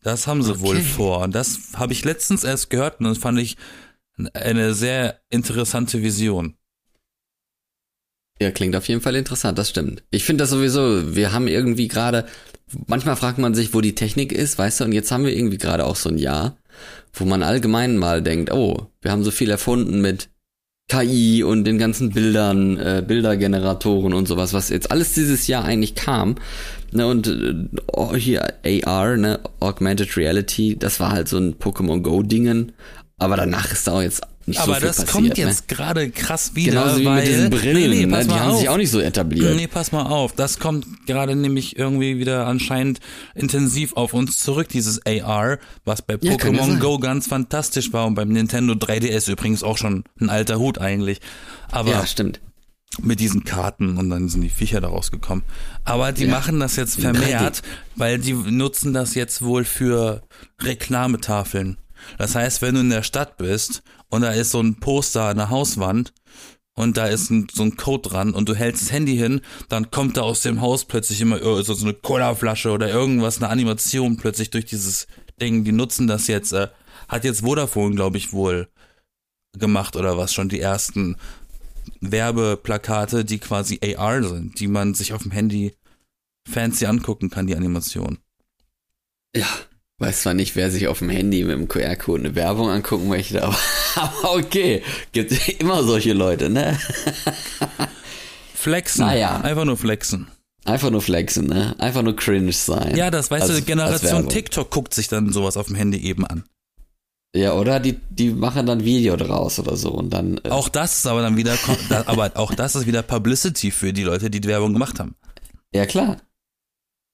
Das 0.03 0.27
haben 0.27 0.43
sie 0.43 0.59
wohl 0.59 0.75
Okay. 0.75 0.85
vor. 0.85 1.19
Und 1.21 1.33
das 1.33 1.71
habe 1.77 1.93
ich 1.93 2.05
letztens 2.05 2.43
erst 2.43 2.69
gehört 2.69 2.99
und 2.99 3.05
das 3.05 3.17
fand 3.17 3.39
ich 3.39 3.57
eine 4.33 4.75
sehr 4.75 5.19
interessante 5.31 6.03
Vision. 6.03 6.55
Ja, 8.39 8.51
klingt 8.51 8.75
auf 8.75 8.87
jeden 8.87 9.01
Fall 9.01 9.15
interessant, 9.15 9.57
das 9.57 9.69
stimmt. 9.69 10.03
Ich 10.11 10.25
finde 10.25 10.43
das 10.43 10.49
sowieso, 10.49 11.15
wir 11.15 11.31
haben 11.31 11.47
irgendwie 11.47 11.87
gerade, 11.87 12.27
manchmal 12.87 13.15
fragt 13.15 13.37
man 13.37 13.53
sich, 13.53 13.73
wo 13.73 13.81
die 13.81 13.95
Technik 13.95 14.31
ist, 14.31 14.57
weißt 14.57 14.79
du, 14.79 14.83
und 14.85 14.91
jetzt 14.91 15.11
haben 15.11 15.25
wir 15.25 15.35
irgendwie 15.35 15.57
gerade 15.57 15.85
auch 15.85 15.95
so 15.95 16.09
ein 16.09 16.17
Jahr, 16.17 16.57
wo 17.13 17.25
man 17.25 17.43
allgemein 17.43 17.97
mal 17.97 18.21
denkt, 18.21 18.51
oh, 18.51 18.87
wir 19.01 19.11
haben 19.11 19.23
so 19.23 19.31
viel 19.31 19.49
erfunden 19.49 20.01
mit 20.01 20.29
KI 20.89 21.43
und 21.43 21.63
den 21.63 21.77
ganzen 21.77 22.11
Bildern, 22.11 22.77
äh, 22.77 23.03
Bildergeneratoren 23.05 24.13
und 24.13 24.27
sowas, 24.27 24.53
was 24.53 24.69
jetzt 24.69 24.91
alles 24.91 25.13
dieses 25.13 25.47
Jahr 25.47 25.65
eigentlich 25.65 25.95
kam. 25.95 26.35
Ne, 26.91 27.07
und 27.07 27.27
äh, 27.27 28.19
hier 28.19 28.53
AR, 28.85 29.17
ne, 29.17 29.39
Augmented 29.59 30.15
Reality, 30.17 30.77
das 30.77 30.99
war 30.99 31.11
halt 31.11 31.27
so 31.27 31.37
ein 31.37 31.55
Pokémon 31.55 32.01
Go-Dingen, 32.01 32.73
aber 33.17 33.37
danach 33.37 33.71
ist 33.71 33.87
da 33.87 33.93
auch 33.93 34.01
jetzt 34.01 34.21
nicht 34.45 34.59
Aber 34.59 34.73
so 34.73 34.79
viel 34.79 34.87
das 34.87 34.95
passiert. 34.97 35.11
kommt 35.11 35.27
ne? 35.29 35.33
jetzt 35.35 35.67
gerade 35.67 36.09
krass 36.11 36.55
wieder, 36.55 36.71
Genauso 36.83 36.99
wie 36.99 37.05
weil 37.05 37.15
mit 37.21 37.27
diesen 37.27 37.49
Brillen, 37.49 37.73
nee, 37.75 37.87
nee, 37.87 38.05
ne? 38.05 38.25
die 38.25 38.31
haben 38.31 38.51
auf. 38.51 38.59
sich 38.59 38.69
auch 38.69 38.77
nicht 38.77 38.91
so 38.91 38.99
etabliert. 38.99 39.55
Nee, 39.55 39.67
pass 39.67 39.91
mal 39.91 40.03
auf. 40.03 40.33
Das 40.33 40.59
kommt 40.59 40.85
gerade 41.07 41.35
nämlich 41.35 41.77
irgendwie 41.77 42.17
wieder 42.19 42.45
anscheinend 42.47 42.99
intensiv 43.35 43.93
auf 43.93 44.13
uns 44.13 44.39
zurück, 44.39 44.67
dieses 44.69 45.01
AR, 45.05 45.59
was 45.85 46.01
bei 46.01 46.17
Ja, 46.21 46.33
Pokémon. 46.33 46.79
Go 46.79 46.99
ganz 46.99 47.27
fantastisch 47.27 47.93
war 47.93 48.05
und 48.05 48.15
beim 48.15 48.29
Nintendo 48.29 48.73
3DS 48.73 49.31
übrigens 49.31 49.63
auch 49.63 49.77
schon 49.77 50.03
ein 50.19 50.29
alter 50.29 50.59
Hut 50.59 50.77
eigentlich. 50.77 51.19
Aber 51.71 51.89
Ja, 51.91 52.05
stimmt. 52.05 52.39
mit 53.01 53.19
diesen 53.19 53.43
Karten 53.43 53.97
und 53.97 54.09
dann 54.11 54.29
sind 54.29 54.41
die 54.41 54.49
Viecher 54.49 54.79
daraus 54.81 55.09
gekommen. 55.09 55.41
Aber 55.83 56.11
die 56.11 56.25
Ja. 56.25 56.31
machen 56.31 56.59
das 56.59 56.75
jetzt 56.75 56.99
vermehrt, 56.99 57.61
weil 57.95 58.19
die 58.19 58.33
nutzen 58.33 58.93
das 58.93 59.15
jetzt 59.15 59.41
wohl 59.41 59.63
für 59.65 60.21
Reklametafeln. 60.61 61.77
Das 62.17 62.35
heißt, 62.35 62.61
wenn 62.61 62.75
du 62.75 62.81
in 62.81 62.89
der 62.89 63.03
Stadt 63.03 63.37
bist 63.37 63.83
und 64.09 64.21
da 64.21 64.31
ist 64.31 64.51
so 64.51 64.61
ein 64.61 64.79
Poster 64.79 65.25
an 65.25 65.37
der 65.37 65.49
Hauswand 65.49 66.13
und 66.75 66.97
da 66.97 67.07
ist 67.07 67.29
ein, 67.29 67.47
so 67.51 67.63
ein 67.63 67.77
Code 67.77 68.09
dran 68.09 68.33
und 68.33 68.49
du 68.49 68.55
hältst 68.55 68.83
das 68.83 68.91
Handy 68.91 69.15
hin, 69.15 69.41
dann 69.69 69.91
kommt 69.91 70.17
da 70.17 70.21
aus 70.21 70.41
dem 70.41 70.61
Haus 70.61 70.85
plötzlich 70.85 71.21
immer 71.21 71.39
so 71.39 71.73
so 71.73 71.85
eine 71.85 71.93
Colaflasche 71.93 72.71
oder 72.71 72.89
irgendwas, 72.89 73.37
eine 73.37 73.49
Animation 73.49 74.17
plötzlich 74.17 74.49
durch 74.49 74.65
dieses 74.65 75.07
Ding. 75.39 75.63
Die 75.63 75.71
nutzen 75.71 76.07
das 76.07 76.27
jetzt, 76.27 76.53
äh, 76.53 76.69
hat 77.07 77.23
jetzt 77.23 77.41
Vodafone, 77.41 77.95
glaube 77.95 78.17
ich, 78.17 78.33
wohl 78.33 78.69
gemacht 79.57 79.95
oder 79.95 80.17
was, 80.17 80.33
schon 80.33 80.49
die 80.49 80.59
ersten 80.59 81.17
Werbeplakate, 82.01 83.25
die 83.25 83.39
quasi 83.39 83.79
AR 83.83 84.23
sind, 84.23 84.59
die 84.59 84.67
man 84.67 84.93
sich 84.93 85.13
auf 85.13 85.23
dem 85.23 85.31
Handy 85.31 85.75
fancy 86.49 86.85
angucken 86.85 87.29
kann, 87.29 87.47
die 87.47 87.55
Animation. 87.55 88.19
Ja. 89.35 89.47
Weiß 89.99 90.23
zwar 90.23 90.33
nicht, 90.33 90.55
wer 90.55 90.71
sich 90.71 90.87
auf 90.87 90.99
dem 90.99 91.09
Handy 91.09 91.43
mit 91.43 91.51
dem 91.55 91.67
QR-Code 91.67 92.23
eine 92.25 92.35
Werbung 92.35 92.69
angucken 92.69 93.07
möchte, 93.07 93.43
aber, 93.43 93.57
aber 93.95 94.33
okay. 94.35 94.81
Gibt 95.11 95.31
immer 95.61 95.83
solche 95.83 96.13
Leute, 96.13 96.49
ne? 96.49 96.77
Flexen. 98.53 99.05
Naja. 99.05 99.41
Einfach 99.41 99.65
nur 99.65 99.77
flexen. 99.77 100.27
Einfach 100.65 100.89
nur 100.89 101.01
flexen, 101.01 101.47
ne? 101.47 101.75
Einfach 101.79 102.01
nur 102.01 102.15
cringe 102.15 102.53
sein. 102.53 102.95
Ja, 102.95 103.11
das 103.11 103.29
weißt 103.29 103.49
Als- 103.49 103.59
du, 103.59 103.61
Generation. 103.65 104.29
TikTok 104.29 104.71
guckt 104.71 104.93
sich 104.93 105.09
dann 105.09 105.31
sowas 105.33 105.57
auf 105.57 105.67
dem 105.67 105.75
Handy 105.75 105.97
eben 105.99 106.25
an. 106.25 106.45
Ja, 107.35 107.53
oder? 107.53 107.79
Die, 107.79 107.99
die 108.09 108.29
machen 108.29 108.65
dann 108.67 108.83
Video 108.85 109.15
draus 109.17 109.57
oder 109.59 109.75
so 109.75 109.89
und 109.91 110.11
dann. 110.11 110.39
Äh, 110.43 110.49
Auch 110.51 110.69
das 110.69 110.97
ist 110.99 111.07
aber 111.07 111.21
dann 111.23 111.35
wieder, 111.35 111.57
aber 112.05 112.31
auch 112.35 112.53
das 112.53 112.75
ist 112.75 112.85
wieder 112.85 113.01
Publicity 113.01 113.71
für 113.71 113.91
die 113.91 114.03
Leute, 114.03 114.29
die 114.29 114.39
die 114.39 114.47
Werbung 114.47 114.71
gemacht 114.71 114.99
haben. 114.99 115.15
Ja, 115.73 115.85
klar. 115.87 116.17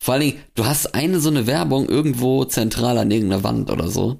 Vor 0.01 0.13
allen 0.13 0.21
Dingen, 0.21 0.39
du 0.55 0.65
hast 0.65 0.95
eine 0.95 1.19
so 1.19 1.29
eine 1.29 1.45
Werbung 1.47 1.87
irgendwo 1.89 2.45
zentral 2.45 2.97
an 2.97 3.11
irgendeiner 3.11 3.43
Wand 3.43 3.69
oder 3.69 3.89
so. 3.89 4.19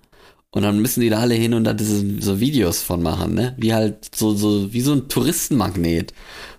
Und 0.51 0.63
dann 0.63 0.79
müssen 0.81 1.01
die 1.01 1.09
da 1.09 1.19
alle 1.19 1.35
hin 1.35 1.53
und 1.53 1.63
da 1.63 1.73
diese, 1.73 2.03
so 2.21 2.39
Videos 2.39 2.81
von 2.81 3.03
machen, 3.03 3.35
ne? 3.35 3.55
Wie 3.57 3.73
halt 3.73 4.09
so, 4.15 4.33
so, 4.35 4.73
wie 4.73 4.81
so 4.81 4.93
ein 4.93 5.07
Touristenmagnet. 5.07 6.13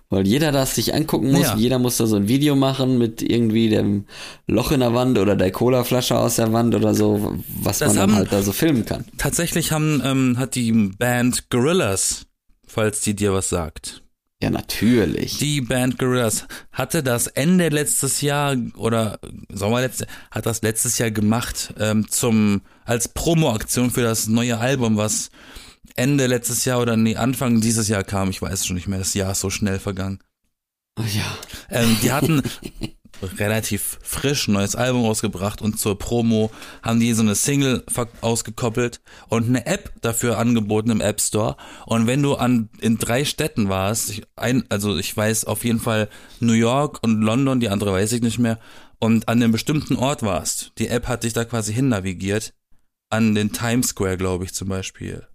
Weil 0.09 0.25
jeder 0.27 0.51
das 0.51 0.75
sich 0.75 0.93
angucken 0.93 1.31
muss, 1.31 1.43
Ja. 1.43 1.55
jeder 1.55 1.77
muss 1.79 1.97
da 1.97 2.05
so 2.05 2.15
ein 2.17 2.27
Video 2.27 2.55
machen 2.55 2.97
mit 2.97 3.21
irgendwie 3.21 3.69
dem 3.69 4.05
Loch 4.47 4.71
in 4.71 4.79
der 4.81 4.93
Wand 4.93 5.17
oder 5.17 5.35
der 5.35 5.51
Colaflasche 5.51 6.17
aus 6.17 6.37
der 6.37 6.51
Wand 6.51 6.73
oder 6.75 6.93
so, 6.93 7.35
was 7.61 7.79
Das 7.79 7.89
man 7.89 7.95
dann 7.97 8.01
haben- 8.11 8.15
halt 8.15 8.31
da 8.33 8.41
so 8.41 8.51
filmen 8.53 8.85
kann. 8.85 9.05
Tatsächlich 9.17 9.71
haben, 9.71 10.01
ähm, 10.03 10.37
hat 10.37 10.55
die 10.55 10.71
Band 10.71 11.49
Gorillas, 11.49 12.25
falls 12.67 13.01
die 13.01 13.13
dir 13.15 13.33
was 13.33 13.49
sagt. 13.49 14.00
Ja, 14.41 14.49
natürlich. 14.49 15.37
Die 15.37 15.61
Band 15.61 15.99
Gorillas 15.99 16.47
hatte 16.71 17.03
das 17.03 17.27
Ende 17.27 17.69
letztes 17.69 18.21
Jahr 18.21 18.55
oder 18.75 19.19
Sommer 19.53 19.81
letztes 19.81 20.07
hat 20.31 20.47
das 20.47 20.63
letztes 20.63 20.97
Jahr 20.97 21.11
gemacht 21.11 21.75
ähm, 21.79 22.07
zum 22.09 22.61
als 22.83 23.07
Promoaktion 23.07 23.91
für 23.91 24.01
das 24.01 24.27
neue 24.27 24.57
Album, 24.57 24.97
was 24.97 25.29
Ende 25.95 26.25
letztes 26.25 26.65
Jahr 26.65 26.81
oder 26.81 26.97
nee 26.97 27.15
Anfang 27.15 27.61
dieses 27.61 27.87
Jahr 27.87 28.03
kam. 28.03 28.31
Ich 28.31 28.41
weiß 28.41 28.65
schon 28.65 28.75
nicht 28.75 28.87
mehr. 28.87 28.99
Das 28.99 29.13
Jahr 29.13 29.33
ist 29.33 29.41
so 29.41 29.51
schnell 29.51 29.77
vergangen. 29.77 30.19
Oh, 30.97 31.03
ja. 31.03 31.37
Ähm, 31.69 31.97
die 32.01 32.11
hatten 32.11 32.41
relativ 33.37 33.99
frisch 34.01 34.47
ein 34.47 34.53
neues 34.53 34.75
Album 34.75 35.05
rausgebracht 35.05 35.61
und 35.61 35.79
zur 35.79 35.97
Promo 35.97 36.51
haben 36.81 36.99
die 36.99 37.13
so 37.13 37.21
eine 37.21 37.35
Single 37.35 37.83
ausgekoppelt 38.21 39.01
und 39.29 39.47
eine 39.47 39.65
App 39.65 39.91
dafür 40.01 40.37
angeboten 40.37 40.89
im 40.89 41.01
App 41.01 41.21
Store. 41.21 41.57
Und 41.85 42.07
wenn 42.07 42.21
du 42.23 42.35
an 42.35 42.69
in 42.79 42.97
drei 42.97 43.25
Städten 43.25 43.69
warst, 43.69 44.09
ich, 44.11 44.23
ein, 44.35 44.63
also 44.69 44.97
ich 44.97 45.15
weiß 45.15 45.45
auf 45.45 45.63
jeden 45.63 45.79
Fall 45.79 46.09
New 46.39 46.53
York 46.53 46.99
und 47.01 47.21
London, 47.21 47.59
die 47.59 47.69
andere 47.69 47.93
weiß 47.93 48.11
ich 48.13 48.21
nicht 48.21 48.39
mehr, 48.39 48.59
und 48.99 49.27
an 49.27 49.41
einem 49.41 49.51
bestimmten 49.51 49.95
Ort 49.95 50.21
warst, 50.21 50.73
die 50.77 50.87
App 50.87 51.07
hat 51.07 51.23
dich 51.23 51.33
da 51.33 51.43
quasi 51.43 51.73
hin 51.73 51.89
navigiert, 51.89 52.53
an 53.09 53.35
den 53.35 53.51
Times 53.51 53.89
Square, 53.89 54.17
glaube 54.17 54.45
ich 54.45 54.53
zum 54.53 54.69
Beispiel. 54.69 55.25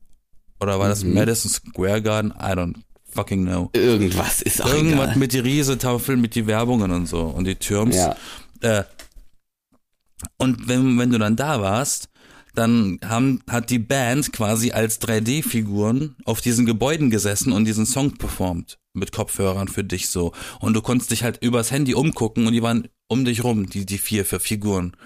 Oder 0.61 0.79
war 0.79 0.89
das 0.89 1.05
Mhm. 1.05 1.15
Madison 1.15 1.51
Square 1.51 2.01
Garden? 2.03 2.31
I 2.31 2.53
don't 2.53 2.77
fucking 3.17 3.45
know. 3.45 3.71
Irgendwas 3.73 4.43
ist 4.43 4.63
auch 4.63 4.73
Irgendwas 4.73 5.07
egal. 5.09 5.19
mit 5.19 5.33
die 5.33 5.39
Riesentafel, 5.41 6.17
mit 6.17 6.35
die 6.35 6.47
Werbungen 6.47 6.91
und 6.93 7.07
so 7.07 7.23
und 7.23 7.47
die 7.47 7.57
Türms. 7.57 7.97
Ja. 7.97 8.17
Äh, 8.61 8.85
und 10.39 10.69
wenn, 10.69 10.99
wenn 10.99 11.11
du 11.11 11.19
dann 11.19 11.37
da 11.37 11.61
warst, 11.61 12.09
dann 12.55 12.99
haben, 13.05 13.43
hat 13.49 13.71
die 13.71 13.79
Band 13.79 14.33
quasi 14.33 14.71
als 14.73 15.01
3D-Figuren 15.03 16.17
auf 16.25 16.41
diesen 16.41 16.65
Gebäuden 16.65 17.11
gesessen 17.11 17.53
und 17.53 17.65
diesen 17.67 17.87
Song 17.87 18.13
performt. 18.17 18.79
Mit 18.95 19.13
Kopfhörern 19.13 19.69
für 19.69 19.85
dich 19.85 20.09
so. 20.09 20.33
Und 20.59 20.73
du 20.73 20.81
konntest 20.81 21.11
dich 21.11 21.23
halt 21.23 21.43
übers 21.43 21.71
Handy 21.71 21.95
umgucken 21.95 22.47
und 22.47 22.55
die 22.55 22.63
waren 22.63 22.89
um 23.09 23.27
dich 23.27 23.45
rum, 23.45 23.69
die, 23.69 23.85
die 23.85 23.99
vier, 23.99 24.25
vier 24.25 24.41
Figuren. 24.41 24.97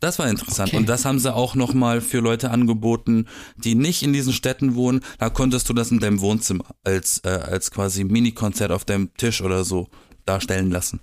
Das 0.00 0.18
war 0.18 0.28
interessant. 0.28 0.68
Okay. 0.68 0.76
Und 0.76 0.88
das 0.88 1.04
haben 1.04 1.18
sie 1.18 1.34
auch 1.34 1.54
nochmal 1.54 2.00
für 2.00 2.20
Leute 2.20 2.50
angeboten, 2.50 3.26
die 3.56 3.74
nicht 3.74 4.02
in 4.02 4.12
diesen 4.12 4.32
Städten 4.32 4.74
wohnen. 4.74 5.00
Da 5.18 5.28
konntest 5.28 5.68
du 5.68 5.74
das 5.74 5.90
in 5.90 5.98
deinem 5.98 6.20
Wohnzimmer 6.20 6.66
als, 6.84 7.20
äh, 7.24 7.30
als 7.30 7.70
quasi 7.70 8.04
Mini-Konzert 8.04 8.70
auf 8.70 8.84
deinem 8.84 9.12
Tisch 9.14 9.42
oder 9.42 9.64
so 9.64 9.88
darstellen 10.24 10.70
lassen. 10.70 11.00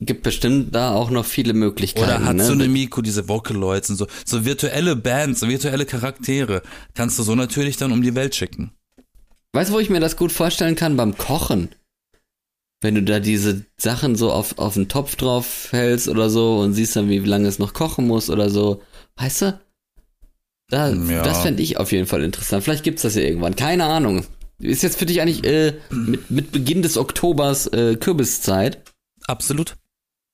Gibt 0.00 0.24
bestimmt 0.24 0.74
da 0.74 0.92
auch 0.92 1.10
noch 1.10 1.24
viele 1.24 1.54
Möglichkeiten. 1.54 2.06
Oder 2.06 2.18
ne? 2.18 2.42
Hatsune 2.42 2.68
Miku, 2.68 3.00
diese 3.00 3.28
Vocaloids 3.28 3.88
und 3.88 3.96
so. 3.96 4.06
So 4.26 4.44
virtuelle 4.44 4.94
Bands, 4.94 5.40
so 5.40 5.48
virtuelle 5.48 5.86
Charaktere. 5.86 6.62
Kannst 6.94 7.18
du 7.18 7.22
so 7.22 7.34
natürlich 7.34 7.78
dann 7.78 7.92
um 7.92 8.02
die 8.02 8.14
Welt 8.14 8.34
schicken. 8.34 8.72
Weißt 9.52 9.70
du, 9.70 9.74
wo 9.74 9.78
ich 9.78 9.88
mir 9.88 10.00
das 10.00 10.16
gut 10.16 10.32
vorstellen 10.32 10.74
kann? 10.74 10.98
Beim 10.98 11.16
Kochen. 11.16 11.70
Wenn 12.80 12.94
du 12.94 13.02
da 13.02 13.20
diese 13.20 13.64
Sachen 13.78 14.16
so 14.16 14.30
auf, 14.32 14.58
auf 14.58 14.74
den 14.74 14.88
Topf 14.88 15.16
drauf 15.16 15.68
hältst 15.70 16.08
oder 16.08 16.28
so 16.28 16.58
und 16.58 16.74
siehst 16.74 16.94
dann, 16.94 17.08
wie 17.08 17.18
lange 17.18 17.48
es 17.48 17.58
noch 17.58 17.72
kochen 17.72 18.06
muss 18.06 18.28
oder 18.28 18.50
so. 18.50 18.82
Weißt 19.16 19.42
du? 19.42 19.60
Da, 20.68 20.90
Ja. 20.90 21.22
Das 21.22 21.42
fände 21.42 21.62
ich 21.62 21.78
auf 21.78 21.92
jeden 21.92 22.06
Fall 22.06 22.22
interessant. 22.22 22.64
Vielleicht 22.64 22.84
gibt's 22.84 23.02
das 23.02 23.14
ja 23.14 23.22
irgendwann. 23.22 23.56
Keine 23.56 23.84
Ahnung. 23.84 24.26
Ist 24.58 24.82
jetzt 24.82 24.98
für 24.98 25.06
dich 25.06 25.20
eigentlich 25.20 25.44
äh, 25.44 25.74
mit, 25.90 26.30
mit 26.30 26.52
Beginn 26.52 26.82
des 26.82 26.96
Oktobers 26.96 27.66
äh, 27.68 27.96
Kürbiszeit? 27.96 28.82
Absolut. 29.26 29.76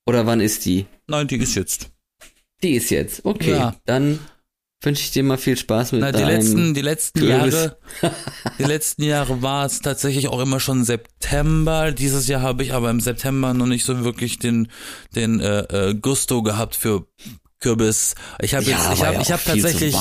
Oder 0.07 0.27
wann 0.27 0.41
ist 0.41 0.65
die? 0.65 0.87
Nein, 1.07 1.29
die 1.29 1.37
ist 1.37 1.55
jetzt. 1.55 1.91
Die 2.63 2.75
ist 2.75 2.91
jetzt. 2.91 3.25
Okay. 3.25 3.51
Ja. 3.53 3.77
Dann 3.85 4.19
wünsche 4.83 5.03
ich 5.03 5.11
dir 5.13 5.23
mal 5.23 5.39
viel 5.39 5.57
Spaß 5.57 5.93
mit 5.93 6.01
Na, 6.01 6.13
die 6.13 6.23
letzten, 6.23 6.75
die 6.75 6.81
letzten 6.81 7.21
Kürbis. 7.21 7.55
Jahre, 7.55 7.77
die 8.59 8.65
letzten 8.65 9.03
Jahre 9.05 9.43
war 9.43 9.65
es 9.67 9.81
tatsächlich 9.81 10.29
auch 10.29 10.41
immer 10.41 10.61
schon 10.61 10.85
September. 10.85 11.93
Dieses 11.93 12.27
Jahr 12.29 12.43
habe 12.43 12.63
ich 12.63 12.73
aber 12.75 12.91
im 12.91 13.01
September 13.01 13.55
noch 13.55 13.67
nicht 13.67 13.85
so 13.85 14.05
wirklich 14.05 14.39
den, 14.39 14.69
den 15.15 15.41
äh, 15.41 15.61
äh, 15.91 15.95
Gusto 15.95 16.43
gehabt 16.43 16.75
für 16.77 17.07
Kürbis. 17.61 18.15
Ich 18.41 18.55
habe 18.55 18.65
Ja, 18.65 18.71
jetzt, 18.71 18.93
ich 18.99 19.05
habe, 19.05 19.15
ja 19.15 19.21
ich 19.21 19.33
habe 19.33 19.43
tatsächlich 19.45 19.97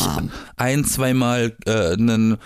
ein, 0.58 0.84
zweimal 0.86 1.56
äh, 1.66 1.94
einen 1.94 2.38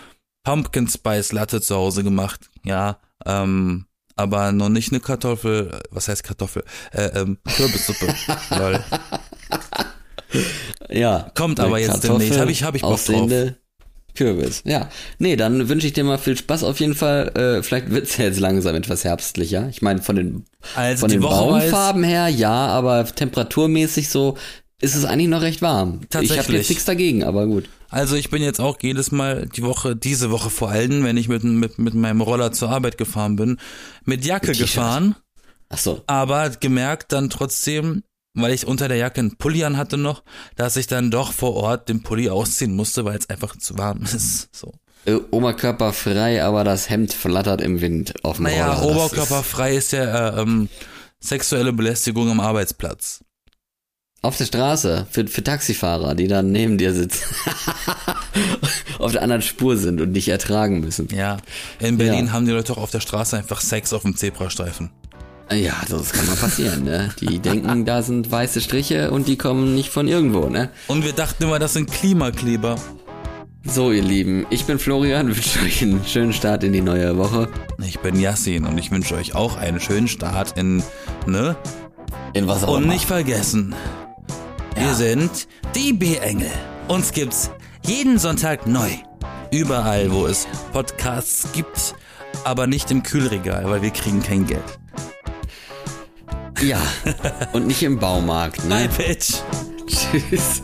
Pumpkin 0.43 0.87
Spice 0.87 1.31
Latte 1.31 1.61
zu 1.61 1.75
Hause 1.75 2.03
gemacht. 2.03 2.49
Ja, 2.63 2.99
ähm, 3.25 3.85
aber 4.17 4.51
noch 4.51 4.69
nicht 4.69 4.91
eine 4.91 4.99
Kartoffel. 4.99 5.71
äh, 5.73 5.79
Was 5.91 6.07
heißt 6.07 6.23
Kartoffel? 6.23 6.63
Äh, 6.91 7.07
ähm, 7.19 7.37
Kürbissuppe. 7.55 8.13
Lol. 8.51 8.83
Ja. 10.89 11.31
Kommt 11.35 11.59
aber 11.59 11.79
jetzt 11.79 11.91
Kartoffel 12.01 12.19
demnächst. 12.19 12.39
Hab 12.39 12.49
ich- 12.49 12.63
hab 12.63 12.75
ich 12.75 12.81
Bock 12.83 12.91
aussehende 12.93 13.57
Kürbis. 14.13 14.61
Ja. 14.65 14.89
Nee, 15.19 15.35
dann 15.35 15.67
wünsche 15.67 15.87
ich 15.87 15.93
dir 15.93 16.03
mal 16.03 16.17
viel 16.17 16.37
Spaß 16.37 16.63
auf 16.63 16.79
jeden 16.79 16.95
Fall. 16.95 17.31
Äh, 17.35 17.63
vielleicht 17.63 17.89
wird's 17.91 18.15
ja 18.17 18.25
jetzt 18.25 18.39
langsam 18.39 18.75
etwas 18.75 19.03
herbstlicher. 19.03 19.67
Ich 19.69 19.81
meine, 19.81 20.01
von 20.01 20.15
den, 20.15 20.45
Also 20.75 21.01
von 21.01 21.09
den 21.09 21.21
Woche 21.21 21.35
Baumfarben 21.49 22.03
her, 22.03 22.29
ja, 22.29 22.67
aber 22.67 23.05
temperaturmäßig 23.05 24.09
so 24.09 24.37
ist 24.81 24.95
es 24.95 25.05
eigentlich 25.05 25.27
noch 25.29 25.41
recht 25.41 25.61
warm. 25.61 25.99
Ich 26.09 26.15
habe 26.15 26.27
Tatsächlich. 26.27 26.57
jetzt 26.57 26.69
nichts 26.69 26.85
dagegen, 26.85 27.23
aber 27.23 27.45
gut. 27.47 27.65
Also 27.89 28.15
ich 28.15 28.29
bin 28.29 28.41
jetzt 28.41 28.59
auch 28.59 28.77
jedes 28.81 29.11
Mal 29.11 29.47
die 29.55 29.63
Woche, 29.63 29.95
diese 29.95 30.31
Woche 30.31 30.49
vor 30.49 30.69
allem, 30.69 31.03
wenn 31.03 31.17
ich 31.17 31.27
mit, 31.29 31.43
mit, 31.43 31.77
mit 31.79 31.93
meinem 31.93 32.21
Roller 32.21 32.51
zur 32.51 32.69
Arbeit 32.69 32.97
gefahren 32.97 33.35
bin, 33.35 33.57
mit 34.05 34.25
Jacke 34.25 34.49
Mit 34.49 34.59
gefahren, 34.59 35.15
Ach 35.69 35.77
so. 35.77 36.01
aber 36.07 36.49
gemerkt 36.51 37.11
dann 37.11 37.29
trotzdem, 37.29 38.03
weil 38.35 38.51
ich 38.53 38.67
unter 38.67 38.87
der 38.87 38.97
Jacke 38.97 39.19
einen 39.21 39.37
Pulli 39.37 39.63
an 39.63 39.77
hatte 39.77 39.97
noch, 39.97 40.23
dass 40.55 40.75
ich 40.77 40.87
dann 40.87 41.09
doch 41.11 41.31
vor 41.31 41.55
Ort 41.55 41.89
den 41.89 42.03
Pulli 42.03 42.29
ausziehen 42.29 42.75
musste, 42.75 43.05
weil 43.05 43.17
es 43.17 43.29
einfach 43.29 43.57
zu 43.57 43.77
warm 43.77 44.03
ist. 44.03 44.49
So. 44.55 44.73
Äh, 45.05 45.15
Oberkörper 45.31 45.93
frei, 45.93 46.43
aber 46.43 46.63
das 46.63 46.89
Hemd 46.89 47.13
flattert 47.13 47.61
im 47.61 47.81
Wind 47.81 48.13
auf 48.23 48.37
dem 48.37 48.43
Naja, 48.43 48.73
Roller. 48.73 48.95
Das 48.95 49.05
oberkörperfrei 49.13 49.75
ist 49.75 49.91
ja 49.93 50.29
äh, 50.37 50.41
ähm, 50.41 50.69
sexuelle 51.19 51.73
Belästigung 51.73 52.29
am 52.29 52.39
Arbeitsplatz. 52.39 53.21
Ist 53.21 53.25
auf 54.23 54.37
der 54.37 54.45
Straße 54.45 55.05
für, 55.11 55.27
für 55.27 55.43
Taxifahrer, 55.43 56.15
die 56.15 56.27
dann 56.27 56.51
neben 56.51 56.79
dir 56.79 56.93
sitzen. 56.93 57.21
auf 58.99 59.11
der 59.11 59.21
anderen 59.21 59.43
Spur 59.43 59.77
sind 59.77 60.01
und 60.01 60.13
dich 60.13 60.29
ertragen 60.29 60.79
müssen. 60.79 61.07
Ja, 61.15 61.37
in 61.79 61.97
Berlin 61.99 62.27
Ja. 62.27 62.31
haben 62.31 62.45
die 62.47 62.51
Leute 62.51 62.73
auch 62.73 62.77
auf 62.79 62.89
der 62.91 63.01
Straße 63.01 63.37
einfach 63.37 63.61
Sex 63.61 63.93
auf 63.93 64.01
dem 64.01 64.15
Zebrastreifen. 64.17 64.89
Ja, 65.51 65.73
das 65.89 66.11
kann 66.11 66.25
mal 66.25 66.35
passieren, 66.35 66.83
ne? 66.83 67.09
Die 67.19 67.39
denken, 67.39 67.85
da 67.85 68.01
sind 68.01 68.31
weiße 68.31 68.61
Striche 68.61 69.11
und 69.11 69.27
die 69.27 69.37
kommen 69.37 69.75
nicht 69.75 69.89
von 69.89 70.07
irgendwo, 70.07 70.49
ne? 70.49 70.69
Und 70.87 71.03
wir 71.05 71.13
dachten 71.13 71.43
immer, 71.43 71.59
das 71.59 71.73
sind 71.73 71.91
Klimakleber. 71.91 72.75
So, 73.63 73.91
ihr 73.91 74.03
Lieben, 74.03 74.45
ich 74.49 74.65
bin 74.65 74.79
Florian, 74.79 75.27
wünsche 75.35 75.59
euch 75.61 75.81
einen 75.81 76.03
schönen 76.05 76.33
Start 76.33 76.63
in 76.63 76.73
die 76.73 76.81
neue 76.81 77.17
Woche. 77.17 77.47
Ich 77.83 77.99
bin 77.99 78.19
Yassin 78.19 78.65
und 78.65 78.77
ich 78.77 78.91
wünsche 78.91 79.15
euch 79.15 79.35
auch 79.35 79.57
einen 79.57 79.79
schönen 79.79 80.07
Start 80.07 80.57
in, 80.57 80.83
ne? 81.27 81.55
In 82.33 82.47
was 82.47 82.63
auch 82.63 82.75
Und 82.75 82.83
immer. 82.83 82.93
nicht 82.93 83.05
vergessen, 83.05 83.73
wir 84.75 84.93
sind 84.93 85.47
die 85.75 85.93
B-Engel. 85.93 86.51
Uns 86.87 87.11
gibt's 87.11 87.49
jeden 87.85 88.17
Sonntag 88.19 88.67
neu. 88.67 88.89
Überall, 89.51 90.11
wo 90.11 90.25
es 90.27 90.47
Podcasts 90.73 91.47
gibt, 91.53 91.95
aber 92.43 92.67
nicht 92.67 92.91
im 92.91 93.03
Kühlregal, 93.03 93.65
weil 93.69 93.81
wir 93.81 93.91
kriegen 93.91 94.21
kein 94.21 94.45
Geld. 94.45 94.61
Ja, 96.61 96.81
und 97.53 97.67
nicht 97.67 97.83
im 97.83 97.99
Baumarkt, 97.99 98.65
ne? 98.65 98.89
Bitch. 98.97 99.35
Tschüss. 99.87 100.63